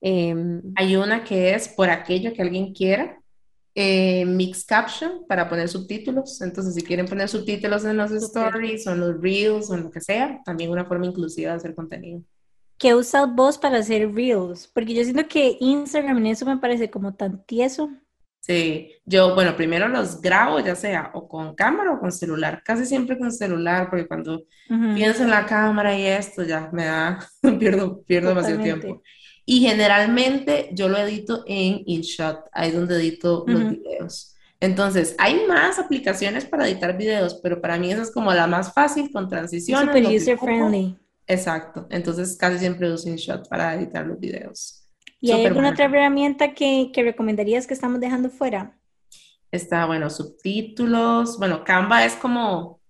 Em, 0.00 0.62
hay 0.76 0.96
una 0.96 1.24
que 1.24 1.54
es 1.54 1.68
por 1.68 1.90
aquello 1.90 2.32
que 2.32 2.42
alguien 2.42 2.72
quiera, 2.72 3.20
eh, 3.74 4.24
Mix 4.24 4.64
Caption 4.64 5.26
para 5.26 5.48
poner 5.48 5.68
subtítulos. 5.68 6.40
Entonces, 6.40 6.74
si 6.74 6.82
quieren 6.82 7.06
poner 7.06 7.28
subtítulos 7.28 7.84
en 7.84 7.96
los 7.96 8.10
stories 8.12 8.86
o 8.86 8.92
en 8.92 9.00
los 9.00 9.20
reels 9.20 9.70
o 9.70 9.74
en 9.74 9.84
lo 9.84 9.90
que 9.90 10.00
sea, 10.00 10.40
también 10.44 10.70
una 10.70 10.84
forma 10.84 11.06
inclusiva 11.06 11.52
de 11.52 11.56
hacer 11.56 11.74
contenido. 11.74 12.22
¿Qué 12.78 12.94
usas 12.94 13.34
vos 13.34 13.58
para 13.58 13.78
hacer 13.78 14.14
reels? 14.14 14.68
Porque 14.68 14.94
yo 14.94 15.02
siento 15.02 15.26
que 15.26 15.56
Instagram 15.60 16.18
en 16.18 16.26
eso 16.26 16.46
me 16.46 16.58
parece 16.58 16.90
como 16.90 17.14
tan 17.14 17.44
tieso. 17.44 17.90
Sí, 18.40 18.92
yo, 19.04 19.34
bueno, 19.34 19.56
primero 19.56 19.88
los 19.88 20.22
grabo, 20.22 20.60
ya 20.60 20.74
sea 20.74 21.10
o 21.12 21.28
con 21.28 21.54
cámara 21.54 21.92
o 21.92 22.00
con 22.00 22.12
celular, 22.12 22.62
casi 22.64 22.86
siempre 22.86 23.18
con 23.18 23.30
celular, 23.32 23.90
porque 23.90 24.06
cuando 24.06 24.44
pienso 24.94 25.24
en 25.24 25.30
la 25.30 25.44
cámara 25.44 25.98
y 25.98 26.06
esto, 26.06 26.44
ya 26.44 26.70
me 26.72 26.86
da, 26.86 27.18
pierdo, 27.58 28.02
pierdo 28.04 28.30
demasiado 28.30 28.62
tiempo. 28.62 29.02
Y 29.44 29.60
generalmente 29.60 30.70
yo 30.72 30.88
lo 30.88 30.98
edito 30.98 31.42
en 31.46 31.82
InShot, 31.84 32.44
ahí 32.52 32.68
es 32.68 32.74
donde 32.74 32.96
edito 32.96 33.44
los 33.46 33.70
videos. 33.70 34.36
Entonces, 34.60 35.14
hay 35.18 35.46
más 35.46 35.78
aplicaciones 35.78 36.44
para 36.44 36.68
editar 36.68 36.96
videos, 36.96 37.40
pero 37.42 37.60
para 37.60 37.78
mí 37.78 37.92
esa 37.92 38.02
es 38.02 38.10
como 38.10 38.32
la 38.32 38.46
más 38.46 38.72
fácil 38.72 39.10
con 39.12 39.28
transiciones. 39.28 39.94
Super 39.94 40.16
user 40.16 40.38
friendly. 40.38 40.96
Exacto, 41.28 41.86
entonces 41.90 42.36
casi 42.36 42.58
siempre 42.58 42.90
uso 42.90 43.08
InShot 43.08 43.48
para 43.48 43.74
editar 43.74 44.06
los 44.06 44.18
videos. 44.18 44.88
¿Y 45.20 45.32
hay 45.32 45.46
alguna 45.46 45.70
otra 45.70 45.84
herramienta 45.84 46.54
que, 46.54 46.90
que, 46.92 47.02
recomendarías 47.02 47.66
que 47.66 47.74
estamos 47.74 48.00
dejando 48.00 48.30
fuera? 48.30 48.78
Está, 49.50 49.84
bueno, 49.86 50.10
subtítulos. 50.10 51.38
Bueno, 51.38 51.64
Canva 51.64 52.04
es 52.04 52.14
como 52.14 52.80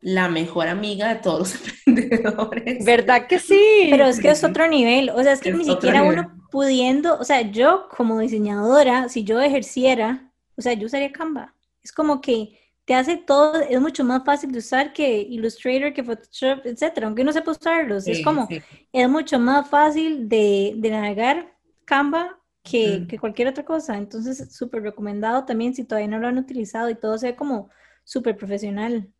la 0.00 0.28
mejor 0.28 0.68
amiga 0.68 1.08
de 1.08 1.20
todos 1.20 1.38
los 1.38 1.54
emprendedores. 1.86 2.84
¿Verdad 2.84 3.26
que 3.26 3.38
sí? 3.38 3.88
Pero 3.90 4.06
es 4.06 4.20
que 4.20 4.30
es 4.30 4.44
otro 4.44 4.68
nivel. 4.68 5.10
O 5.10 5.22
sea, 5.22 5.32
es 5.32 5.40
que 5.40 5.52
ni 5.52 5.64
siquiera 5.64 6.02
uno 6.02 6.34
pudiendo, 6.50 7.18
o 7.18 7.24
sea, 7.24 7.42
yo 7.42 7.88
como 7.96 8.18
diseñadora, 8.18 9.08
si 9.08 9.24
yo 9.24 9.40
ejerciera, 9.40 10.32
o 10.56 10.62
sea, 10.62 10.72
yo 10.72 10.86
usaría 10.86 11.12
Canva. 11.12 11.54
Es 11.82 11.92
como 11.92 12.20
que 12.20 12.58
te 12.88 12.94
hace 12.94 13.18
todo, 13.18 13.60
es 13.60 13.78
mucho 13.82 14.02
más 14.02 14.24
fácil 14.24 14.50
de 14.50 14.60
usar 14.60 14.94
que 14.94 15.20
Illustrator, 15.20 15.92
que 15.92 16.02
Photoshop, 16.02 16.64
etcétera, 16.64 17.06
aunque 17.06 17.22
no 17.22 17.34
sepa 17.34 17.50
usarlos. 17.50 18.06
es 18.06 18.24
como, 18.24 18.48
es 18.90 19.08
mucho 19.10 19.38
más 19.38 19.68
fácil 19.68 20.26
de, 20.26 20.72
de 20.74 20.90
navegar 20.90 21.54
Canva 21.84 22.40
que, 22.62 23.04
que, 23.06 23.18
cualquier 23.18 23.48
otra 23.48 23.62
cosa. 23.62 23.98
Entonces, 23.98 24.56
súper 24.56 24.82
recomendado 24.82 25.44
también 25.44 25.74
si 25.74 25.84
todavía 25.84 26.08
no 26.08 26.18
lo 26.18 26.28
han 26.28 26.38
utilizado 26.38 26.88
y 26.88 26.94
todo 26.94 27.18
sea 27.18 27.36
como 27.36 27.68
súper 28.04 28.38
profesional. 28.38 29.12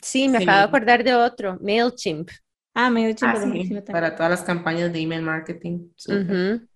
Sí, 0.00 0.28
me 0.28 0.38
acabo 0.38 0.58
de 0.58 0.64
acordar 0.64 1.02
de 1.02 1.16
otro, 1.16 1.58
MailChimp. 1.60 2.30
Ah, 2.78 2.90
MailChimp 2.90 3.34
ah, 3.34 3.90
para 3.90 4.14
todas 4.14 4.30
las 4.30 4.42
campañas 4.42 4.92
de 4.92 5.00
email 5.00 5.22
marketing. 5.22 5.88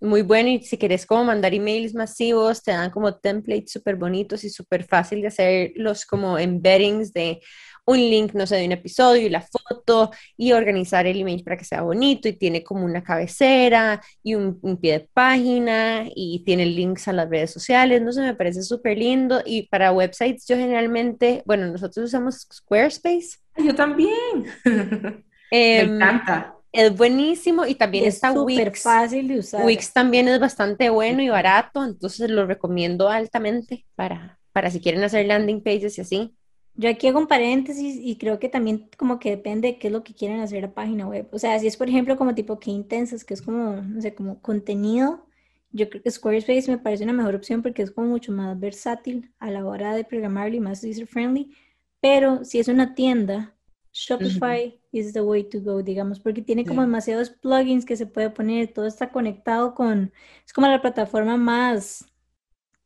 Muy 0.01 0.22
bueno, 0.22 0.48
y 0.48 0.62
si 0.62 0.78
quieres 0.78 1.05
como 1.05 1.24
mandar 1.24 1.53
emails 1.53 1.94
masivos, 1.94 2.62
te 2.62 2.70
dan 2.70 2.90
como 2.90 3.16
templates 3.16 3.70
súper 3.70 3.96
bonitos 3.96 4.42
y 4.44 4.48
súper 4.48 4.84
fácil 4.84 5.20
de 5.20 5.26
hacer 5.26 5.72
los 5.76 6.07
como 6.07 6.38
embeddings 6.38 7.12
de 7.12 7.42
un 7.84 7.98
link, 7.98 8.32
no 8.32 8.46
sé, 8.46 8.57
de 8.57 8.64
un 8.64 8.72
episodio 8.72 9.26
y 9.26 9.28
la 9.28 9.42
foto 9.42 10.11
y 10.38 10.53
organizar 10.53 11.07
el 11.07 11.20
email 11.20 11.44
para 11.44 11.59
que 11.59 11.66
sea 11.66 11.82
bonito 11.82 12.28
y 12.28 12.32
tiene 12.32 12.64
como 12.64 12.86
una 12.86 13.05
cabecera 13.05 14.01
y 14.22 14.36
un, 14.36 14.59
pie 14.80 14.92
de 14.92 15.09
página 15.12 16.07
y 16.14 16.42
tiene 16.46 16.64
links 16.64 17.09
a 17.09 17.12
las 17.12 17.28
redes 17.28 17.51
sociales, 17.51 18.01
no 18.01 18.11
sé, 18.12 18.22
me 18.22 18.34
parece 18.34 18.62
súper 18.62 18.96
lindo 18.96 19.42
y 19.44 19.68
para 19.68 19.92
websites 19.92 20.46
yo 20.46 20.57
generalmente, 20.57 21.42
bueno, 21.44 21.66
nosotros 21.66 22.07
usamos 22.07 22.46
Squarespace. 22.51 23.38
Yo 23.59 23.74
también. 23.74 24.46
Me 25.51 25.80
em, 25.80 25.94
encanta. 25.94 26.57
Es 26.72 26.96
buenísimo 26.96 27.66
y 27.66 27.74
también 27.74 28.05
es 28.05 28.14
está 28.14 28.32
Wix. 28.32 28.82
fácil 28.82 29.26
de 29.28 29.38
usar. 29.40 29.64
Wix 29.64 29.92
también 29.92 30.28
es 30.28 30.38
bastante 30.38 30.88
bueno 30.88 31.20
y 31.20 31.28
barato, 31.28 31.84
entonces 31.84 32.30
lo 32.30 32.46
recomiendo 32.46 33.09
altamente 33.09 33.86
para, 33.96 34.38
para 34.53 34.70
si 34.70 34.80
quieren 34.80 35.03
hacer 35.03 35.26
landing 35.26 35.62
pages 35.62 35.98
y 35.98 36.01
así. 36.03 36.34
Yo 36.74 36.88
aquí 36.88 37.09
hago 37.09 37.18
un 37.18 37.26
paréntesis 37.26 37.98
y 38.01 38.16
creo 38.16 38.38
que 38.38 38.48
también 38.48 38.88
como 38.96 39.18
que 39.18 39.30
depende 39.30 39.68
de 39.68 39.78
qué 39.78 39.88
es 39.88 39.92
lo 39.92 40.05
que 40.05 40.14
quieren 40.14 40.40
hacer 40.40 40.62
la 40.62 40.72
página 40.72 41.09
web. 41.09 41.28
O 41.32 41.38
sea, 41.38 41.59
si 41.59 41.66
es 41.66 41.76
por 41.76 41.88
ejemplo 41.88 42.16
como 42.16 42.34
tipo 42.34 42.61
que 42.61 42.70
intensas, 42.70 43.24
que 43.24 43.34
es 43.34 43.42
como, 43.42 43.82
no 43.82 44.01
sé, 44.01 44.14
como 44.14 44.40
contenido, 44.40 45.26
yo 45.72 45.90
creo 45.90 46.03
que 46.03 46.11
Squarespace 46.11 46.70
me 46.70 46.78
parece 46.78 47.05
una 47.05 47.12
mejor 47.12 47.34
opción 47.34 47.62
porque 47.62 47.82
es 47.82 47.90
como 47.90 48.09
mucho 48.09 48.32
más 48.32 48.59
versátil 48.59 49.32
a 49.40 49.51
la 49.51 49.64
hora 49.66 49.94
de 49.94 50.05
programarlo 50.05 50.57
y 50.57 50.61
más 50.61 50.84
user 50.84 51.07
friendly. 51.07 51.55
Pero 52.01 52.44
si 52.44 52.61
es 52.61 52.68
una 52.68 52.94
tienda, 52.94 53.55
Shopify 53.92 54.80
is 54.93 55.12
the 55.12 55.22
way 55.22 55.45
to 55.45 55.61
go, 55.61 55.82
digamos, 55.82 56.20
porque 56.20 56.43
tiene 56.43 56.64
como 56.64 56.82
demasiados 56.82 57.30
plugins 57.30 57.84
que 57.84 57.97
se 57.97 58.07
puede 58.07 58.30
poner, 58.30 58.72
todo 58.72 58.86
está 58.86 59.11
conectado 59.11 59.74
con, 59.74 60.12
es 60.45 60.53
como 60.53 60.66
la 60.66 60.80
plataforma 60.80 61.36
más, 61.36 62.05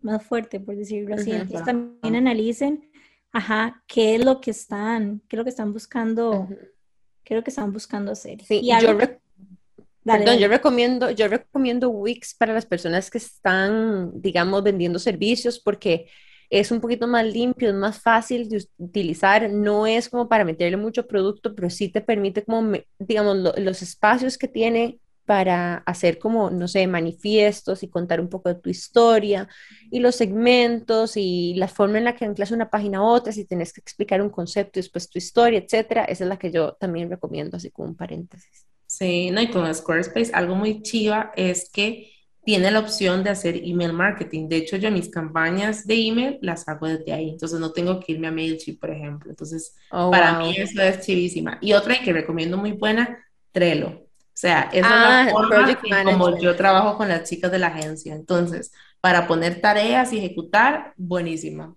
más 0.01 0.23
fuerte, 0.23 0.61
por 0.61 0.77
decirlo 0.77 1.15
así. 1.15 1.33
Entonces 1.33 1.65
también 1.65 2.17
analicen, 2.17 2.91
ajá, 3.33 3.83
qué 3.87 4.17
es 4.17 4.25
lo 4.25 4.41
que 4.41 4.51
están, 4.51 5.23
qué 5.29 5.37
es 5.37 5.39
lo 5.39 5.45
que 5.45 5.51
están 5.51 5.73
buscando, 5.73 6.49
qué 7.25 7.35
es 7.35 7.39
lo 7.39 7.45
que 7.45 7.51
están 7.51 7.73
buscando 7.73 8.13
hacer. 8.13 8.43
Sí, 8.45 8.61
y 8.63 8.81
yo, 8.81 8.99
Perdón, 10.05 10.37
yo 10.37 10.49
recomiendo, 10.49 11.11
yo 11.11 11.29
recomiendo 11.29 11.89
Wix 11.89 12.35
para 12.35 12.53
las 12.53 12.67
personas 12.67 13.11
que 13.11 13.17
están, 13.17 14.21
digamos, 14.21 14.63
vendiendo 14.63 14.99
servicios 14.99 15.59
porque 15.59 16.11
es 16.61 16.71
un 16.71 16.81
poquito 16.81 17.07
más 17.09 17.25
limpio, 17.27 17.69
es 17.69 17.75
más 17.75 18.01
fácil 18.01 18.49
de 18.49 18.65
utilizar, 18.79 19.51
no 19.51 19.87
es 19.87 20.09
como 20.09 20.29
para 20.29 20.45
meterle 20.45 20.77
mucho 20.77 21.07
producto, 21.07 21.55
pero 21.55 21.69
sí 21.69 21.89
te 21.89 22.01
permite 22.01 22.45
como, 22.45 22.73
digamos, 22.99 23.37
los 23.59 23.83
espacios 23.83 24.39
que 24.39 24.49
tiene 24.49 25.01
para 25.25 25.77
hacer 25.79 26.19
como, 26.19 26.51
no 26.51 26.69
sé, 26.69 26.87
manifiestos 26.87 27.83
y 27.83 27.89
contar 27.89 28.21
un 28.21 28.29
poco 28.29 28.51
de 28.51 28.61
tu 28.61 28.71
historia 28.71 29.49
y 29.91 29.99
los 30.01 30.15
segmentos 30.17 31.17
y 31.17 31.55
la 31.55 31.67
forma 31.69 31.99
en 31.99 32.05
la 32.05 32.15
que 32.15 32.25
anclas 32.27 32.51
una 32.51 32.71
página 32.71 32.99
a 32.99 33.03
otra, 33.03 33.33
si 33.33 33.45
tienes 33.47 33.73
que 33.73 33.81
explicar 33.81 34.23
un 34.23 34.31
concepto 34.31 34.79
y 34.79 34.83
después 34.83 35.09
tu 35.09 35.19
historia, 35.19 35.59
etcétera, 35.59 36.05
esa 36.05 36.25
es 36.25 36.29
la 36.29 36.39
que 36.39 36.53
yo 36.53 36.75
también 36.75 37.11
recomiendo, 37.11 37.57
así 37.57 37.71
como 37.71 37.89
un 37.89 37.97
paréntesis. 37.97 38.67
Sí, 38.87 39.31
no, 39.31 39.41
y 39.41 39.51
con 39.51 39.75
Squarespace 39.75 40.31
algo 40.33 40.55
muy 40.55 40.83
chiva 40.83 41.33
es 41.37 41.69
que 41.71 42.14
tiene 42.45 42.71
la 42.71 42.81
opción 42.81 43.25
de 43.25 43.31
hacer 43.31 43.57
email 43.57 43.93
marketing. 43.93 44.49
De 44.49 44.57
hecho, 44.57 44.77
yo 44.77 44.91
mis 44.91 45.09
campañas 45.09 45.87
de 45.87 45.95
email 45.95 46.39
las 46.43 46.69
hago 46.69 46.87
desde 46.87 47.13
ahí, 47.13 47.31
entonces 47.31 47.59
no 47.59 47.73
tengo 47.73 48.01
que 48.01 48.13
irme 48.13 48.29
a 48.29 48.33
MailChimp, 48.33 48.81
por 48.81 48.91
ejemplo. 48.91 49.31
Entonces, 49.31 49.75
oh, 49.91 50.11
para 50.11 50.39
mí 50.39 50.55
eso 50.57 50.81
es 50.83 51.01
chivísima. 51.01 51.59
Y 51.61 51.73
otra 51.73 52.01
que 52.03 52.13
recomiendo 52.13 52.57
muy 52.57 52.73
buena, 52.73 53.25
Trello. 53.53 53.89
O 53.89 54.37
sea, 54.37 54.69
esa 54.73 54.77
es 54.77 54.83
la 54.83 55.21
ah, 55.23 55.29
forma 55.31 55.79
como 56.05 56.39
yo 56.39 56.57
trabajo 56.57 56.97
con 56.97 57.09
las 57.09 57.29
chicas 57.29 57.51
de 57.53 57.59
la 57.59 57.69
agencia. 57.69 58.15
Entonces, 58.15 58.73
para 59.01 59.27
poner 59.27 59.61
tareas 59.61 60.13
y 60.13 60.19
ejecutar, 60.19 60.93
buenísima. 60.97 61.75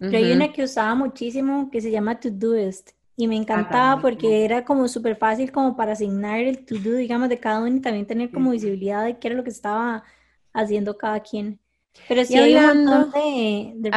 Yo 0.00 0.16
hay 0.16 0.32
una 0.32 0.52
que 0.52 0.64
usaba 0.64 0.94
muchísimo 0.94 1.70
que 1.70 1.80
se 1.80 1.90
llama 1.90 2.20
Todoist 2.20 2.90
y 3.20 3.26
me 3.26 3.34
encantaba 3.34 4.00
porque 4.00 4.44
era 4.44 4.64
como 4.64 4.86
súper 4.86 5.16
fácil 5.16 5.50
como 5.50 5.76
para 5.76 5.90
asignar 5.90 6.38
el 6.38 6.64
to-do, 6.64 6.92
digamos, 6.92 7.28
de 7.28 7.40
cada 7.40 7.58
uno 7.58 7.74
y 7.74 7.80
también 7.80 8.06
tener 8.06 8.30
como 8.30 8.52
visibilidad 8.52 9.04
de 9.04 9.18
qué 9.18 9.26
era 9.26 9.36
lo 9.36 9.42
que 9.42 9.50
estaba 9.50 10.04
haciendo 10.52 10.96
cada 10.96 11.18
quien. 11.18 11.58
Pero 12.06 12.24
sí 12.24 12.38
hay 12.38 12.54
hablando, 12.54 13.06
de... 13.06 13.90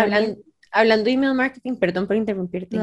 hablando, 0.71 1.03
de 1.03 1.11
email 1.11 1.35
marketing, 1.35 1.75
perdón 1.75 2.07
por 2.07 2.15
interrumpirte. 2.15 2.79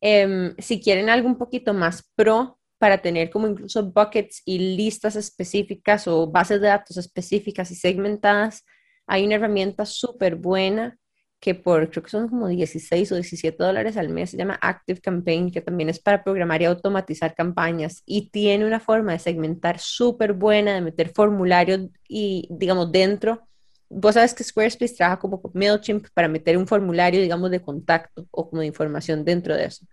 Em, 0.00 0.54
si 0.56 0.80
quieren 0.80 1.10
algo 1.10 1.28
un 1.28 1.36
poquito 1.36 1.74
más 1.74 2.10
pro 2.14 2.58
para 2.78 2.96
tener 2.96 3.28
como 3.28 3.46
incluso 3.46 3.84
buckets 3.84 4.40
y 4.46 4.76
listas 4.76 5.14
específicas 5.14 6.08
o 6.08 6.26
bases 6.26 6.62
de 6.62 6.68
datos 6.68 6.96
específicas 6.96 7.70
y 7.70 7.74
segmentadas, 7.74 8.64
hay 9.06 9.26
una 9.26 9.34
herramienta 9.34 9.84
súper 9.84 10.36
buena 10.36 10.96
que 11.40 11.54
por, 11.54 11.90
creo 11.90 12.02
que 12.02 12.10
son 12.10 12.28
como 12.28 12.48
16 12.48 13.12
o 13.12 13.14
17 13.14 13.56
dólares 13.62 13.96
al 13.96 14.10
mes, 14.10 14.30
se 14.30 14.36
llama 14.36 14.58
Active 14.60 15.00
Campaign, 15.00 15.50
que 15.50 15.62
también 15.62 15.88
es 15.88 15.98
para 15.98 16.22
programar 16.22 16.60
y 16.60 16.66
automatizar 16.66 17.34
campañas 17.34 18.02
y 18.04 18.30
tiene 18.30 18.66
una 18.66 18.78
forma 18.78 19.12
de 19.12 19.18
segmentar 19.18 19.78
súper 19.78 20.34
buena, 20.34 20.74
de 20.74 20.82
meter 20.82 21.08
formularios 21.14 21.88
y, 22.06 22.46
digamos, 22.50 22.92
dentro. 22.92 23.48
Vos 23.88 24.14
sabes 24.14 24.34
que 24.34 24.44
Squarespace 24.44 24.94
trabaja 24.94 25.18
como 25.18 25.40
con 25.40 25.52
MailChimp 25.54 26.08
para 26.14 26.28
meter 26.28 26.58
un 26.58 26.66
formulario, 26.66 27.20
digamos, 27.22 27.50
de 27.50 27.62
contacto 27.62 28.26
o 28.30 28.50
como 28.50 28.60
de 28.60 28.66
información 28.68 29.24
dentro 29.24 29.56
de 29.56 29.64
eso. 29.64 29.86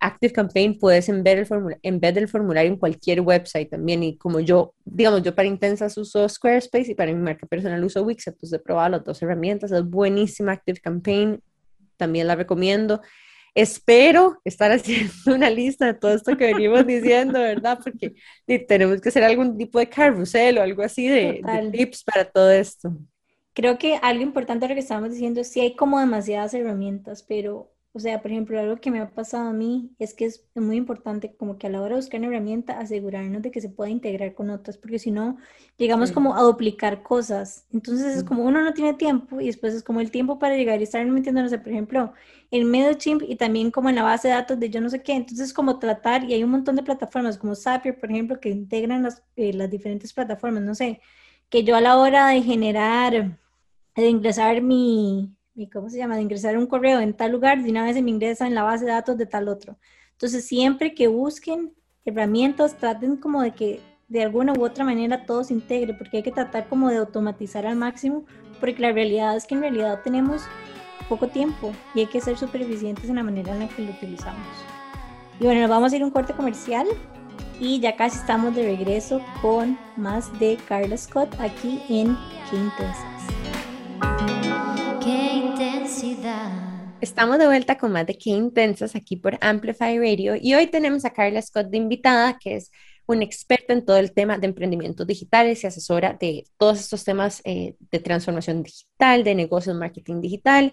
Active 0.00 0.32
Campaign 0.32 0.78
puedes 0.78 1.08
embed 1.08 1.38
el, 1.38 1.46
formulario, 1.46 1.80
el 1.82 2.28
formulario 2.28 2.72
en 2.72 2.78
cualquier 2.78 3.20
website 3.20 3.70
también 3.70 4.02
y 4.02 4.16
como 4.16 4.40
yo, 4.40 4.74
digamos, 4.84 5.22
yo 5.22 5.34
para 5.34 5.48
intensas 5.48 5.96
uso 5.96 6.28
Squarespace 6.28 6.92
y 6.92 6.94
para 6.94 7.12
mi 7.12 7.22
marca 7.22 7.46
personal 7.46 7.82
uso 7.82 8.02
Wix, 8.02 8.26
entonces 8.26 8.58
he 8.58 8.62
probado 8.62 8.90
las 8.90 9.04
dos 9.04 9.22
herramientas, 9.22 9.72
es 9.72 9.84
buenísima 9.84 10.52
Active 10.52 10.80
Campaign, 10.80 11.42
también 11.96 12.26
la 12.26 12.36
recomiendo. 12.36 13.00
Espero 13.54 14.38
estar 14.44 14.70
haciendo 14.72 15.34
una 15.34 15.48
lista 15.48 15.86
de 15.86 15.94
todo 15.94 16.14
esto 16.14 16.36
que 16.36 16.52
venimos 16.52 16.86
diciendo, 16.86 17.40
¿verdad? 17.40 17.78
Porque 17.82 18.14
tenemos 18.66 19.00
que 19.00 19.08
hacer 19.08 19.24
algún 19.24 19.56
tipo 19.56 19.78
de 19.78 19.88
carrusel 19.88 20.58
o 20.58 20.62
algo 20.62 20.82
así 20.82 21.08
de, 21.08 21.40
de 21.42 21.70
tips 21.72 22.04
para 22.04 22.24
todo 22.26 22.50
esto. 22.50 22.94
Creo 23.54 23.78
que 23.78 23.98
algo 24.02 24.22
importante 24.22 24.66
de 24.66 24.68
lo 24.68 24.74
que 24.74 24.80
estábamos 24.80 25.12
diciendo 25.12 25.40
que 25.52 25.60
hay 25.62 25.74
como 25.74 25.98
demasiadas 25.98 26.52
herramientas, 26.52 27.22
pero 27.22 27.72
O 27.96 27.98
sea, 27.98 28.20
por 28.20 28.30
ejemplo, 28.30 28.60
algo 28.60 28.76
que 28.76 28.90
me 28.90 29.00
ha 29.00 29.08
pasado 29.08 29.48
a 29.48 29.54
mí 29.54 29.90
es 29.98 30.12
que 30.12 30.26
es 30.26 30.44
muy 30.54 30.76
importante 30.76 31.34
como 31.34 31.56
que 31.56 31.66
a 31.66 31.70
la 31.70 31.80
hora 31.80 31.94
de 31.94 32.02
buscar 32.02 32.20
una 32.20 32.28
herramienta 32.28 32.78
asegurarnos 32.78 33.40
de 33.40 33.50
que 33.50 33.62
se 33.62 33.70
pueda 33.70 33.88
integrar 33.88 34.34
con 34.34 34.50
otras, 34.50 34.76
porque 34.76 34.98
si 34.98 35.10
no, 35.10 35.38
llegamos 35.78 36.12
como 36.12 36.36
a 36.36 36.42
duplicar 36.42 37.02
cosas. 37.02 37.64
Entonces 37.72 38.18
es 38.18 38.22
como 38.22 38.44
uno 38.44 38.60
no 38.60 38.74
tiene 38.74 38.92
tiempo 38.92 39.40
y 39.40 39.46
después 39.46 39.72
es 39.72 39.82
como 39.82 40.02
el 40.02 40.10
tiempo 40.10 40.38
para 40.38 40.56
llegar 40.58 40.78
y 40.78 40.82
estar 40.82 41.06
metiendo, 41.06 41.40
no 41.40 41.48
sé, 41.48 41.58
por 41.58 41.72
ejemplo, 41.72 42.12
en 42.50 42.70
MailChimp 42.70 43.22
y 43.26 43.36
también 43.36 43.70
como 43.70 43.88
en 43.88 43.94
la 43.94 44.02
base 44.02 44.28
de 44.28 44.34
datos 44.34 44.60
de 44.60 44.68
yo 44.68 44.82
no 44.82 44.90
sé 44.90 45.02
qué. 45.02 45.14
Entonces 45.14 45.54
como 45.54 45.78
tratar, 45.78 46.22
y 46.24 46.34
hay 46.34 46.44
un 46.44 46.50
montón 46.50 46.76
de 46.76 46.82
plataformas 46.82 47.38
como 47.38 47.54
Zapier, 47.54 47.98
por 47.98 48.10
ejemplo, 48.10 48.38
que 48.40 48.50
integran 48.50 49.04
las, 49.04 49.22
eh, 49.36 49.54
las 49.54 49.70
diferentes 49.70 50.12
plataformas, 50.12 50.62
no 50.62 50.74
sé, 50.74 51.00
que 51.48 51.64
yo 51.64 51.74
a 51.74 51.80
la 51.80 51.96
hora 51.96 52.28
de 52.28 52.42
generar, 52.42 53.38
de 53.94 54.06
ingresar 54.06 54.60
mi 54.60 55.35
¿y 55.56 55.68
cómo 55.68 55.88
se 55.88 55.96
llama? 55.96 56.16
De 56.16 56.22
ingresar 56.22 56.56
un 56.56 56.66
correo 56.66 57.00
en 57.00 57.14
tal 57.14 57.32
lugar, 57.32 57.62
de 57.62 57.70
una 57.70 57.84
vez 57.84 57.96
se 57.96 58.02
me 58.02 58.10
ingresa 58.10 58.46
en 58.46 58.54
la 58.54 58.62
base 58.62 58.84
de 58.84 58.92
datos 58.92 59.16
de 59.16 59.26
tal 59.26 59.48
otro. 59.48 59.78
Entonces, 60.12 60.44
siempre 60.46 60.94
que 60.94 61.08
busquen 61.08 61.72
herramientas, 62.04 62.76
traten 62.76 63.16
como 63.16 63.42
de 63.42 63.52
que 63.52 63.80
de 64.08 64.22
alguna 64.22 64.52
u 64.52 64.64
otra 64.64 64.84
manera 64.84 65.24
todo 65.24 65.42
se 65.42 65.54
integre, 65.54 65.94
porque 65.94 66.18
hay 66.18 66.22
que 66.22 66.30
tratar 66.30 66.68
como 66.68 66.90
de 66.90 66.98
automatizar 66.98 67.66
al 67.66 67.76
máximo, 67.76 68.24
porque 68.60 68.80
la 68.80 68.92
realidad 68.92 69.36
es 69.36 69.46
que 69.46 69.54
en 69.54 69.62
realidad 69.62 70.00
tenemos 70.04 70.42
poco 71.08 71.28
tiempo 71.28 71.72
y 71.94 72.00
hay 72.00 72.06
que 72.06 72.20
ser 72.20 72.36
súper 72.36 72.62
eficientes 72.62 73.08
en 73.08 73.16
la 73.16 73.22
manera 73.22 73.52
en 73.52 73.60
la 73.60 73.68
que 73.68 73.82
lo 73.82 73.90
utilizamos. 73.90 74.46
Y 75.40 75.44
bueno, 75.44 75.60
nos 75.60 75.70
vamos 75.70 75.92
a 75.92 75.96
ir 75.96 76.02
a 76.02 76.04
un 76.04 76.10
corte 76.10 76.32
comercial 76.34 76.86
y 77.60 77.80
ya 77.80 77.96
casi 77.96 78.18
estamos 78.18 78.54
de 78.54 78.62
regreso 78.62 79.20
con 79.42 79.78
más 79.96 80.36
de 80.38 80.58
Carla 80.68 80.96
Scott 80.96 81.34
aquí 81.40 81.82
en 81.88 82.16
Qué 82.50 82.56
Estamos 87.00 87.38
de 87.38 87.46
vuelta 87.46 87.76
con 87.78 87.92
más 87.92 88.06
de 88.06 88.16
Qué 88.16 88.30
Intensas 88.30 88.96
aquí 88.96 89.16
por 89.16 89.38
Amplify 89.40 89.98
Radio 89.98 90.34
y 90.40 90.54
hoy 90.54 90.66
tenemos 90.66 91.04
a 91.04 91.10
Carla 91.10 91.42
Scott 91.42 91.68
de 91.68 91.76
invitada, 91.76 92.38
que 92.38 92.56
es 92.56 92.70
un 93.06 93.22
experto 93.22 93.72
en 93.72 93.84
todo 93.84 93.98
el 93.98 94.12
tema 94.12 94.38
de 94.38 94.46
emprendimientos 94.46 95.06
digitales 95.06 95.62
y 95.62 95.66
asesora 95.66 96.16
de 96.18 96.44
todos 96.58 96.80
estos 96.80 97.04
temas 97.04 97.42
eh, 97.44 97.76
de 97.90 97.98
transformación 98.00 98.62
digital, 98.62 99.24
de 99.24 99.34
negocios, 99.34 99.76
marketing 99.76 100.20
digital 100.20 100.72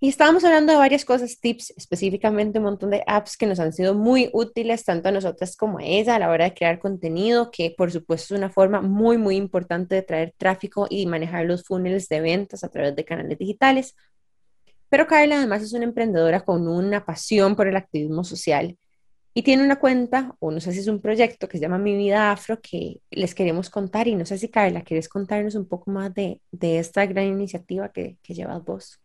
y 0.00 0.08
estábamos 0.08 0.44
hablando 0.44 0.72
de 0.72 0.78
varias 0.78 1.04
cosas, 1.04 1.40
tips, 1.40 1.74
específicamente 1.76 2.58
un 2.58 2.66
montón 2.66 2.90
de 2.90 3.02
apps 3.06 3.36
que 3.36 3.46
nos 3.46 3.58
han 3.58 3.72
sido 3.72 3.94
muy 3.94 4.30
útiles 4.32 4.84
tanto 4.84 5.08
a 5.08 5.12
nosotras 5.12 5.56
como 5.56 5.78
a 5.78 5.84
ella 5.84 6.14
a 6.14 6.18
la 6.20 6.30
hora 6.30 6.44
de 6.44 6.54
crear 6.54 6.78
contenido, 6.78 7.50
que 7.50 7.74
por 7.76 7.90
supuesto 7.90 8.34
es 8.34 8.38
una 8.38 8.50
forma 8.50 8.80
muy, 8.80 9.18
muy 9.18 9.36
importante 9.36 9.96
de 9.96 10.02
traer 10.02 10.34
tráfico 10.36 10.86
y 10.88 11.06
manejar 11.06 11.46
los 11.46 11.64
funnels 11.64 12.08
de 12.08 12.20
ventas 12.20 12.62
a 12.62 12.68
través 12.68 12.94
de 12.94 13.04
canales 13.04 13.38
digitales. 13.38 13.96
Pero 14.88 15.06
Carla 15.06 15.38
además 15.38 15.62
es 15.62 15.72
una 15.72 15.84
emprendedora 15.84 16.40
con 16.44 16.68
una 16.68 17.04
pasión 17.04 17.56
por 17.56 17.66
el 17.66 17.76
activismo 17.76 18.22
social 18.24 18.78
y 19.34 19.42
tiene 19.42 19.64
una 19.64 19.78
cuenta, 19.78 20.34
o 20.38 20.50
no 20.50 20.60
sé 20.60 20.72
si 20.72 20.80
es 20.80 20.86
un 20.88 21.00
proyecto 21.00 21.48
que 21.48 21.58
se 21.58 21.62
llama 21.62 21.78
Mi 21.78 21.96
Vida 21.96 22.32
Afro, 22.32 22.60
que 22.60 23.00
les 23.10 23.34
queremos 23.34 23.70
contar. 23.70 24.08
Y 24.08 24.14
no 24.14 24.26
sé 24.26 24.38
si 24.38 24.48
Carla, 24.48 24.82
¿quieres 24.82 25.08
contarnos 25.08 25.54
un 25.54 25.68
poco 25.68 25.90
más 25.90 26.12
de, 26.14 26.40
de 26.50 26.78
esta 26.78 27.06
gran 27.06 27.26
iniciativa 27.26 27.90
que, 27.90 28.16
que 28.22 28.34
llevas 28.34 28.64
vos? 28.64 29.00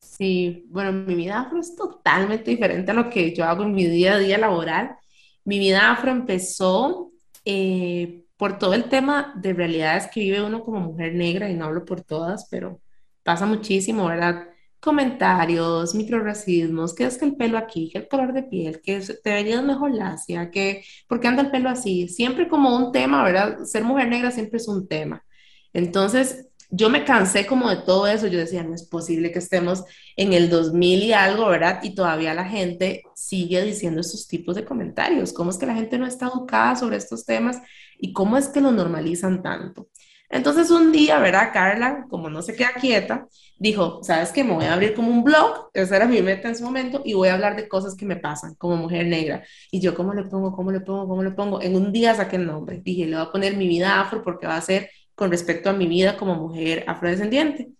Sí, 0.00 0.64
bueno, 0.68 0.92
mi 0.92 1.14
vida 1.14 1.40
afro 1.40 1.60
es 1.60 1.74
totalmente 1.76 2.50
diferente 2.50 2.90
a 2.90 2.94
lo 2.94 3.10
que 3.10 3.34
yo 3.34 3.44
hago 3.44 3.64
en 3.64 3.72
mi 3.74 3.86
día 3.86 4.14
a 4.14 4.18
día 4.18 4.38
laboral. 4.38 4.96
Mi 5.44 5.58
vida 5.58 5.90
afro 5.90 6.10
empezó 6.10 7.12
eh, 7.44 8.24
por 8.36 8.58
todo 8.58 8.74
el 8.74 8.88
tema 8.88 9.34
de 9.36 9.52
realidades 9.54 10.08
que 10.12 10.20
vive 10.20 10.42
uno 10.42 10.62
como 10.62 10.80
mujer 10.80 11.14
negra, 11.14 11.50
y 11.50 11.54
no 11.54 11.66
hablo 11.66 11.84
por 11.84 12.02
todas, 12.02 12.46
pero 12.50 12.80
pasa 13.22 13.46
muchísimo, 13.46 14.06
¿verdad? 14.06 14.48
Comentarios, 14.80 15.94
microracismos, 15.94 16.94
que 16.94 17.04
es 17.04 17.18
que 17.18 17.24
el 17.24 17.36
pelo 17.36 17.58
aquí, 17.58 17.90
que 17.90 17.98
el 17.98 18.08
color 18.08 18.32
de 18.32 18.44
piel, 18.44 18.80
que 18.80 19.00
te 19.00 19.32
verías 19.32 19.62
mejor 19.64 19.92
lacia, 19.92 20.50
que 20.50 20.84
por 21.08 21.20
qué 21.20 21.28
anda 21.28 21.42
el 21.42 21.50
pelo 21.50 21.68
así, 21.68 22.08
siempre 22.08 22.48
como 22.48 22.76
un 22.76 22.92
tema, 22.92 23.24
¿verdad? 23.24 23.64
Ser 23.64 23.84
mujer 23.84 24.08
negra 24.08 24.30
siempre 24.30 24.58
es 24.58 24.68
un 24.68 24.86
tema. 24.88 25.24
Entonces, 25.72 26.47
yo 26.70 26.90
me 26.90 27.04
cansé 27.04 27.46
como 27.46 27.70
de 27.70 27.76
todo 27.76 28.06
eso, 28.06 28.26
yo 28.26 28.38
decía, 28.38 28.62
no 28.62 28.74
es 28.74 28.82
posible 28.84 29.32
que 29.32 29.38
estemos 29.38 29.84
en 30.16 30.32
el 30.32 30.50
2000 30.50 31.02
y 31.02 31.12
algo, 31.12 31.46
¿verdad? 31.46 31.80
Y 31.82 31.94
todavía 31.94 32.34
la 32.34 32.44
gente 32.44 33.02
sigue 33.14 33.62
diciendo 33.62 34.00
estos 34.00 34.28
tipos 34.28 34.54
de 34.54 34.64
comentarios. 34.64 35.32
¿Cómo 35.32 35.50
es 35.50 35.56
que 35.58 35.66
la 35.66 35.74
gente 35.74 35.98
no 35.98 36.06
está 36.06 36.26
educada 36.26 36.76
sobre 36.76 36.96
estos 36.98 37.24
temas 37.24 37.58
y 37.98 38.12
cómo 38.12 38.36
es 38.36 38.48
que 38.48 38.60
lo 38.60 38.70
normalizan 38.70 39.42
tanto? 39.42 39.88
Entonces 40.30 40.70
un 40.70 40.92
día, 40.92 41.18
¿verdad? 41.20 41.50
Carla, 41.54 42.06
como 42.10 42.28
no 42.28 42.42
se 42.42 42.54
queda 42.54 42.74
quieta, 42.78 43.26
dijo, 43.56 44.00
¿sabes 44.02 44.30
qué? 44.30 44.44
Me 44.44 44.52
voy 44.52 44.66
a 44.66 44.74
abrir 44.74 44.94
como 44.94 45.10
un 45.10 45.24
blog, 45.24 45.70
esa 45.72 45.96
era 45.96 46.06
mi 46.06 46.20
meta 46.20 46.48
en 46.48 46.54
ese 46.54 46.64
momento, 46.64 47.00
y 47.02 47.14
voy 47.14 47.28
a 47.28 47.34
hablar 47.34 47.56
de 47.56 47.66
cosas 47.66 47.94
que 47.94 48.04
me 48.04 48.16
pasan 48.16 48.54
como 48.56 48.76
mujer 48.76 49.06
negra. 49.06 49.42
Y 49.70 49.80
yo, 49.80 49.94
¿cómo 49.94 50.12
le 50.12 50.24
pongo? 50.24 50.52
¿Cómo 50.52 50.70
le 50.70 50.80
pongo? 50.80 51.08
¿Cómo 51.08 51.22
le 51.22 51.30
pongo? 51.30 51.62
En 51.62 51.76
un 51.76 51.92
día 51.92 52.14
saqué 52.14 52.36
el 52.36 52.46
nombre. 52.46 52.80
Dije, 52.84 53.06
le 53.06 53.16
voy 53.16 53.24
a 53.26 53.32
poner 53.32 53.56
mi 53.56 53.66
vida 53.68 54.00
afro 54.00 54.22
porque 54.22 54.46
va 54.46 54.56
a 54.56 54.60
ser 54.60 54.90
con 55.18 55.32
respecto 55.32 55.68
a 55.68 55.72
mi 55.72 55.88
vida 55.88 56.16
como 56.16 56.36
mujer 56.36 56.84
afrodescendiente. 56.86 57.70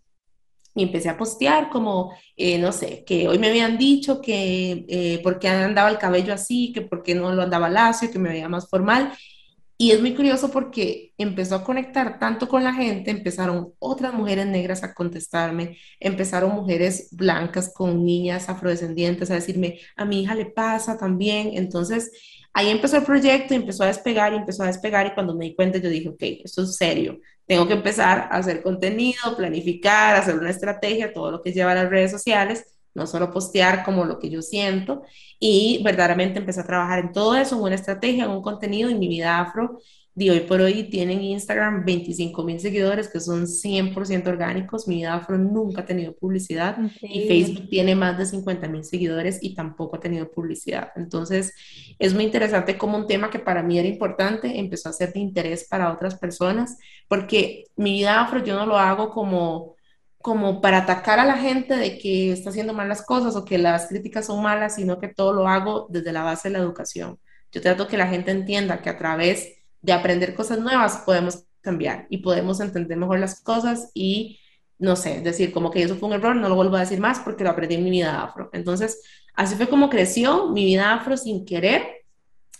Y 0.74 0.82
empecé 0.82 1.08
a 1.08 1.16
postear 1.16 1.70
como, 1.70 2.12
eh, 2.36 2.58
no 2.58 2.72
sé, 2.72 3.04
que 3.06 3.28
hoy 3.28 3.38
me 3.38 3.48
habían 3.48 3.78
dicho 3.78 4.20
que 4.20 4.84
eh, 4.88 5.20
por 5.22 5.38
qué 5.38 5.48
andaba 5.48 5.88
el 5.88 5.98
cabello 5.98 6.34
así, 6.34 6.72
que 6.72 6.82
por 6.82 7.04
qué 7.04 7.14
no 7.14 7.32
lo 7.32 7.42
andaba 7.42 7.68
lacio, 7.70 8.10
que 8.10 8.18
me 8.18 8.30
veía 8.30 8.48
más 8.48 8.68
formal. 8.68 9.12
Y 9.76 9.92
es 9.92 10.00
muy 10.00 10.16
curioso 10.16 10.50
porque 10.50 11.12
empezó 11.16 11.54
a 11.54 11.62
conectar 11.62 12.18
tanto 12.18 12.48
con 12.48 12.64
la 12.64 12.74
gente, 12.74 13.12
empezaron 13.12 13.72
otras 13.78 14.12
mujeres 14.12 14.46
negras 14.46 14.82
a 14.82 14.92
contestarme, 14.92 15.78
empezaron 16.00 16.56
mujeres 16.56 17.08
blancas 17.12 17.72
con 17.72 18.04
niñas 18.04 18.48
afrodescendientes 18.48 19.30
a 19.30 19.34
decirme, 19.34 19.78
a 19.94 20.04
mi 20.04 20.22
hija 20.22 20.34
le 20.34 20.46
pasa 20.46 20.98
también. 20.98 21.52
Entonces, 21.54 22.10
Ahí 22.58 22.70
empezó 22.70 22.96
el 22.96 23.04
proyecto, 23.04 23.54
empezó 23.54 23.84
a 23.84 23.86
despegar 23.86 24.32
y 24.32 24.36
empezó 24.36 24.64
a 24.64 24.66
despegar 24.66 25.06
y 25.06 25.14
cuando 25.14 25.32
me 25.32 25.44
di 25.44 25.54
cuenta 25.54 25.78
yo 25.78 25.88
dije, 25.88 26.08
ok, 26.08 26.22
esto 26.44 26.62
es 26.62 26.74
serio, 26.74 27.20
tengo 27.46 27.68
que 27.68 27.74
empezar 27.74 28.28
a 28.32 28.38
hacer 28.38 28.64
contenido, 28.64 29.36
planificar, 29.36 30.16
hacer 30.16 30.36
una 30.36 30.50
estrategia, 30.50 31.12
todo 31.12 31.30
lo 31.30 31.40
que 31.40 31.52
lleva 31.52 31.70
a 31.70 31.76
las 31.76 31.88
redes 31.88 32.10
sociales, 32.10 32.64
no 32.94 33.06
solo 33.06 33.30
postear 33.30 33.84
como 33.84 34.04
lo 34.04 34.18
que 34.18 34.28
yo 34.28 34.42
siento 34.42 35.02
y 35.38 35.80
verdaderamente 35.84 36.40
empecé 36.40 36.62
a 36.62 36.66
trabajar 36.66 36.98
en 36.98 37.12
todo 37.12 37.36
eso, 37.36 37.54
en 37.54 37.62
una 37.62 37.76
estrategia, 37.76 38.24
en 38.24 38.30
un 38.30 38.42
contenido 38.42 38.90
en 38.90 38.98
mi 38.98 39.06
vida 39.06 39.38
afro 39.38 39.78
de 40.18 40.32
hoy 40.32 40.40
por 40.40 40.60
hoy 40.60 40.82
tienen 40.90 41.22
Instagram 41.22 41.84
25 41.84 42.42
mil 42.42 42.58
seguidores 42.58 43.06
que 43.06 43.20
son 43.20 43.46
100% 43.46 44.26
orgánicos. 44.26 44.88
Mi 44.88 44.96
vida 44.96 45.14
afro 45.14 45.38
nunca 45.38 45.82
ha 45.82 45.86
tenido 45.86 46.12
publicidad 46.12 46.76
y 47.00 47.28
Facebook 47.28 47.68
tiene 47.68 47.94
más 47.94 48.18
de 48.18 48.26
50 48.26 48.66
mil 48.66 48.82
seguidores 48.82 49.38
y 49.40 49.54
tampoco 49.54 49.96
ha 49.96 50.00
tenido 50.00 50.28
publicidad. 50.28 50.90
Entonces 50.96 51.54
es 52.00 52.14
muy 52.14 52.24
interesante 52.24 52.76
como 52.76 52.98
un 52.98 53.06
tema 53.06 53.30
que 53.30 53.38
para 53.38 53.62
mí 53.62 53.78
era 53.78 53.86
importante 53.86 54.58
empezó 54.58 54.88
a 54.88 54.92
ser 54.92 55.12
de 55.12 55.20
interés 55.20 55.68
para 55.68 55.92
otras 55.92 56.16
personas 56.16 56.76
porque 57.06 57.66
mi 57.76 57.92
vida 57.92 58.20
afro 58.20 58.42
yo 58.42 58.56
no 58.56 58.66
lo 58.66 58.76
hago 58.76 59.10
como 59.10 59.76
como 60.20 60.60
para 60.60 60.78
atacar 60.78 61.20
a 61.20 61.24
la 61.24 61.38
gente 61.38 61.76
de 61.76 61.96
que 61.96 62.32
está 62.32 62.50
haciendo 62.50 62.74
malas 62.74 63.02
cosas 63.06 63.36
o 63.36 63.44
que 63.44 63.56
las 63.56 63.86
críticas 63.86 64.26
son 64.26 64.42
malas, 64.42 64.74
sino 64.74 64.98
que 64.98 65.06
todo 65.06 65.32
lo 65.32 65.46
hago 65.46 65.86
desde 65.90 66.12
la 66.12 66.24
base 66.24 66.48
de 66.48 66.54
la 66.54 66.58
educación. 66.58 67.20
Yo 67.52 67.62
trato 67.62 67.86
que 67.86 67.96
la 67.96 68.08
gente 68.08 68.32
entienda 68.32 68.82
que 68.82 68.90
a 68.90 68.98
través 68.98 69.57
de 69.82 69.92
aprender 69.92 70.34
cosas 70.34 70.58
nuevas, 70.58 71.02
podemos 71.04 71.44
cambiar 71.60 72.06
y 72.10 72.18
podemos 72.18 72.60
entender 72.60 72.96
mejor 72.96 73.18
las 73.18 73.40
cosas 73.40 73.90
y, 73.94 74.38
no 74.78 74.96
sé, 74.96 75.20
decir 75.20 75.52
como 75.52 75.70
que 75.70 75.82
eso 75.82 75.96
fue 75.96 76.08
un 76.08 76.14
error, 76.14 76.36
no 76.36 76.48
lo 76.48 76.54
vuelvo 76.54 76.76
a 76.76 76.80
decir 76.80 77.00
más 77.00 77.20
porque 77.20 77.44
lo 77.44 77.50
aprendí 77.50 77.76
en 77.76 77.84
mi 77.84 77.90
vida 77.90 78.22
afro. 78.22 78.50
Entonces, 78.52 79.02
así 79.34 79.54
fue 79.54 79.68
como 79.68 79.90
creció 79.90 80.48
mi 80.48 80.64
vida 80.64 80.94
afro 80.94 81.16
sin 81.16 81.44
querer, 81.44 81.82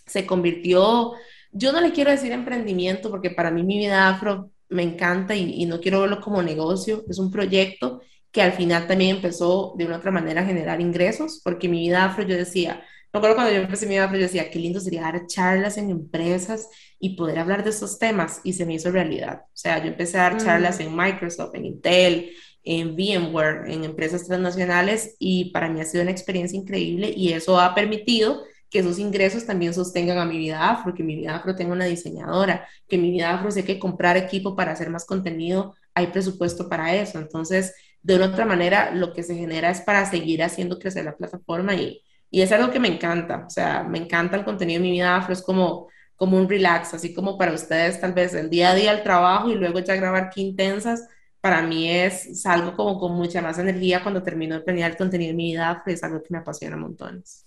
se 0.07 0.27
convirtió, 0.27 1.13
yo 1.53 1.73
no 1.73 1.81
le 1.81 1.93
quiero 1.93 2.11
decir 2.11 2.33
emprendimiento 2.33 3.11
porque 3.11 3.31
para 3.31 3.51
mí 3.51 3.63
mi 3.63 3.79
vida 3.79 4.09
afro 4.09 4.51
me 4.69 4.83
encanta 4.83 5.35
y, 5.35 5.63
y 5.63 5.67
no 5.67 5.81
quiero 5.81 6.01
verlo 6.03 6.21
como 6.21 6.43
negocio, 6.43 7.05
es 7.09 7.19
un 7.19 7.31
proyecto 7.31 8.03
que 8.31 8.43
al 8.43 8.53
final 8.53 8.87
también 8.87 9.17
empezó 9.17 9.75
de 9.77 9.87
una 9.87 9.97
otra 9.97 10.11
manera 10.11 10.43
a 10.43 10.47
generar 10.47 10.81
ingresos, 10.81 11.41
porque 11.43 11.69
mi 11.69 11.81
vida 11.81 12.05
afro 12.05 12.25
yo 12.25 12.37
decía, 12.37 12.83
me 13.13 13.19
acuerdo 13.19 13.37
cuando 13.37 13.55
yo 13.55 13.61
empecé 13.61 13.87
mi 13.87 13.95
vida 13.95 14.05
afro, 14.05 14.19
yo 14.19 14.25
decía, 14.25 14.51
qué 14.51 14.59
lindo 14.59 14.81
sería 14.81 15.03
dar 15.03 15.27
charlas 15.27 15.79
en 15.79 15.91
empresas 15.91 16.69
y 17.01 17.17
poder 17.17 17.39
hablar 17.39 17.65
de 17.65 17.71
estos 17.71 17.99
temas 17.99 18.41
y 18.45 18.53
se 18.53 18.67
me 18.67 18.75
hizo 18.75 18.91
realidad. 18.91 19.43
O 19.47 19.57
sea, 19.57 19.83
yo 19.83 19.89
empecé 19.89 20.19
a 20.19 20.25
dar 20.25 20.37
charlas 20.37 20.79
en 20.81 20.95
Microsoft, 20.95 21.55
en 21.55 21.65
Intel, 21.65 22.31
en 22.65 22.95
VMware, 22.95 23.71
en 23.71 23.85
empresas 23.85 24.27
transnacionales 24.27 25.17
y 25.19 25.51
para 25.53 25.71
mí 25.71 25.81
ha 25.81 25.85
sido 25.85 26.03
una 26.03 26.11
experiencia 26.11 26.59
increíble 26.59 27.13
y 27.17 27.33
eso 27.33 27.59
ha 27.59 27.75
permitido 27.75 28.43
que 28.69 28.81
esos 28.81 28.99
ingresos 28.99 29.47
también 29.47 29.73
sostengan 29.73 30.19
a 30.19 30.27
mi 30.27 30.37
vida 30.37 30.69
afro, 30.69 30.95
que 30.95 31.03
mi 31.03 31.17
vida 31.17 31.37
afro 31.37 31.57
tenga 31.57 31.73
una 31.73 31.87
diseñadora, 31.87 32.69
que 32.87 32.99
mi 32.99 33.11
vida 33.11 33.33
afro 33.33 33.51
sé 33.51 33.65
que 33.65 33.79
comprar 33.79 34.19
equipo 34.19 34.55
para 34.55 34.73
hacer 34.73 34.91
más 34.91 35.07
contenido, 35.07 35.75
hay 35.95 36.09
presupuesto 36.09 36.69
para 36.69 36.95
eso. 36.95 37.19
Entonces, 37.19 37.75
de 38.03 38.17
una 38.17 38.27
otra 38.27 38.45
manera, 38.45 38.93
lo 38.93 39.13
que 39.13 39.23
se 39.23 39.35
genera 39.35 39.71
es 39.71 39.81
para 39.81 40.05
seguir 40.07 40.43
haciendo 40.43 40.79
crecer 40.79 41.05
la 41.05 41.17
plataforma 41.17 41.75
y, 41.75 42.03
y 42.31 42.43
es 42.43 42.53
algo 42.53 42.71
que 42.71 42.81
me 42.81 42.89
encanta. 42.89 43.45
O 43.47 43.51
sea, 43.51 43.83
me 43.83 43.99
encanta 43.99 44.37
el 44.37 44.45
contenido 44.45 44.81
de 44.81 44.89
mi 44.89 44.93
vida 44.93 45.17
afro, 45.17 45.33
es 45.33 45.43
como 45.43 45.89
como 46.19 46.37
un 46.37 46.49
relax, 46.49 46.95
así 46.95 47.15
como 47.15 47.39
para 47.39 47.53
ustedes 47.53 48.01
tal 48.01 48.13
vez 48.13 48.35
el 48.35 48.51
día 48.51 48.71
a 48.71 48.75
día 48.75 48.93
el 48.93 49.05
trabajo 49.05 49.51
y 49.51 49.55
luego 49.55 49.79
ya 49.79 49.95
grabar 49.95 50.31
qué 50.31 50.41
intensas. 50.43 51.09
para 51.41 51.63
mí 51.63 51.89
es, 51.89 52.43
salgo 52.43 52.75
como 52.77 52.99
con 52.99 53.13
mucha 53.13 53.41
más 53.41 53.59
energía 53.61 54.03
cuando 54.03 54.25
termino 54.25 54.57
de 54.57 54.63
planear 54.63 54.91
el 54.91 54.97
contenido 54.97 55.31
de 55.31 55.37
mi 55.37 55.53
vida, 55.53 55.81
pues 55.85 55.97
es 55.97 56.03
algo 56.03 56.21
que 56.21 56.31
me 56.31 56.39
apasiona 56.39 56.77
montones. 56.77 57.47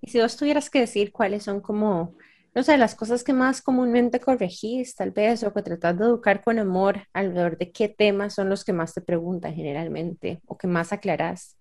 Y 0.00 0.10
si 0.10 0.18
vos 0.18 0.34
tuvieras 0.38 0.70
que 0.70 0.80
decir 0.80 1.12
cuáles 1.12 1.42
son 1.42 1.60
como, 1.60 2.16
no 2.58 2.64
sé, 2.64 2.76
las 2.76 2.96
cosas 2.96 3.22
que 3.22 3.32
más 3.32 3.62
comúnmente 3.62 4.18
corregís, 4.18 4.96
tal 4.96 5.12
vez, 5.12 5.44
o 5.44 5.54
que 5.54 5.62
tratas 5.62 5.96
de 5.96 6.06
educar 6.06 6.42
con 6.42 6.58
amor, 6.58 7.06
alrededor 7.12 7.56
de 7.56 7.70
qué 7.70 7.88
temas 7.88 8.34
son 8.34 8.48
los 8.48 8.64
que 8.64 8.72
más 8.72 8.92
te 8.92 9.00
preguntan 9.00 9.54
generalmente, 9.54 10.40
o 10.44 10.58
que 10.58 10.66
más 10.66 10.92
aclarás. 10.92 11.56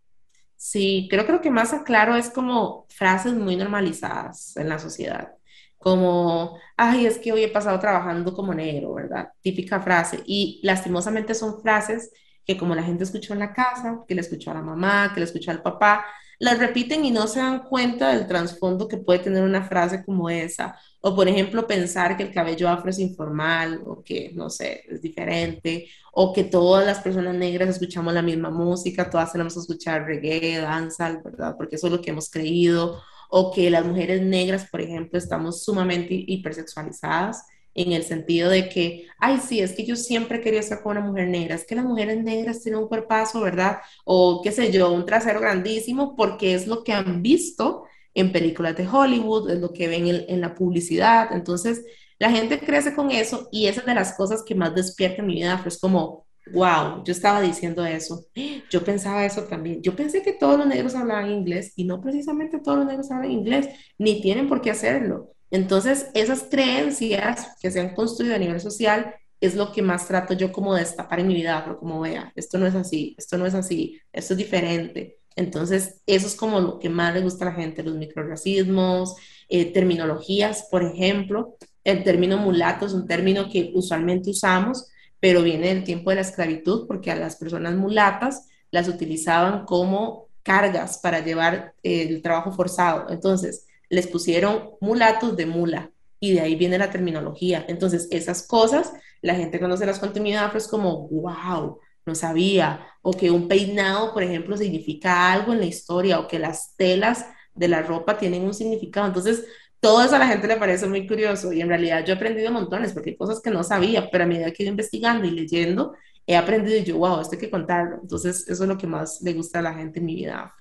Sí, 0.55 1.07
creo 1.07 1.31
lo 1.31 1.39
que 1.39 1.51
más 1.51 1.71
aclaro 1.71 2.15
es 2.15 2.31
como 2.31 2.87
frases 2.89 3.33
muy 3.33 3.55
normalizadas 3.55 4.57
en 4.57 4.69
la 4.69 4.79
sociedad 4.79 5.33
como, 5.77 6.57
ay, 6.75 7.05
es 7.05 7.19
que 7.19 7.31
hoy 7.31 7.43
he 7.43 7.49
pasado 7.49 7.79
trabajando 7.79 8.33
como 8.33 8.51
negro, 8.55 8.95
¿verdad? 8.95 9.29
Típica 9.41 9.79
frase. 9.79 10.23
Y 10.25 10.59
lastimosamente 10.63 11.35
son 11.35 11.61
frases 11.61 12.11
que 12.43 12.57
como 12.57 12.73
la 12.73 12.81
gente 12.81 13.03
escuchó 13.03 13.33
en 13.33 13.39
la 13.39 13.53
casa, 13.53 13.99
que 14.07 14.15
le 14.15 14.21
escuchó 14.21 14.49
a 14.49 14.55
la 14.55 14.63
mamá, 14.63 15.11
que 15.13 15.19
le 15.19 15.25
escuchó 15.27 15.51
al 15.51 15.61
papá, 15.61 16.03
las 16.39 16.59
repiten 16.59 17.03
y 17.05 17.11
no 17.11 17.27
se 17.27 17.39
dan 17.39 17.63
cuenta 17.63 18.09
del 18.09 18.27
trasfondo 18.27 18.87
que 18.87 18.97
puede 18.97 19.19
tener 19.19 19.43
una 19.43 19.63
frase 19.63 20.03
como 20.05 20.29
esa. 20.29 20.77
O 21.01 21.15
por 21.15 21.27
ejemplo, 21.27 21.67
pensar 21.67 22.15
que 22.17 22.23
el 22.23 22.33
cabello 22.33 22.69
afro 22.69 22.89
es 22.89 22.99
informal 22.99 23.81
o 23.85 24.03
que, 24.03 24.31
no 24.35 24.49
sé, 24.49 24.83
es 24.87 25.01
diferente. 25.01 25.87
O 26.11 26.33
que 26.33 26.43
todas 26.43 26.85
las 26.85 26.99
personas 26.99 27.35
negras 27.35 27.69
escuchamos 27.69 28.13
la 28.13 28.21
misma 28.21 28.49
música, 28.49 29.09
todas 29.09 29.31
tenemos 29.31 29.53
que 29.53 29.59
escuchar 29.61 30.05
reggae, 30.05 30.59
danza, 30.59 31.21
¿verdad? 31.23 31.55
Porque 31.57 31.75
eso 31.75 31.87
es 31.87 31.93
lo 31.93 32.01
que 32.01 32.11
hemos 32.11 32.29
creído 32.29 33.01
o 33.29 33.51
que 33.51 33.69
las 33.69 33.85
mujeres 33.85 34.21
negras, 34.21 34.67
por 34.69 34.81
ejemplo, 34.81 35.17
estamos 35.19 35.63
sumamente 35.63 36.13
hipersexualizadas 36.27 37.45
en 37.77 37.91
el 37.93 38.03
sentido 38.03 38.49
de 38.49 38.69
que, 38.69 39.05
ay, 39.19 39.39
sí, 39.39 39.61
es 39.61 39.73
que 39.73 39.85
yo 39.85 39.95
siempre 39.95 40.41
quería 40.41 40.59
estar 40.59 40.81
con 40.81 40.97
una 40.97 41.05
mujer 41.05 41.27
negra, 41.27 41.55
es 41.55 41.65
que 41.65 41.75
las 41.75 41.85
mujeres 41.85 42.21
negras 42.23 42.61
tienen 42.63 42.81
un 42.81 42.87
cuerpazo, 42.87 43.39
¿verdad? 43.39 43.77
O 44.03 44.41
qué 44.43 44.51
sé 44.51 44.71
yo, 44.71 44.91
un 44.91 45.05
trasero 45.05 45.39
grandísimo, 45.39 46.15
porque 46.15 46.55
es 46.55 46.67
lo 46.67 46.83
que 46.83 46.93
han 46.93 47.21
visto 47.21 47.85
en 48.15 48.31
películas 48.31 48.75
de 48.75 48.87
Hollywood, 48.87 49.51
es 49.51 49.59
lo 49.59 49.71
que 49.73 49.87
ven 49.87 50.07
en, 50.07 50.41
la 50.41 50.55
publicidad. 50.55 51.29
Entonces, 51.31 51.85
la 52.17 52.31
gente 52.31 52.59
crece 52.59 52.95
con 52.95 53.11
eso 53.11 53.47
y 53.51 53.67
esa 53.67 53.81
es 53.81 53.85
de 53.85 53.93
las 53.93 54.13
cosas 54.13 54.43
que 54.43 54.55
más 54.55 54.73
despierta 54.73 55.21
en 55.21 55.27
mi 55.27 55.35
vida, 55.35 55.59
pues 55.61 55.79
como, 55.79 56.25
wow, 56.51 57.03
yo 57.05 57.11
estaba 57.11 57.41
diciendo 57.41 57.85
eso, 57.85 58.25
yo 58.71 58.83
pensaba 58.83 59.23
eso 59.23 59.43
también, 59.43 59.83
yo 59.83 59.95
pensé 59.95 60.23
que 60.23 60.33
todos 60.33 60.57
los 60.57 60.67
negros 60.67 60.95
hablaban 60.95 61.29
inglés 61.29 61.73
y 61.75 61.83
no 61.83 62.01
precisamente 62.01 62.59
todos 62.59 62.79
los 62.79 62.87
negros 62.87 63.11
hablan 63.11 63.31
inglés, 63.31 63.69
ni 63.99 64.19
tienen 64.19 64.47
por 64.47 64.61
qué 64.61 64.71
hacerlo. 64.71 65.36
Entonces, 65.51 66.07
esas 66.13 66.43
creencias 66.49 67.55
que 67.61 67.71
se 67.71 67.79
han 67.79 67.95
construido 67.95 68.35
a 68.35 68.39
nivel 68.39 68.59
social 68.59 69.15
es 69.39 69.55
lo 69.55 69.71
que 69.71 69.81
más 69.81 70.07
trato 70.07 70.33
yo 70.33 70.51
como 70.51 70.73
de 70.73 70.81
destapar 70.81 71.19
en 71.19 71.27
mi 71.27 71.35
vida, 71.35 71.61
pero 71.63 71.79
como 71.79 71.99
vea, 72.01 72.31
esto 72.35 72.57
no 72.57 72.65
es 72.65 72.75
así, 72.75 73.15
esto 73.17 73.37
no 73.37 73.45
es 73.45 73.53
así, 73.53 74.01
esto 74.11 74.33
es 74.33 74.37
diferente. 74.37 75.19
Entonces, 75.35 76.01
eso 76.07 76.25
es 76.25 76.35
como 76.35 76.59
lo 76.59 76.79
que 76.79 76.89
más 76.89 77.13
le 77.13 77.21
gusta 77.21 77.45
a 77.45 77.49
la 77.49 77.55
gente, 77.55 77.83
los 77.83 77.95
microracismos, 77.95 79.15
eh, 79.49 79.71
terminologías, 79.71 80.67
por 80.71 80.83
ejemplo, 80.83 81.55
el 81.83 82.03
término 82.03 82.37
mulato 82.37 82.87
es 82.87 82.93
un 82.93 83.07
término 83.07 83.49
que 83.49 83.71
usualmente 83.75 84.31
usamos, 84.31 84.89
pero 85.19 85.43
viene 85.43 85.67
del 85.67 85.83
tiempo 85.83 86.09
de 86.09 86.17
la 86.17 86.21
esclavitud 86.23 86.87
porque 86.87 87.11
a 87.11 87.15
las 87.15 87.35
personas 87.37 87.75
mulatas 87.75 88.47
las 88.71 88.87
utilizaban 88.87 89.65
como 89.65 90.27
cargas 90.43 90.97
para 90.97 91.23
llevar 91.23 91.73
el 91.83 92.21
trabajo 92.21 92.51
forzado. 92.51 93.09
Entonces, 93.09 93.66
les 93.89 94.07
pusieron 94.07 94.71
mulatos 94.81 95.35
de 95.35 95.45
mula 95.45 95.91
y 96.19 96.33
de 96.33 96.41
ahí 96.41 96.55
viene 96.55 96.77
la 96.77 96.89
terminología. 96.89 97.65
Entonces, 97.67 98.07
esas 98.11 98.45
cosas, 98.47 98.93
la 99.21 99.35
gente 99.35 99.59
cuando 99.59 99.77
se 99.77 99.85
las 99.85 99.99
contenido 99.99 100.41
afro 100.41 100.57
es 100.57 100.67
como, 100.67 101.07
wow, 101.09 101.79
no 102.05 102.15
sabía. 102.15 102.87
O 103.01 103.11
que 103.13 103.29
un 103.31 103.47
peinado, 103.47 104.13
por 104.13 104.23
ejemplo, 104.23 104.57
significa 104.57 105.31
algo 105.31 105.53
en 105.53 105.59
la 105.59 105.65
historia 105.65 106.19
o 106.19 106.27
que 106.27 106.39
las 106.39 106.75
telas 106.75 107.25
de 107.53 107.67
la 107.67 107.81
ropa 107.81 108.17
tienen 108.17 108.43
un 108.43 108.53
significado. 108.53 109.07
Entonces, 109.07 109.45
todo 109.79 110.03
eso 110.03 110.15
a 110.15 110.19
la 110.19 110.27
gente 110.27 110.47
le 110.47 110.57
parece 110.57 110.87
muy 110.87 111.07
curioso 111.07 111.53
y 111.53 111.61
en 111.61 111.69
realidad 111.69 112.03
yo 112.03 112.13
he 112.13 112.15
aprendido 112.15 112.51
montones 112.51 112.93
porque 112.93 113.11
hay 113.11 113.17
cosas 113.17 113.41
que 113.41 113.51
no 113.51 113.63
sabía, 113.63 114.09
pero 114.11 114.23
a 114.23 114.27
medida 114.27 114.51
que 114.51 114.63
he 114.63 114.65
ido 114.65 114.71
investigando 114.71 115.27
y 115.27 115.31
leyendo, 115.31 115.93
he 116.25 116.35
aprendido 116.35 116.77
y 116.77 116.83
yo, 116.83 116.97
wow, 116.97 117.21
esto 117.21 117.35
hay 117.35 117.41
que 117.41 117.51
contarlo. 117.51 117.99
Entonces, 118.01 118.47
eso 118.47 118.63
es 118.63 118.69
lo 118.69 118.77
que 118.77 118.87
más 118.87 119.21
le 119.21 119.33
gusta 119.33 119.59
a 119.59 119.61
la 119.61 119.73
gente 119.73 119.99
en 119.99 120.05
mi 120.05 120.15
vida. 120.15 120.53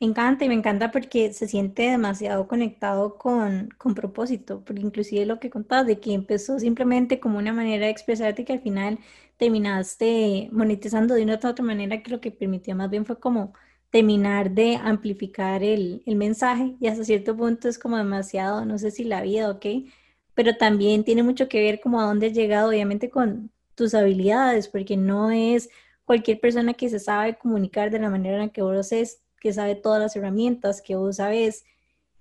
Me 0.00 0.06
encanta 0.08 0.44
y 0.44 0.48
me 0.48 0.54
encanta 0.54 0.90
porque 0.90 1.32
se 1.32 1.48
siente 1.48 1.82
demasiado 1.90 2.48
conectado 2.48 3.16
con, 3.18 3.70
con 3.78 3.94
propósito, 3.94 4.62
porque 4.64 4.82
inclusive 4.82 5.26
lo 5.26 5.40
que 5.40 5.50
contabas 5.50 5.86
de 5.86 6.00
que 6.00 6.12
empezó 6.12 6.58
simplemente 6.58 7.20
como 7.20 7.38
una 7.38 7.52
manera 7.52 7.86
de 7.86 7.92
expresarte 7.92 8.44
que 8.44 8.54
al 8.54 8.60
final 8.60 8.98
terminaste 9.36 10.48
monetizando 10.52 11.14
de 11.14 11.22
una 11.22 11.34
u 11.42 11.48
otra 11.48 11.64
manera 11.64 12.02
que 12.02 12.10
lo 12.10 12.20
que 12.20 12.30
permitió 12.30 12.74
más 12.76 12.90
bien 12.90 13.06
fue 13.06 13.18
como 13.20 13.54
terminar 13.94 14.50
de 14.50 14.76
amplificar 14.76 15.62
el, 15.62 16.02
mensaje 16.06 16.76
y 16.80 16.88
hasta 16.88 17.04
cierto 17.04 17.36
punto 17.36 17.68
es 17.68 17.78
como 17.78 17.96
demasiado, 17.96 18.64
no 18.64 18.78
sé 18.78 18.90
si 18.90 19.04
la 19.04 19.22
vida 19.22 19.48
o 19.50 19.60
qué, 19.60 19.86
pero 20.34 20.56
también 20.56 21.04
tiene 21.04 21.22
mucho 21.22 21.48
que 21.48 21.60
ver 21.60 21.80
como 21.80 22.00
a 22.00 22.06
dónde 22.06 22.26
has 22.28 22.32
llegado, 22.32 22.70
obviamente 22.70 23.10
con 23.10 23.52
tus 23.76 23.94
habilidades, 23.94 24.68
porque 24.68 24.96
no 24.96 25.30
es 25.30 25.70
cualquier 26.04 26.40
persona 26.40 26.74
que 26.74 26.88
se 26.90 26.98
sabe 26.98 27.38
comunicar 27.38 27.90
de 27.90 28.00
la 28.00 28.10
manera 28.10 28.42
en 28.42 28.50
que 28.50 28.62
vos 28.62 28.92
es, 28.92 29.22
que 29.44 29.52
sabe 29.52 29.74
todas 29.74 30.00
las 30.00 30.16
herramientas 30.16 30.80
que 30.80 30.96
vos 30.96 31.16
sabes 31.16 31.66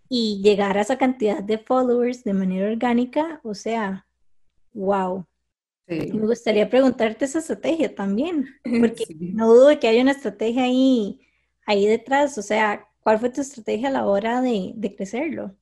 y 0.10 0.42
llegar 0.44 0.78
a 0.78 0.82
esa 0.82 0.98
cantidad 0.98 1.42
de 1.42 1.58
followers 1.58 2.26
de 2.26 2.34
manera 2.34 2.70
orgánica, 2.70 3.40
o 3.44 3.56
sea, 3.56 4.06
wow. 4.74 5.26
Me 5.88 6.28
gustaría 6.28 6.70
preguntarte 6.70 7.24
esa 7.24 7.40
estrategia 7.40 7.96
también, 7.96 8.46
porque 8.82 9.06
no 9.18 9.48
dudo 9.48 9.68
de 9.70 9.80
que 9.80 9.88
haya 9.88 10.02
una 10.02 10.12
estrategia 10.12 10.64
ahí 10.64 11.22
ahí 11.66 11.88
detrás? 11.88 12.38
O 12.38 12.42
sea, 12.42 12.86
¿cuál 13.00 13.20
fue 13.20 13.30
tu 13.30 13.40
estrategia 13.40 13.88
a 13.88 13.92
la 13.92 14.06
hora 14.06 14.42
de, 14.42 14.74
de 14.76 14.96
crecerlo? 14.96 15.56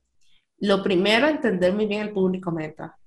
Lo 0.58 0.82
primero, 0.82 1.28
entender 1.28 1.72
muy 1.72 1.86
bien 1.86 2.02
el 2.02 2.12
público 2.12 2.50
meta. 2.50 2.98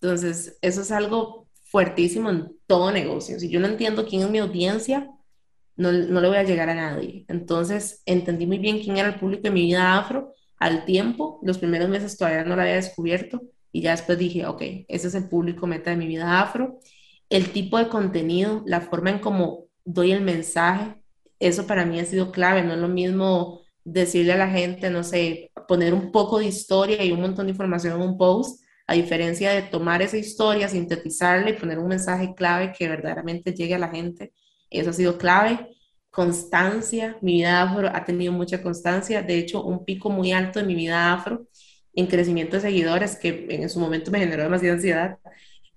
Entonces, 0.00 0.56
eso 0.62 0.82
es 0.82 0.92
algo 0.92 1.48
fuertísimo 1.64 2.30
en 2.30 2.56
todo 2.66 2.92
negocio. 2.92 3.38
Si 3.40 3.48
yo 3.48 3.60
no 3.60 3.66
entiendo 3.66 4.06
quién 4.06 4.22
es 4.22 4.30
mi 4.30 4.38
audiencia, 4.38 5.10
no, 5.76 5.92
no, 5.92 6.20
le 6.20 6.28
voy 6.28 6.36
a 6.36 6.42
llegar 6.44 6.68
a 6.70 6.74
nadie. 6.74 7.24
Entonces, 7.28 8.02
entendí 8.06 8.46
muy 8.46 8.58
bien 8.58 8.80
quién 8.80 8.96
era 8.96 9.08
el 9.08 9.18
público 9.18 9.42
de 9.42 9.50
mi 9.50 9.62
vida 9.62 9.98
afro 9.98 10.32
al 10.58 10.84
tiempo. 10.84 11.40
Los 11.42 11.58
primeros 11.58 11.88
meses 11.88 12.16
todavía 12.16 12.44
no 12.44 12.56
lo 12.56 12.62
había 12.62 12.74
descubierto 12.74 13.42
y 13.72 13.82
ya 13.82 13.90
después 13.90 14.18
dije, 14.18 14.46
ok, 14.46 14.62
ese 14.88 15.08
es 15.08 15.14
el 15.14 15.28
público 15.28 15.66
meta 15.66 15.90
de 15.90 15.96
mi 15.96 16.06
vida 16.06 16.40
afro. 16.40 16.78
El 17.28 17.50
tipo 17.50 17.78
de 17.78 17.88
contenido, 17.88 18.62
la 18.66 18.80
forma 18.80 19.10
en 19.10 19.18
cómo 19.18 19.66
doy 19.84 20.12
el 20.12 20.20
mensaje, 20.20 20.94
eso 21.40 21.66
para 21.66 21.84
mí 21.84 21.98
ha 22.00 22.04
sido 22.04 22.30
clave, 22.30 22.62
no 22.62 22.74
es 22.74 22.78
lo 22.78 22.88
mismo 22.88 23.62
decirle 23.84 24.32
a 24.32 24.38
la 24.38 24.48
gente, 24.48 24.90
no 24.90 25.02
sé, 25.04 25.50
poner 25.68 25.92
un 25.92 26.10
poco 26.12 26.38
de 26.38 26.46
historia 26.46 27.04
y 27.04 27.12
un 27.12 27.20
montón 27.20 27.46
de 27.46 27.52
información 27.52 28.00
en 28.00 28.08
un 28.08 28.16
post, 28.16 28.62
a 28.86 28.94
diferencia 28.94 29.50
de 29.50 29.62
tomar 29.62 30.02
esa 30.02 30.16
historia, 30.16 30.68
sintetizarla 30.68 31.50
y 31.50 31.54
poner 31.54 31.78
un 31.78 31.88
mensaje 31.88 32.34
clave 32.34 32.72
que 32.76 32.88
verdaderamente 32.88 33.52
llegue 33.54 33.74
a 33.74 33.78
la 33.78 33.88
gente. 33.88 34.32
Eso 34.74 34.90
ha 34.90 34.92
sido 34.92 35.18
clave. 35.18 35.70
Constancia, 36.10 37.16
mi 37.22 37.34
vida 37.34 37.62
afro 37.62 37.88
ha 37.92 38.04
tenido 38.04 38.32
mucha 38.32 38.62
constancia, 38.62 39.22
de 39.22 39.38
hecho, 39.38 39.64
un 39.64 39.84
pico 39.84 40.10
muy 40.10 40.32
alto 40.32 40.60
de 40.60 40.66
mi 40.66 40.74
vida 40.74 41.12
afro 41.12 41.46
en 41.92 42.06
crecimiento 42.06 42.56
de 42.56 42.62
seguidores 42.62 43.16
que 43.16 43.46
en 43.50 43.68
su 43.68 43.80
momento 43.80 44.10
me 44.10 44.18
generó 44.18 44.44
demasiada 44.44 44.74
ansiedad 44.74 45.18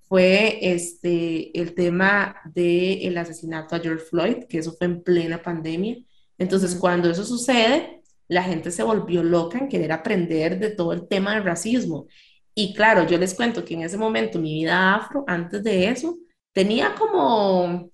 fue 0.08 0.58
este, 0.62 1.58
el 1.58 1.74
tema 1.74 2.36
del 2.46 3.16
asesinato 3.18 3.76
a 3.76 3.80
George 3.80 4.04
Floyd, 4.06 4.44
que 4.48 4.58
eso 4.58 4.72
fue 4.72 4.86
en 4.86 5.02
plena 5.02 5.42
pandemia. 5.42 5.98
Entonces, 6.38 6.74
cuando 6.74 7.10
eso 7.10 7.24
sucede, 7.24 8.02
la 8.26 8.42
gente 8.42 8.70
se 8.70 8.82
volvió 8.82 9.22
loca 9.22 9.58
en 9.58 9.68
querer 9.68 9.92
aprender 9.92 10.58
de 10.58 10.70
todo 10.70 10.92
el 10.92 11.06
tema 11.08 11.34
del 11.34 11.44
racismo. 11.44 12.06
Y 12.54 12.74
claro, 12.74 13.06
yo 13.06 13.18
les 13.18 13.34
cuento 13.34 13.64
que 13.64 13.74
en 13.74 13.82
ese 13.82 13.98
momento 13.98 14.38
mi 14.38 14.54
vida 14.54 14.94
afro, 14.94 15.24
antes 15.26 15.62
de 15.62 15.88
eso, 15.88 16.16
tenía 16.52 16.94
como 16.94 17.90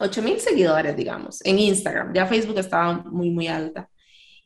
8 0.00 0.22
mil 0.22 0.40
seguidores, 0.40 0.96
digamos, 0.96 1.44
en 1.44 1.58
Instagram. 1.58 2.12
Ya 2.14 2.26
Facebook 2.26 2.58
estaba 2.58 3.04
muy, 3.04 3.30
muy 3.30 3.48
alta. 3.48 3.88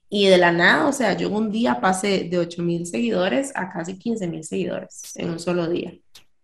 Y 0.09 0.27
de 0.27 0.39
la 0.39 0.53
nada, 0.53 0.87
o 0.87 0.93
sea, 0.93 1.17
yo 1.17 1.31
un 1.31 1.51
día 1.51 1.81
pasé 1.81 2.25
de 2.25 2.39
8 2.39 2.63
mil 2.63 2.87
seguidores 2.87 3.53
a 3.55 3.73
casi 3.73 3.99
15 3.99 4.29
mil 4.29 4.45
seguidores 4.45 5.17
en 5.17 5.31
un 5.31 5.39
solo 5.39 5.69
día 5.69 5.93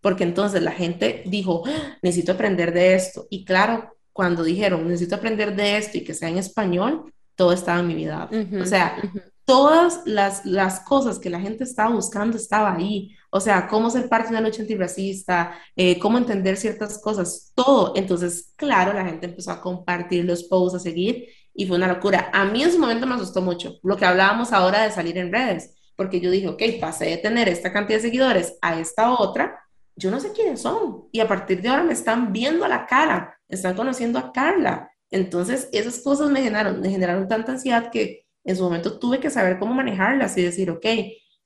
porque 0.01 0.25
entonces 0.25 0.63
la 0.63 0.73
gente 0.73 1.23
dijo, 1.27 1.63
ah, 1.67 1.99
necesito 2.03 2.33
aprender 2.33 2.73
de 2.73 2.95
esto. 2.95 3.27
Y 3.31 3.45
claro, 3.45 3.97
cuando 4.13 4.43
dijeron, 4.43 4.87
necesito 4.89 5.17
aprender 5.17 5.55
de 5.55 5.77
esto 5.77 5.99
y 5.99 6.05
que 6.05 6.15
sea 6.15 6.29
en 6.29 6.39
español, 6.39 7.13
todo 7.35 7.53
estaba 7.53 7.81
en 7.81 7.89
mi 7.89 7.95
vida. 7.95 8.29
o 8.61 8.67
sea, 8.67 8.97
todas 9.45 10.03
las, 10.07 10.45
las, 10.45 10.81
cosas 10.81 11.19
que 11.19 11.31
la 11.31 11.41
gente 11.41 11.65
estaba 11.65 11.95
buscando 11.95 12.37
estaba 12.37 12.75
ahí. 12.75 13.15
O 13.31 13.41
sea, 13.41 13.69
cómo 13.69 13.91
ser 13.91 14.09
parte 14.09 14.29
de 14.29 14.39
una 14.39 14.49
lucha 14.49 14.63
antirracista, 14.63 15.59
eh, 15.77 15.99
cómo 15.99 16.19
entender 16.19 16.57
ciertas 16.57 17.01
cosas, 17.01 17.53
todo. 17.55 17.93
Entonces, 17.97 18.53
claro, 18.57 18.93
la 18.93 19.05
gente 19.05 19.27
empezó 19.27 19.53
a 19.53 19.61
compartir 19.61 20.25
los 20.25 20.45
posts, 20.45 20.77
a 20.77 20.81
seguir, 20.81 21.29
y 21.55 21.67
fue 21.67 21.77
una 21.77 21.87
locura. 21.89 22.31
A 22.33 22.45
mí 22.45 22.63
en 22.63 22.73
su 22.73 22.79
momento 22.79 23.07
me 23.07 23.15
asustó 23.15 23.41
mucho 23.41 23.79
lo 23.83 23.97
que 23.97 24.05
hablábamos 24.05 24.53
ahora 24.53 24.83
de 24.83 24.91
salir 24.91 25.17
en 25.19 25.33
redes, 25.33 25.77
porque 25.97 26.21
yo 26.21 26.31
dije, 26.31 26.49
ok, 26.49 26.63
pasé 26.81 27.07
de 27.07 27.17
tener 27.19 27.49
esta 27.49 27.73
cantidad 27.73 27.99
de 27.99 28.03
seguidores 28.03 28.59
a 28.63 28.81
esta 28.81 29.13
otra, 29.13 29.61
yo 29.97 30.11
no 30.11 30.19
sé 30.19 30.33
quiénes 30.33 30.61
son. 30.63 31.05
Y 31.13 31.21
a 31.21 31.29
partir 31.29 31.61
de 31.63 31.69
ahora 31.69 31.85
me 31.85 31.93
están 31.93 32.33
viendo 32.33 32.65
a 32.65 32.69
la 32.69 32.87
cara, 32.87 33.39
están 33.49 33.77
conociendo 33.77 34.19
a 34.19 34.33
Carla. 34.33 34.91
Entonces, 35.11 35.69
esas 35.73 36.01
cosas 36.01 36.31
me 36.31 36.43
generaron, 36.43 36.81
me 36.81 36.91
generaron 36.91 37.29
tanta 37.29 37.53
ansiedad 37.53 37.91
que 37.91 38.27
en 38.45 38.57
su 38.57 38.63
momento 38.63 38.99
tuve 38.99 39.21
que 39.21 39.31
saber 39.31 39.59
cómo 39.59 39.75
manejarlas 39.75 40.37
y 40.39 40.43
decir, 40.43 40.71
ok, 40.71 40.87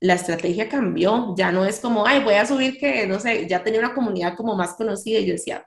la 0.05 0.15
estrategia 0.15 0.69
cambió, 0.69 1.35
ya 1.35 1.51
no 1.51 1.65
es 1.65 1.81
como, 1.81 2.07
ay, 2.07 2.23
voy 2.23 2.35
a 2.35 2.45
subir 2.45 2.77
que, 2.79 3.07
no 3.07 3.19
sé, 3.19 3.49
ya 3.49 3.65
tenía 3.65 3.81
una 3.81 3.95
comunidad 3.95 4.37
como 4.37 4.55
más 4.55 4.75
conocida 4.75 5.19
y 5.19 5.25
yo 5.25 5.33
decía, 5.33 5.67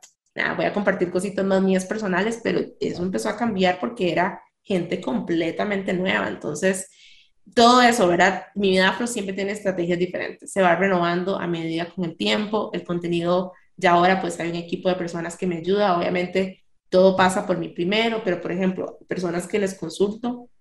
voy 0.55 0.65
a 0.65 0.73
compartir 0.73 1.09
cositas 1.09 1.43
más 1.43 1.59
mías 1.63 1.85
personales, 1.85 2.39
pero 2.43 2.61
eso 2.79 3.01
empezó 3.01 3.29
a 3.29 3.35
cambiar 3.35 3.79
porque 3.79 4.11
era 4.11 4.39
gente 4.61 5.01
completamente 5.01 5.91
nueva. 5.91 6.27
Entonces, 6.27 6.87
todo 7.55 7.81
eso, 7.81 8.07
¿verdad? 8.07 8.45
Mi 8.53 8.69
vida 8.69 8.89
afro 8.89 9.07
siempre 9.07 9.33
tiene 9.33 9.53
estrategias 9.53 9.97
diferentes, 9.97 10.51
se 10.51 10.61
va 10.61 10.75
renovando 10.75 11.39
a 11.39 11.47
medida 11.47 11.89
con 11.89 12.05
el 12.05 12.15
tiempo, 12.15 12.69
el 12.73 12.83
contenido, 12.83 13.53
ya 13.75 13.93
ahora 13.93 14.21
pues 14.21 14.39
hay 14.39 14.51
un 14.51 14.55
equipo 14.55 14.87
de 14.87 14.95
personas 14.95 15.35
que 15.35 15.47
me 15.47 15.57
ayuda, 15.57 15.97
obviamente 15.97 16.63
todo 16.89 17.15
pasa 17.15 17.47
por 17.47 17.57
mí 17.57 17.69
primero, 17.69 18.21
pero 18.23 18.39
por 18.39 18.51
ejemplo, 18.51 18.99
personas 19.07 19.47
que 19.47 19.57
les 19.57 19.73
consulto, 19.73 20.51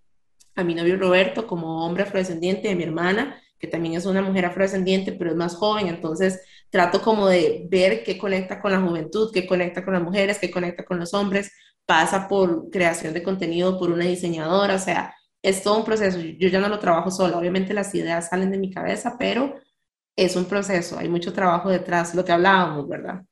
a 0.55 0.65
mi 0.65 0.75
novio 0.75 0.97
Roberto 0.97 1.47
como 1.47 1.85
hombre 1.85 2.05
afrodescendiente, 2.05 2.69
de 2.69 2.75
mi 2.75 2.85
hermana, 2.85 3.43
que 3.59 3.67
también 3.67 3.95
es 3.95 4.07
una 4.07 4.23
mujer 4.23 4.47
afrodescendiente, 4.47 5.13
pero 5.13 5.31
es 5.31 5.37
más 5.37 5.55
joven, 5.55 5.89
entonces 5.89 6.41
trato 6.71 7.01
como 7.03 7.29
de 7.29 7.67
ver 7.71 8.03
qué 8.05 8.19
conecta 8.19 8.61
con 8.61 8.73
la 8.73 8.81
juventud, 8.81 9.31
qué 9.33 9.47
conecta 9.47 9.85
con 9.85 9.95
las 9.95 10.03
mujeres, 10.03 10.39
qué 10.39 10.51
conecta 10.51 10.85
con 10.85 10.99
los 10.99 11.15
hombres, 11.15 11.53
pasa 11.87 12.29
por 12.29 12.71
creación 12.71 13.15
de 13.15 13.23
contenido 13.23 13.79
por 13.79 13.91
una 13.91 14.05
diseñadora, 14.05 14.75
o 14.75 14.79
sea, 14.79 15.15
es 15.43 15.63
todo 15.63 15.79
un 15.79 15.85
proceso. 15.85 16.19
Yo 16.21 16.49
ya 16.49 16.61
no 16.61 16.69
lo 16.69 16.79
trabajo 16.79 17.11
sola, 17.11 17.39
obviamente 17.39 17.73
las 17.73 17.95
ideas 17.95 18.29
salen 18.29 18.51
de 18.51 18.59
mi 18.59 18.71
cabeza, 18.73 19.17
pero 19.19 19.55
es 20.17 20.35
un 20.35 20.47
proceso, 20.47 20.99
hay 20.99 21.09
mucho 21.09 21.33
trabajo 21.33 21.69
detrás, 21.71 22.15
lo 22.15 22.25
que 22.25 22.33
hablábamos, 22.33 22.89
¿verdad? 22.89 23.23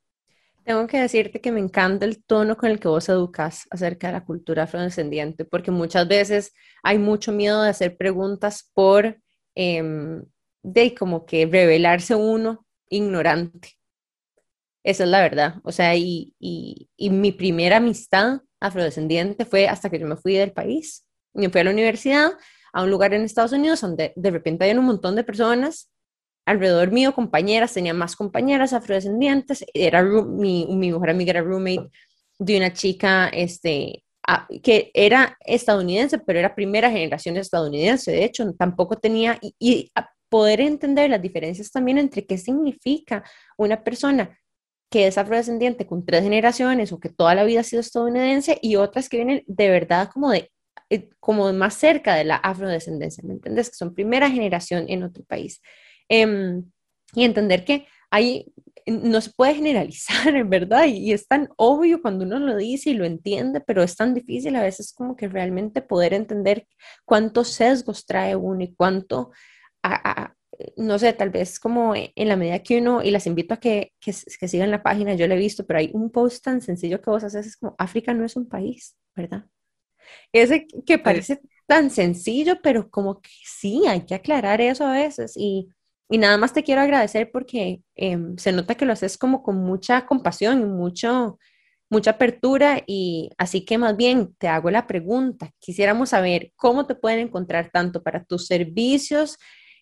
Tengo 0.63 0.87
que 0.87 0.99
decirte 0.99 1.41
que 1.41 1.51
me 1.51 1.59
encanta 1.59 2.05
el 2.05 2.23
tono 2.23 2.57
con 2.57 2.71
el 2.71 2.79
que 2.79 2.87
vos 2.87 3.07
educas 3.09 3.67
acerca 3.69 4.07
de 4.07 4.13
la 4.13 4.25
cultura 4.25 4.63
afrodescendiente, 4.63 5.45
porque 5.45 5.69
muchas 5.69 6.07
veces 6.07 6.53
hay 6.81 6.97
mucho 6.97 7.31
miedo 7.31 7.61
de 7.61 7.69
hacer 7.69 7.97
preguntas 7.97 8.71
por, 8.73 9.19
em, 9.55 10.23
de 10.63 10.95
como 10.95 11.25
que 11.25 11.45
revelarse 11.45 12.15
uno 12.15 12.65
ignorante. 12.89 13.71
Esa 14.83 15.03
es 15.03 15.09
la 15.09 15.21
verdad. 15.21 15.55
O 15.63 15.71
sea, 15.71 15.95
y, 15.95 16.35
y, 16.39 16.89
y 16.95 17.09
mi 17.09 17.31
primera 17.31 17.77
amistad 17.77 18.41
afrodescendiente 18.59 19.45
fue 19.45 19.67
hasta 19.67 19.89
que 19.89 19.99
yo 19.99 20.07
me 20.07 20.17
fui 20.17 20.35
del 20.35 20.51
país. 20.51 21.05
Me 21.33 21.49
fui 21.49 21.61
a 21.61 21.63
la 21.63 21.71
universidad, 21.71 22.31
a 22.73 22.83
un 22.83 22.91
lugar 22.91 23.13
en 23.13 23.23
Estados 23.23 23.53
Unidos 23.53 23.81
donde 23.81 24.13
de 24.15 24.31
repente 24.31 24.65
hay 24.65 24.77
un 24.77 24.85
montón 24.85 25.15
de 25.15 25.23
personas 25.23 25.91
alrededor 26.45 26.91
mío, 26.91 27.13
compañeras, 27.13 27.73
tenía 27.73 27.93
más 27.93 28.15
compañeras 28.15 28.73
afrodescendientes, 28.73 29.65
era 29.73 30.03
mi, 30.03 30.67
mi 30.69 30.91
mejor 30.91 31.09
amiga 31.09 31.31
era 31.31 31.41
roommate 31.41 31.89
de 32.37 32.57
una 32.57 32.71
chica 32.71 33.29
este, 33.29 34.04
que 34.63 34.91
era 34.93 35.37
estadounidense, 35.45 36.19
pero 36.19 36.39
era 36.39 36.55
primera 36.55 36.89
generación 36.89 37.37
estadounidense, 37.37 38.11
de 38.11 38.25
hecho, 38.25 38.53
tampoco 38.53 38.97
tenía, 38.97 39.37
y, 39.41 39.55
y 39.59 39.91
poder 40.29 40.61
entender 40.61 41.09
las 41.09 41.21
diferencias 41.21 41.71
también 41.71 41.97
entre 41.97 42.25
qué 42.25 42.37
significa 42.37 43.23
una 43.57 43.83
persona 43.83 44.37
que 44.89 45.07
es 45.07 45.17
afrodescendiente 45.17 45.85
con 45.87 46.05
tres 46.05 46.23
generaciones 46.23 46.91
o 46.91 46.99
que 46.99 47.09
toda 47.09 47.35
la 47.35 47.43
vida 47.43 47.61
ha 47.61 47.63
sido 47.63 47.81
estadounidense 47.81 48.59
y 48.61 48.75
otras 48.75 49.09
que 49.09 49.17
vienen 49.17 49.43
de 49.47 49.69
verdad 49.69 50.09
como 50.11 50.31
de 50.31 50.51
eh, 50.89 51.09
como 51.19 51.51
más 51.53 51.73
cerca 51.75 52.15
de 52.15 52.25
la 52.25 52.35
afrodescendencia, 52.35 53.23
¿me 53.25 53.33
entiendes? 53.33 53.69
Que 53.69 53.75
son 53.75 53.95
primera 53.95 54.29
generación 54.29 54.85
en 54.87 55.03
otro 55.03 55.23
país. 55.23 55.61
Em, 56.09 56.63
y 57.13 57.23
entender 57.23 57.65
que 57.65 57.87
hay, 58.15 58.53
no 58.87 59.19
se 59.21 59.31
puede 59.31 59.55
generalizar, 59.55 60.43
¿verdad? 60.47 60.85
Y, 60.85 61.09
y, 61.09 61.13
es 61.13 61.27
tan 61.27 61.49
obvio 61.57 62.01
cuando 62.01 62.25
uno 62.25 62.39
lo 62.39 62.55
dice 62.55 62.91
y 62.91 62.93
lo 62.93 63.05
entiende, 63.05 63.61
pero 63.61 63.83
es 63.83 63.95
tan 63.95 64.13
difícil 64.13 64.55
a 64.55 64.63
veces 64.63 64.93
como 64.93 65.15
que 65.15 65.27
realmente 65.27 65.81
poder 65.81 66.13
entender 66.13 66.67
cuántos 67.05 67.49
sesgos 67.49 68.05
trae 68.05 68.35
uno 68.35 68.63
y 68.63 68.73
cuánto, 68.73 69.31
a, 69.83 70.33
no 70.77 70.97
sé, 70.97 71.11
tal 71.13 71.29
vez 71.29 71.59
como 71.59 71.93
en 71.95 72.27
la 72.29 72.37
medida 72.37 72.59
que 72.59 72.79
uno, 72.79 73.03
y 73.03 73.11
las 73.11 73.27
invito 73.27 73.53
a 73.53 73.57
que, 73.57 73.91
que, 73.99 74.13
que 74.39 74.47
sigan 74.47 74.71
la 74.71 74.83
página, 74.83 75.13
yo 75.15 75.27
lo 75.27 75.33
he 75.33 75.37
visto, 75.37 75.65
pero 75.65 75.79
hay 75.79 75.91
un 75.93 76.09
post 76.09 76.43
tan 76.43 76.61
sencillo 76.61 77.01
que 77.01 77.09
vos 77.09 77.23
haces, 77.23 77.45
es 77.47 77.57
como, 77.57 77.75
África 77.77 78.13
no 78.13 78.23
es 78.25 78.35
un 78.37 78.47
país, 78.47 78.95
¿verdad? 79.15 79.45
Ese 80.31 80.67
que 80.85 80.99
parece 80.99 81.41
tan 81.67 81.89
sencillo, 81.89 82.61
pero 82.61 82.89
como 82.89 83.21
que 83.21 83.29
sí, 83.43 83.83
hay 83.87 84.05
que 84.05 84.15
aclarar 84.15 84.61
eso 84.61 84.85
a 84.85 84.93
veces. 84.93 85.33
Y, 85.35 85.69
y 86.09 86.17
nada 86.17 86.37
más 86.37 86.53
te 86.53 86.63
quiero 86.63 86.81
agradecer 86.81 87.31
porque 87.31 87.81
eh, 87.95 88.17
se 88.37 88.51
nota 88.51 88.75
que 88.75 88.85
lo 88.85 88.93
haces 88.93 89.17
como 89.17 89.41
con 89.41 89.57
mucha 89.57 90.05
compasión 90.05 90.61
y 90.61 90.65
mucho, 90.65 91.39
mucha 91.89 92.11
apertura. 92.11 92.83
Y 92.85 93.31
así 93.37 93.65
que 93.65 93.77
más 93.77 93.97
bien 93.97 94.35
te 94.37 94.47
hago 94.47 94.69
la 94.69 94.85
pregunta. 94.85 95.51
Quisiéramos 95.59 96.09
saber 96.09 96.51
cómo 96.55 96.85
te 96.85 96.95
pueden 96.95 97.19
encontrar 97.19 97.71
tanto 97.71 98.03
para 98.03 98.23
tus 98.23 98.45
servicios 98.45 99.37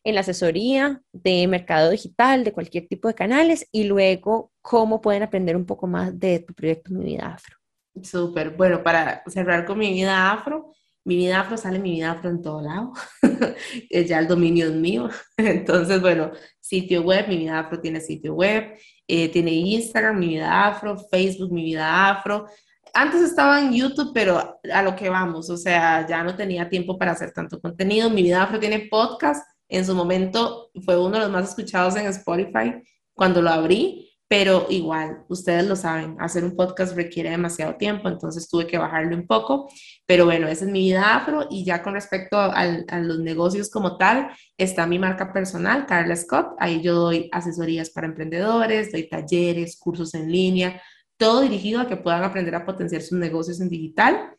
en 0.05 0.15
la 0.15 0.21
asesoría 0.21 1.01
de 1.11 1.47
mercado 1.47 1.89
digital, 1.89 2.43
de 2.43 2.53
cualquier 2.53 2.87
tipo 2.87 3.07
de 3.07 3.13
canales, 3.13 3.67
y 3.71 3.85
luego 3.85 4.51
cómo 4.61 5.01
pueden 5.01 5.23
aprender 5.23 5.55
un 5.55 5.65
poco 5.65 5.87
más 5.87 6.17
de 6.19 6.39
tu 6.39 6.53
proyecto 6.53 6.93
Mi 6.93 7.05
Vida 7.05 7.33
Afro. 7.33 7.57
Súper. 8.01 8.51
Bueno, 8.51 8.83
para 8.83 9.23
cerrar 9.27 9.65
con 9.65 9.77
Mi 9.77 9.93
Vida 9.93 10.31
Afro, 10.31 10.73
mi 11.05 11.17
vida 11.17 11.41
afro 11.41 11.57
sale 11.57 11.79
mi 11.79 11.91
vida 11.91 12.11
afro 12.11 12.29
en 12.29 12.41
todo 12.41 12.61
lado. 12.61 12.93
ya 14.07 14.19
el 14.19 14.27
dominio 14.27 14.67
es 14.67 14.73
mío. 14.73 15.09
Entonces, 15.37 16.01
bueno, 16.01 16.31
sitio 16.59 17.01
web, 17.01 17.27
mi 17.27 17.37
vida 17.37 17.59
afro 17.59 17.79
tiene 17.79 17.99
sitio 17.99 18.33
web, 18.33 18.77
eh, 19.07 19.29
tiene 19.29 19.51
Instagram, 19.51 20.17
mi 20.17 20.27
vida 20.29 20.67
afro, 20.67 20.97
Facebook, 21.11 21.51
mi 21.51 21.63
vida 21.65 22.09
afro. 22.09 22.47
Antes 22.93 23.21
estaba 23.21 23.59
en 23.59 23.73
YouTube, 23.73 24.11
pero 24.13 24.59
a 24.71 24.83
lo 24.83 24.95
que 24.95 25.09
vamos, 25.09 25.49
o 25.49 25.57
sea, 25.57 26.05
ya 26.07 26.23
no 26.23 26.35
tenía 26.35 26.69
tiempo 26.69 26.97
para 26.97 27.11
hacer 27.11 27.31
tanto 27.31 27.59
contenido. 27.59 28.09
Mi 28.09 28.23
vida 28.23 28.43
afro 28.43 28.59
tiene 28.59 28.87
podcast. 28.89 29.45
En 29.67 29.85
su 29.85 29.95
momento 29.95 30.69
fue 30.85 30.97
uno 30.97 31.17
de 31.17 31.23
los 31.23 31.31
más 31.31 31.49
escuchados 31.49 31.95
en 31.95 32.05
Spotify 32.07 32.75
cuando 33.13 33.41
lo 33.41 33.49
abrí 33.49 34.12
pero 34.33 34.65
igual, 34.71 35.23
ustedes 35.29 35.63
lo 35.67 35.75
saben, 35.75 36.17
hacer 36.19 36.43
un 36.43 36.55
podcast 36.55 36.95
requiere 36.95 37.29
demasiado 37.29 37.75
tiempo, 37.75 38.09
entonces 38.09 38.49
tuve 38.49 38.65
que 38.65 38.79
bajarlo 38.79 39.15
un 39.15 39.27
poco, 39.27 39.69
pero 40.07 40.25
bueno, 40.25 40.47
esa 40.47 40.65
es 40.65 40.71
mi 40.71 40.79
vida 40.79 41.15
afro 41.15 41.45
y 41.51 41.63
ya 41.63 41.83
con 41.83 41.93
respecto 41.93 42.39
a 42.39 42.65
los 42.99 43.19
negocios 43.19 43.69
como 43.69 43.95
tal, 43.95 44.31
está 44.57 44.87
mi 44.87 44.97
marca 44.97 45.31
personal, 45.31 45.85
Carla 45.85 46.15
Scott, 46.15 46.55
ahí 46.57 46.81
yo 46.81 46.95
doy 46.95 47.29
asesorías 47.31 47.91
para 47.91 48.07
emprendedores, 48.07 48.91
doy 48.91 49.07
talleres, 49.07 49.77
cursos 49.77 50.15
en 50.15 50.31
línea, 50.31 50.81
todo 51.15 51.41
dirigido 51.41 51.81
a 51.81 51.87
que 51.87 51.97
puedan 51.97 52.23
aprender 52.23 52.55
a 52.55 52.65
potenciar 52.65 53.03
sus 53.03 53.19
negocios 53.19 53.61
en 53.61 53.69
digital. 53.69 54.35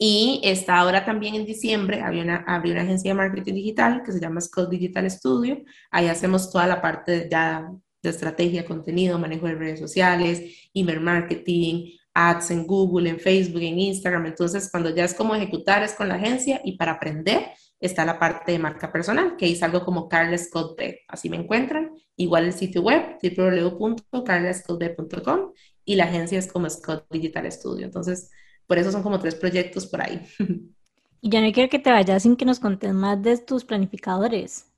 Y 0.00 0.42
está 0.44 0.76
ahora 0.76 1.06
también 1.06 1.34
en 1.34 1.46
diciembre, 1.46 2.02
había 2.02 2.22
una, 2.22 2.44
abrí 2.46 2.72
una 2.72 2.82
agencia 2.82 3.10
de 3.10 3.14
marketing 3.14 3.54
digital 3.54 4.02
que 4.04 4.12
se 4.12 4.20
llama 4.20 4.42
Scott 4.42 4.68
Digital 4.68 5.10
Studio. 5.10 5.62
Ahí 5.90 6.08
hacemos 6.08 6.52
toda 6.52 6.66
la 6.66 6.82
parte 6.82 7.26
ya 7.28 7.68
de 8.02 8.10
estrategia, 8.10 8.64
contenido, 8.64 9.18
manejo 9.18 9.46
de 9.46 9.54
redes 9.54 9.80
sociales, 9.80 10.70
email 10.74 11.00
marketing, 11.00 11.92
ads 12.14 12.50
en 12.50 12.66
Google, 12.66 13.10
en 13.10 13.20
Facebook, 13.20 13.62
en 13.62 13.78
Instagram. 13.78 14.26
Entonces, 14.26 14.70
cuando 14.70 14.94
ya 14.94 15.04
es 15.04 15.14
como 15.14 15.34
ejecutar, 15.34 15.82
es 15.82 15.94
con 15.94 16.08
la 16.08 16.16
agencia 16.16 16.60
y 16.64 16.76
para 16.76 16.92
aprender 16.92 17.48
está 17.80 18.04
la 18.04 18.18
parte 18.18 18.52
de 18.52 18.58
marca 18.58 18.90
personal, 18.90 19.36
que 19.36 19.50
es 19.50 19.62
algo 19.62 19.84
como 19.84 20.08
Carla 20.08 20.36
Scott 20.36 20.76
B. 20.76 21.02
Así 21.08 21.30
me 21.30 21.36
encuentran. 21.36 21.92
Igual 22.16 22.46
el 22.46 22.52
sitio 22.52 22.82
web, 22.82 23.18
www.carlascottb.com 23.22 25.52
y 25.84 25.94
la 25.94 26.04
agencia 26.04 26.38
es 26.38 26.52
como 26.52 26.68
Scott 26.68 27.06
Digital 27.10 27.50
Studio. 27.52 27.86
Entonces, 27.86 28.30
por 28.66 28.78
eso 28.78 28.92
son 28.92 29.02
como 29.02 29.18
tres 29.18 29.34
proyectos 29.34 29.86
por 29.86 30.02
ahí. 30.02 30.20
Y 31.20 31.30
ya 31.30 31.40
no 31.40 31.50
quiero 31.50 31.68
que 31.68 31.80
te 31.80 31.90
vayas 31.90 32.22
sin 32.22 32.36
que 32.36 32.44
nos 32.44 32.60
contes 32.60 32.94
más 32.94 33.20
de 33.20 33.36
tus 33.38 33.64
planificadores. 33.64 34.70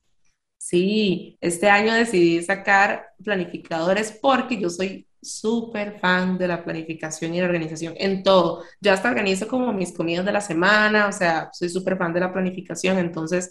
Sí, 0.62 1.38
este 1.40 1.70
año 1.70 1.94
decidí 1.94 2.42
sacar 2.42 3.06
planificadores 3.24 4.12
porque 4.20 4.60
yo 4.60 4.68
soy 4.68 5.08
súper 5.22 5.98
fan 5.98 6.36
de 6.36 6.48
la 6.48 6.62
planificación 6.64 7.34
y 7.34 7.40
la 7.40 7.46
organización 7.46 7.94
en 7.96 8.22
todo. 8.22 8.62
Yo 8.80 8.92
hasta 8.92 9.08
organizo 9.08 9.48
como 9.48 9.72
mis 9.72 9.92
comidas 9.92 10.24
de 10.26 10.32
la 10.32 10.40
semana, 10.42 11.08
o 11.08 11.12
sea, 11.12 11.48
soy 11.54 11.70
súper 11.70 11.96
fan 11.96 12.12
de 12.12 12.20
la 12.20 12.32
planificación, 12.32 12.98
entonces 12.98 13.50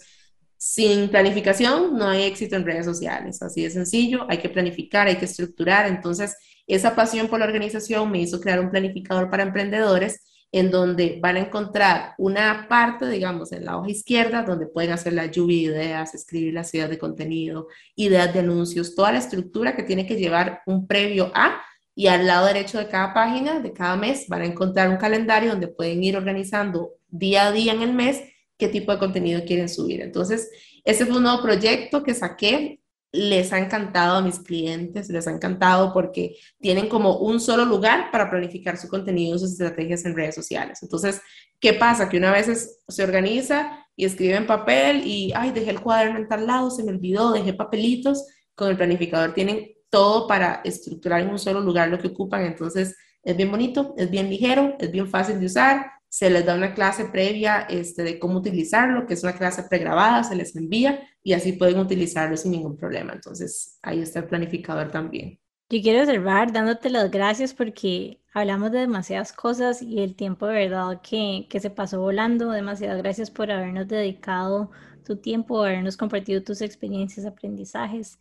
sin 0.56 1.08
planificación 1.10 1.96
no 1.96 2.06
hay 2.08 2.22
éxito 2.24 2.54
en 2.54 2.64
redes 2.64 2.86
sociales, 2.86 3.42
así 3.42 3.62
de 3.64 3.70
sencillo, 3.70 4.26
hay 4.28 4.38
que 4.38 4.48
planificar, 4.48 5.08
hay 5.08 5.16
que 5.16 5.24
estructurar, 5.24 5.86
entonces 5.86 6.36
esa 6.68 6.94
pasión 6.94 7.26
por 7.28 7.40
la 7.40 7.46
organización 7.46 8.10
me 8.10 8.20
hizo 8.20 8.40
crear 8.40 8.60
un 8.60 8.70
planificador 8.70 9.30
para 9.30 9.42
emprendedores 9.42 10.20
en 10.52 10.70
donde 10.70 11.18
van 11.22 11.36
a 11.36 11.40
encontrar 11.40 12.14
una 12.18 12.66
parte, 12.68 13.08
digamos, 13.08 13.52
en 13.52 13.64
la 13.64 13.78
hoja 13.78 13.90
izquierda, 13.90 14.42
donde 14.42 14.66
pueden 14.66 14.90
hacer 14.92 15.12
la 15.12 15.26
lluvia 15.26 15.70
de 15.70 15.76
ideas, 15.76 16.14
escribir 16.14 16.54
las 16.54 16.74
ideas 16.74 16.90
de 16.90 16.98
contenido, 16.98 17.68
ideas 17.94 18.32
de 18.34 18.40
anuncios, 18.40 18.94
toda 18.94 19.12
la 19.12 19.18
estructura 19.18 19.76
que 19.76 19.84
tiene 19.84 20.06
que 20.06 20.16
llevar 20.16 20.62
un 20.66 20.86
previo 20.86 21.30
a, 21.34 21.62
y 21.94 22.06
al 22.06 22.26
lado 22.26 22.46
derecho 22.46 22.78
de 22.78 22.88
cada 22.88 23.14
página, 23.14 23.60
de 23.60 23.72
cada 23.72 23.96
mes, 23.96 24.26
van 24.28 24.42
a 24.42 24.46
encontrar 24.46 24.88
un 24.88 24.96
calendario 24.96 25.50
donde 25.50 25.68
pueden 25.68 26.02
ir 26.02 26.16
organizando 26.16 26.94
día 27.08 27.46
a 27.46 27.52
día 27.52 27.72
en 27.72 27.82
el 27.82 27.92
mes 27.92 28.22
qué 28.56 28.68
tipo 28.68 28.92
de 28.92 28.98
contenido 28.98 29.44
quieren 29.44 29.68
subir. 29.68 30.00
Entonces, 30.00 30.50
este 30.84 31.06
fue 31.06 31.16
un 31.16 31.24
nuevo 31.24 31.42
proyecto 31.42 32.02
que 32.02 32.14
saqué 32.14 32.79
les 33.12 33.52
ha 33.52 33.58
encantado 33.58 34.16
a 34.16 34.22
mis 34.22 34.38
clientes, 34.38 35.08
les 35.08 35.26
ha 35.26 35.32
encantado 35.32 35.92
porque 35.92 36.36
tienen 36.60 36.88
como 36.88 37.18
un 37.18 37.40
solo 37.40 37.64
lugar 37.64 38.10
para 38.12 38.30
planificar 38.30 38.76
su 38.76 38.88
contenido, 38.88 39.38
sus 39.38 39.52
estrategias 39.52 40.04
en 40.04 40.14
redes 40.14 40.34
sociales. 40.34 40.78
Entonces, 40.82 41.20
¿qué 41.58 41.72
pasa? 41.74 42.08
Que 42.08 42.18
una 42.18 42.32
vez 42.32 42.80
se 42.86 43.02
organiza 43.02 43.86
y 43.96 44.04
escribe 44.04 44.36
en 44.36 44.46
papel 44.46 45.06
y, 45.06 45.32
ay, 45.34 45.50
dejé 45.50 45.70
el 45.70 45.80
cuaderno 45.80 46.18
en 46.18 46.28
tal 46.28 46.46
lado, 46.46 46.70
se 46.70 46.84
me 46.84 46.92
olvidó, 46.92 47.32
dejé 47.32 47.52
papelitos. 47.52 48.26
Con 48.54 48.70
el 48.70 48.76
planificador 48.76 49.34
tienen 49.34 49.72
todo 49.90 50.26
para 50.28 50.60
estructurar 50.64 51.22
en 51.22 51.30
un 51.30 51.38
solo 51.38 51.60
lugar 51.60 51.88
lo 51.88 51.98
que 51.98 52.08
ocupan. 52.08 52.44
Entonces, 52.44 52.96
es 53.22 53.36
bien 53.36 53.50
bonito, 53.50 53.94
es 53.96 54.10
bien 54.10 54.30
ligero, 54.30 54.76
es 54.78 54.90
bien 54.90 55.08
fácil 55.08 55.40
de 55.40 55.46
usar. 55.46 55.99
Se 56.10 56.28
les 56.28 56.44
da 56.44 56.54
una 56.54 56.74
clase 56.74 57.06
previa 57.06 57.60
este, 57.62 58.02
de 58.02 58.18
cómo 58.18 58.38
utilizarlo, 58.38 59.06
que 59.06 59.14
es 59.14 59.22
una 59.22 59.32
clase 59.32 59.62
pregrabada, 59.62 60.22
se 60.22 60.36
les 60.36 60.54
envía 60.54 61.00
y 61.22 61.32
así 61.32 61.52
pueden 61.52 61.78
utilizarlo 61.78 62.36
sin 62.36 62.52
ningún 62.52 62.76
problema. 62.76 63.14
Entonces, 63.14 63.78
ahí 63.80 64.00
está 64.00 64.18
el 64.18 64.26
planificador 64.26 64.90
también. 64.90 65.40
Yo 65.70 65.80
quiero 65.80 66.04
cerrar 66.04 66.52
dándote 66.52 66.90
las 66.90 67.10
gracias 67.10 67.54
porque 67.54 68.20
hablamos 68.34 68.72
de 68.72 68.80
demasiadas 68.80 69.32
cosas 69.32 69.80
y 69.80 70.00
el 70.00 70.14
tiempo 70.14 70.46
de 70.46 70.54
verdad 70.54 71.00
que, 71.00 71.46
que 71.48 71.60
se 71.60 71.70
pasó 71.70 72.00
volando. 72.00 72.50
Demasiadas 72.50 72.98
gracias 72.98 73.30
por 73.30 73.50
habernos 73.50 73.88
dedicado 73.88 74.70
tu 75.06 75.16
tiempo, 75.16 75.62
habernos 75.62 75.96
compartido 75.96 76.42
tus 76.42 76.60
experiencias, 76.60 77.24
aprendizajes 77.24 78.18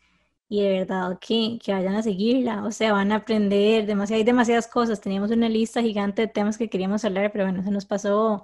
y 0.50 0.64
de 0.64 0.80
verdad 0.80 1.20
que, 1.20 1.60
que, 1.64 1.72
vayan 1.72 1.96
a 1.96 2.04
seguirla, 2.04 2.64
o 2.66 2.72
sea, 2.72 2.94
van 2.94 3.12
a 3.12 3.18
aprender, 3.18 3.86
demasiado, 3.86 4.18
hay 4.18 4.26
demasiadas 4.26 4.68
cosas, 4.68 5.00
teníamos 5.00 5.32
una 5.32 5.48
lista 5.48 5.82
gigante 5.82 6.24
de 6.24 6.28
temas 6.28 6.58
que 6.58 6.70
queríamos 6.70 7.06
hablar, 7.06 7.32
pero 7.32 7.46
bueno, 7.46 7.64
se 7.64 7.72
nos 7.72 7.86
pasó 7.86 8.44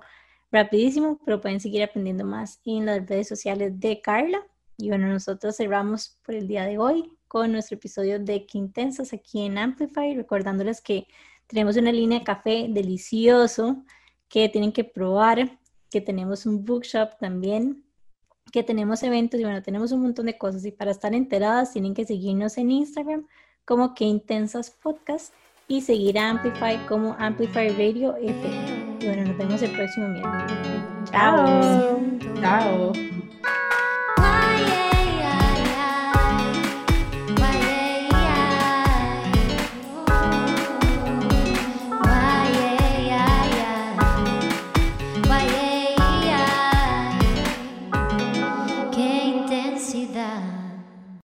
rapidísimo, 0.51 1.19
pero 1.25 1.41
pueden 1.41 1.59
seguir 1.59 1.83
aprendiendo 1.83 2.25
más 2.25 2.61
en 2.65 2.85
las 2.85 3.07
redes 3.07 3.27
sociales 3.27 3.79
de 3.79 4.01
Carla. 4.01 4.45
Y 4.77 4.89
bueno, 4.89 5.07
nosotros 5.07 5.57
cerramos 5.57 6.19
por 6.25 6.35
el 6.35 6.47
día 6.47 6.65
de 6.65 6.77
hoy 6.77 7.11
con 7.27 7.51
nuestro 7.51 7.77
episodio 7.77 8.19
de 8.19 8.45
Quintensas 8.45 9.13
aquí 9.13 9.41
en 9.45 9.57
Amplify, 9.57 10.15
recordándoles 10.15 10.81
que 10.81 11.07
tenemos 11.47 11.77
una 11.77 11.91
línea 11.91 12.19
de 12.19 12.25
café 12.25 12.67
delicioso 12.69 13.83
que 14.29 14.49
tienen 14.49 14.71
que 14.71 14.83
probar, 14.83 15.59
que 15.89 16.01
tenemos 16.01 16.45
un 16.45 16.65
bookshop 16.65 17.17
también 17.19 17.84
que 18.55 18.63
tenemos 18.63 19.03
eventos 19.03 19.37
y 19.37 19.43
bueno, 19.43 19.61
tenemos 19.61 19.91
un 19.91 20.01
montón 20.01 20.27
de 20.27 20.37
cosas 20.37 20.63
y 20.63 20.71
para 20.71 20.89
estar 20.89 21.13
enteradas 21.13 21.73
tienen 21.73 21.93
que 21.93 22.05
seguirnos 22.05 22.57
en 22.57 22.71
Instagram 22.71 23.27
como 23.65 23.93
que 23.93 24.05
intensas 24.05 24.69
podcast 24.71 25.33
y 25.67 25.81
seguir 25.81 26.17
a 26.17 26.29
Amplify 26.29 26.77
como 26.87 27.17
Amplify 27.19 27.67
Radio 27.71 28.15
FM. 28.15 28.97
Y 29.01 29.07
bueno, 29.07 29.25
nos 29.25 29.37
vemos 29.37 29.61
el 29.61 29.71
próximo 29.71 30.07
miércoles. 30.07 30.51
Chao. 31.11 31.99
Chao. 32.39 33.24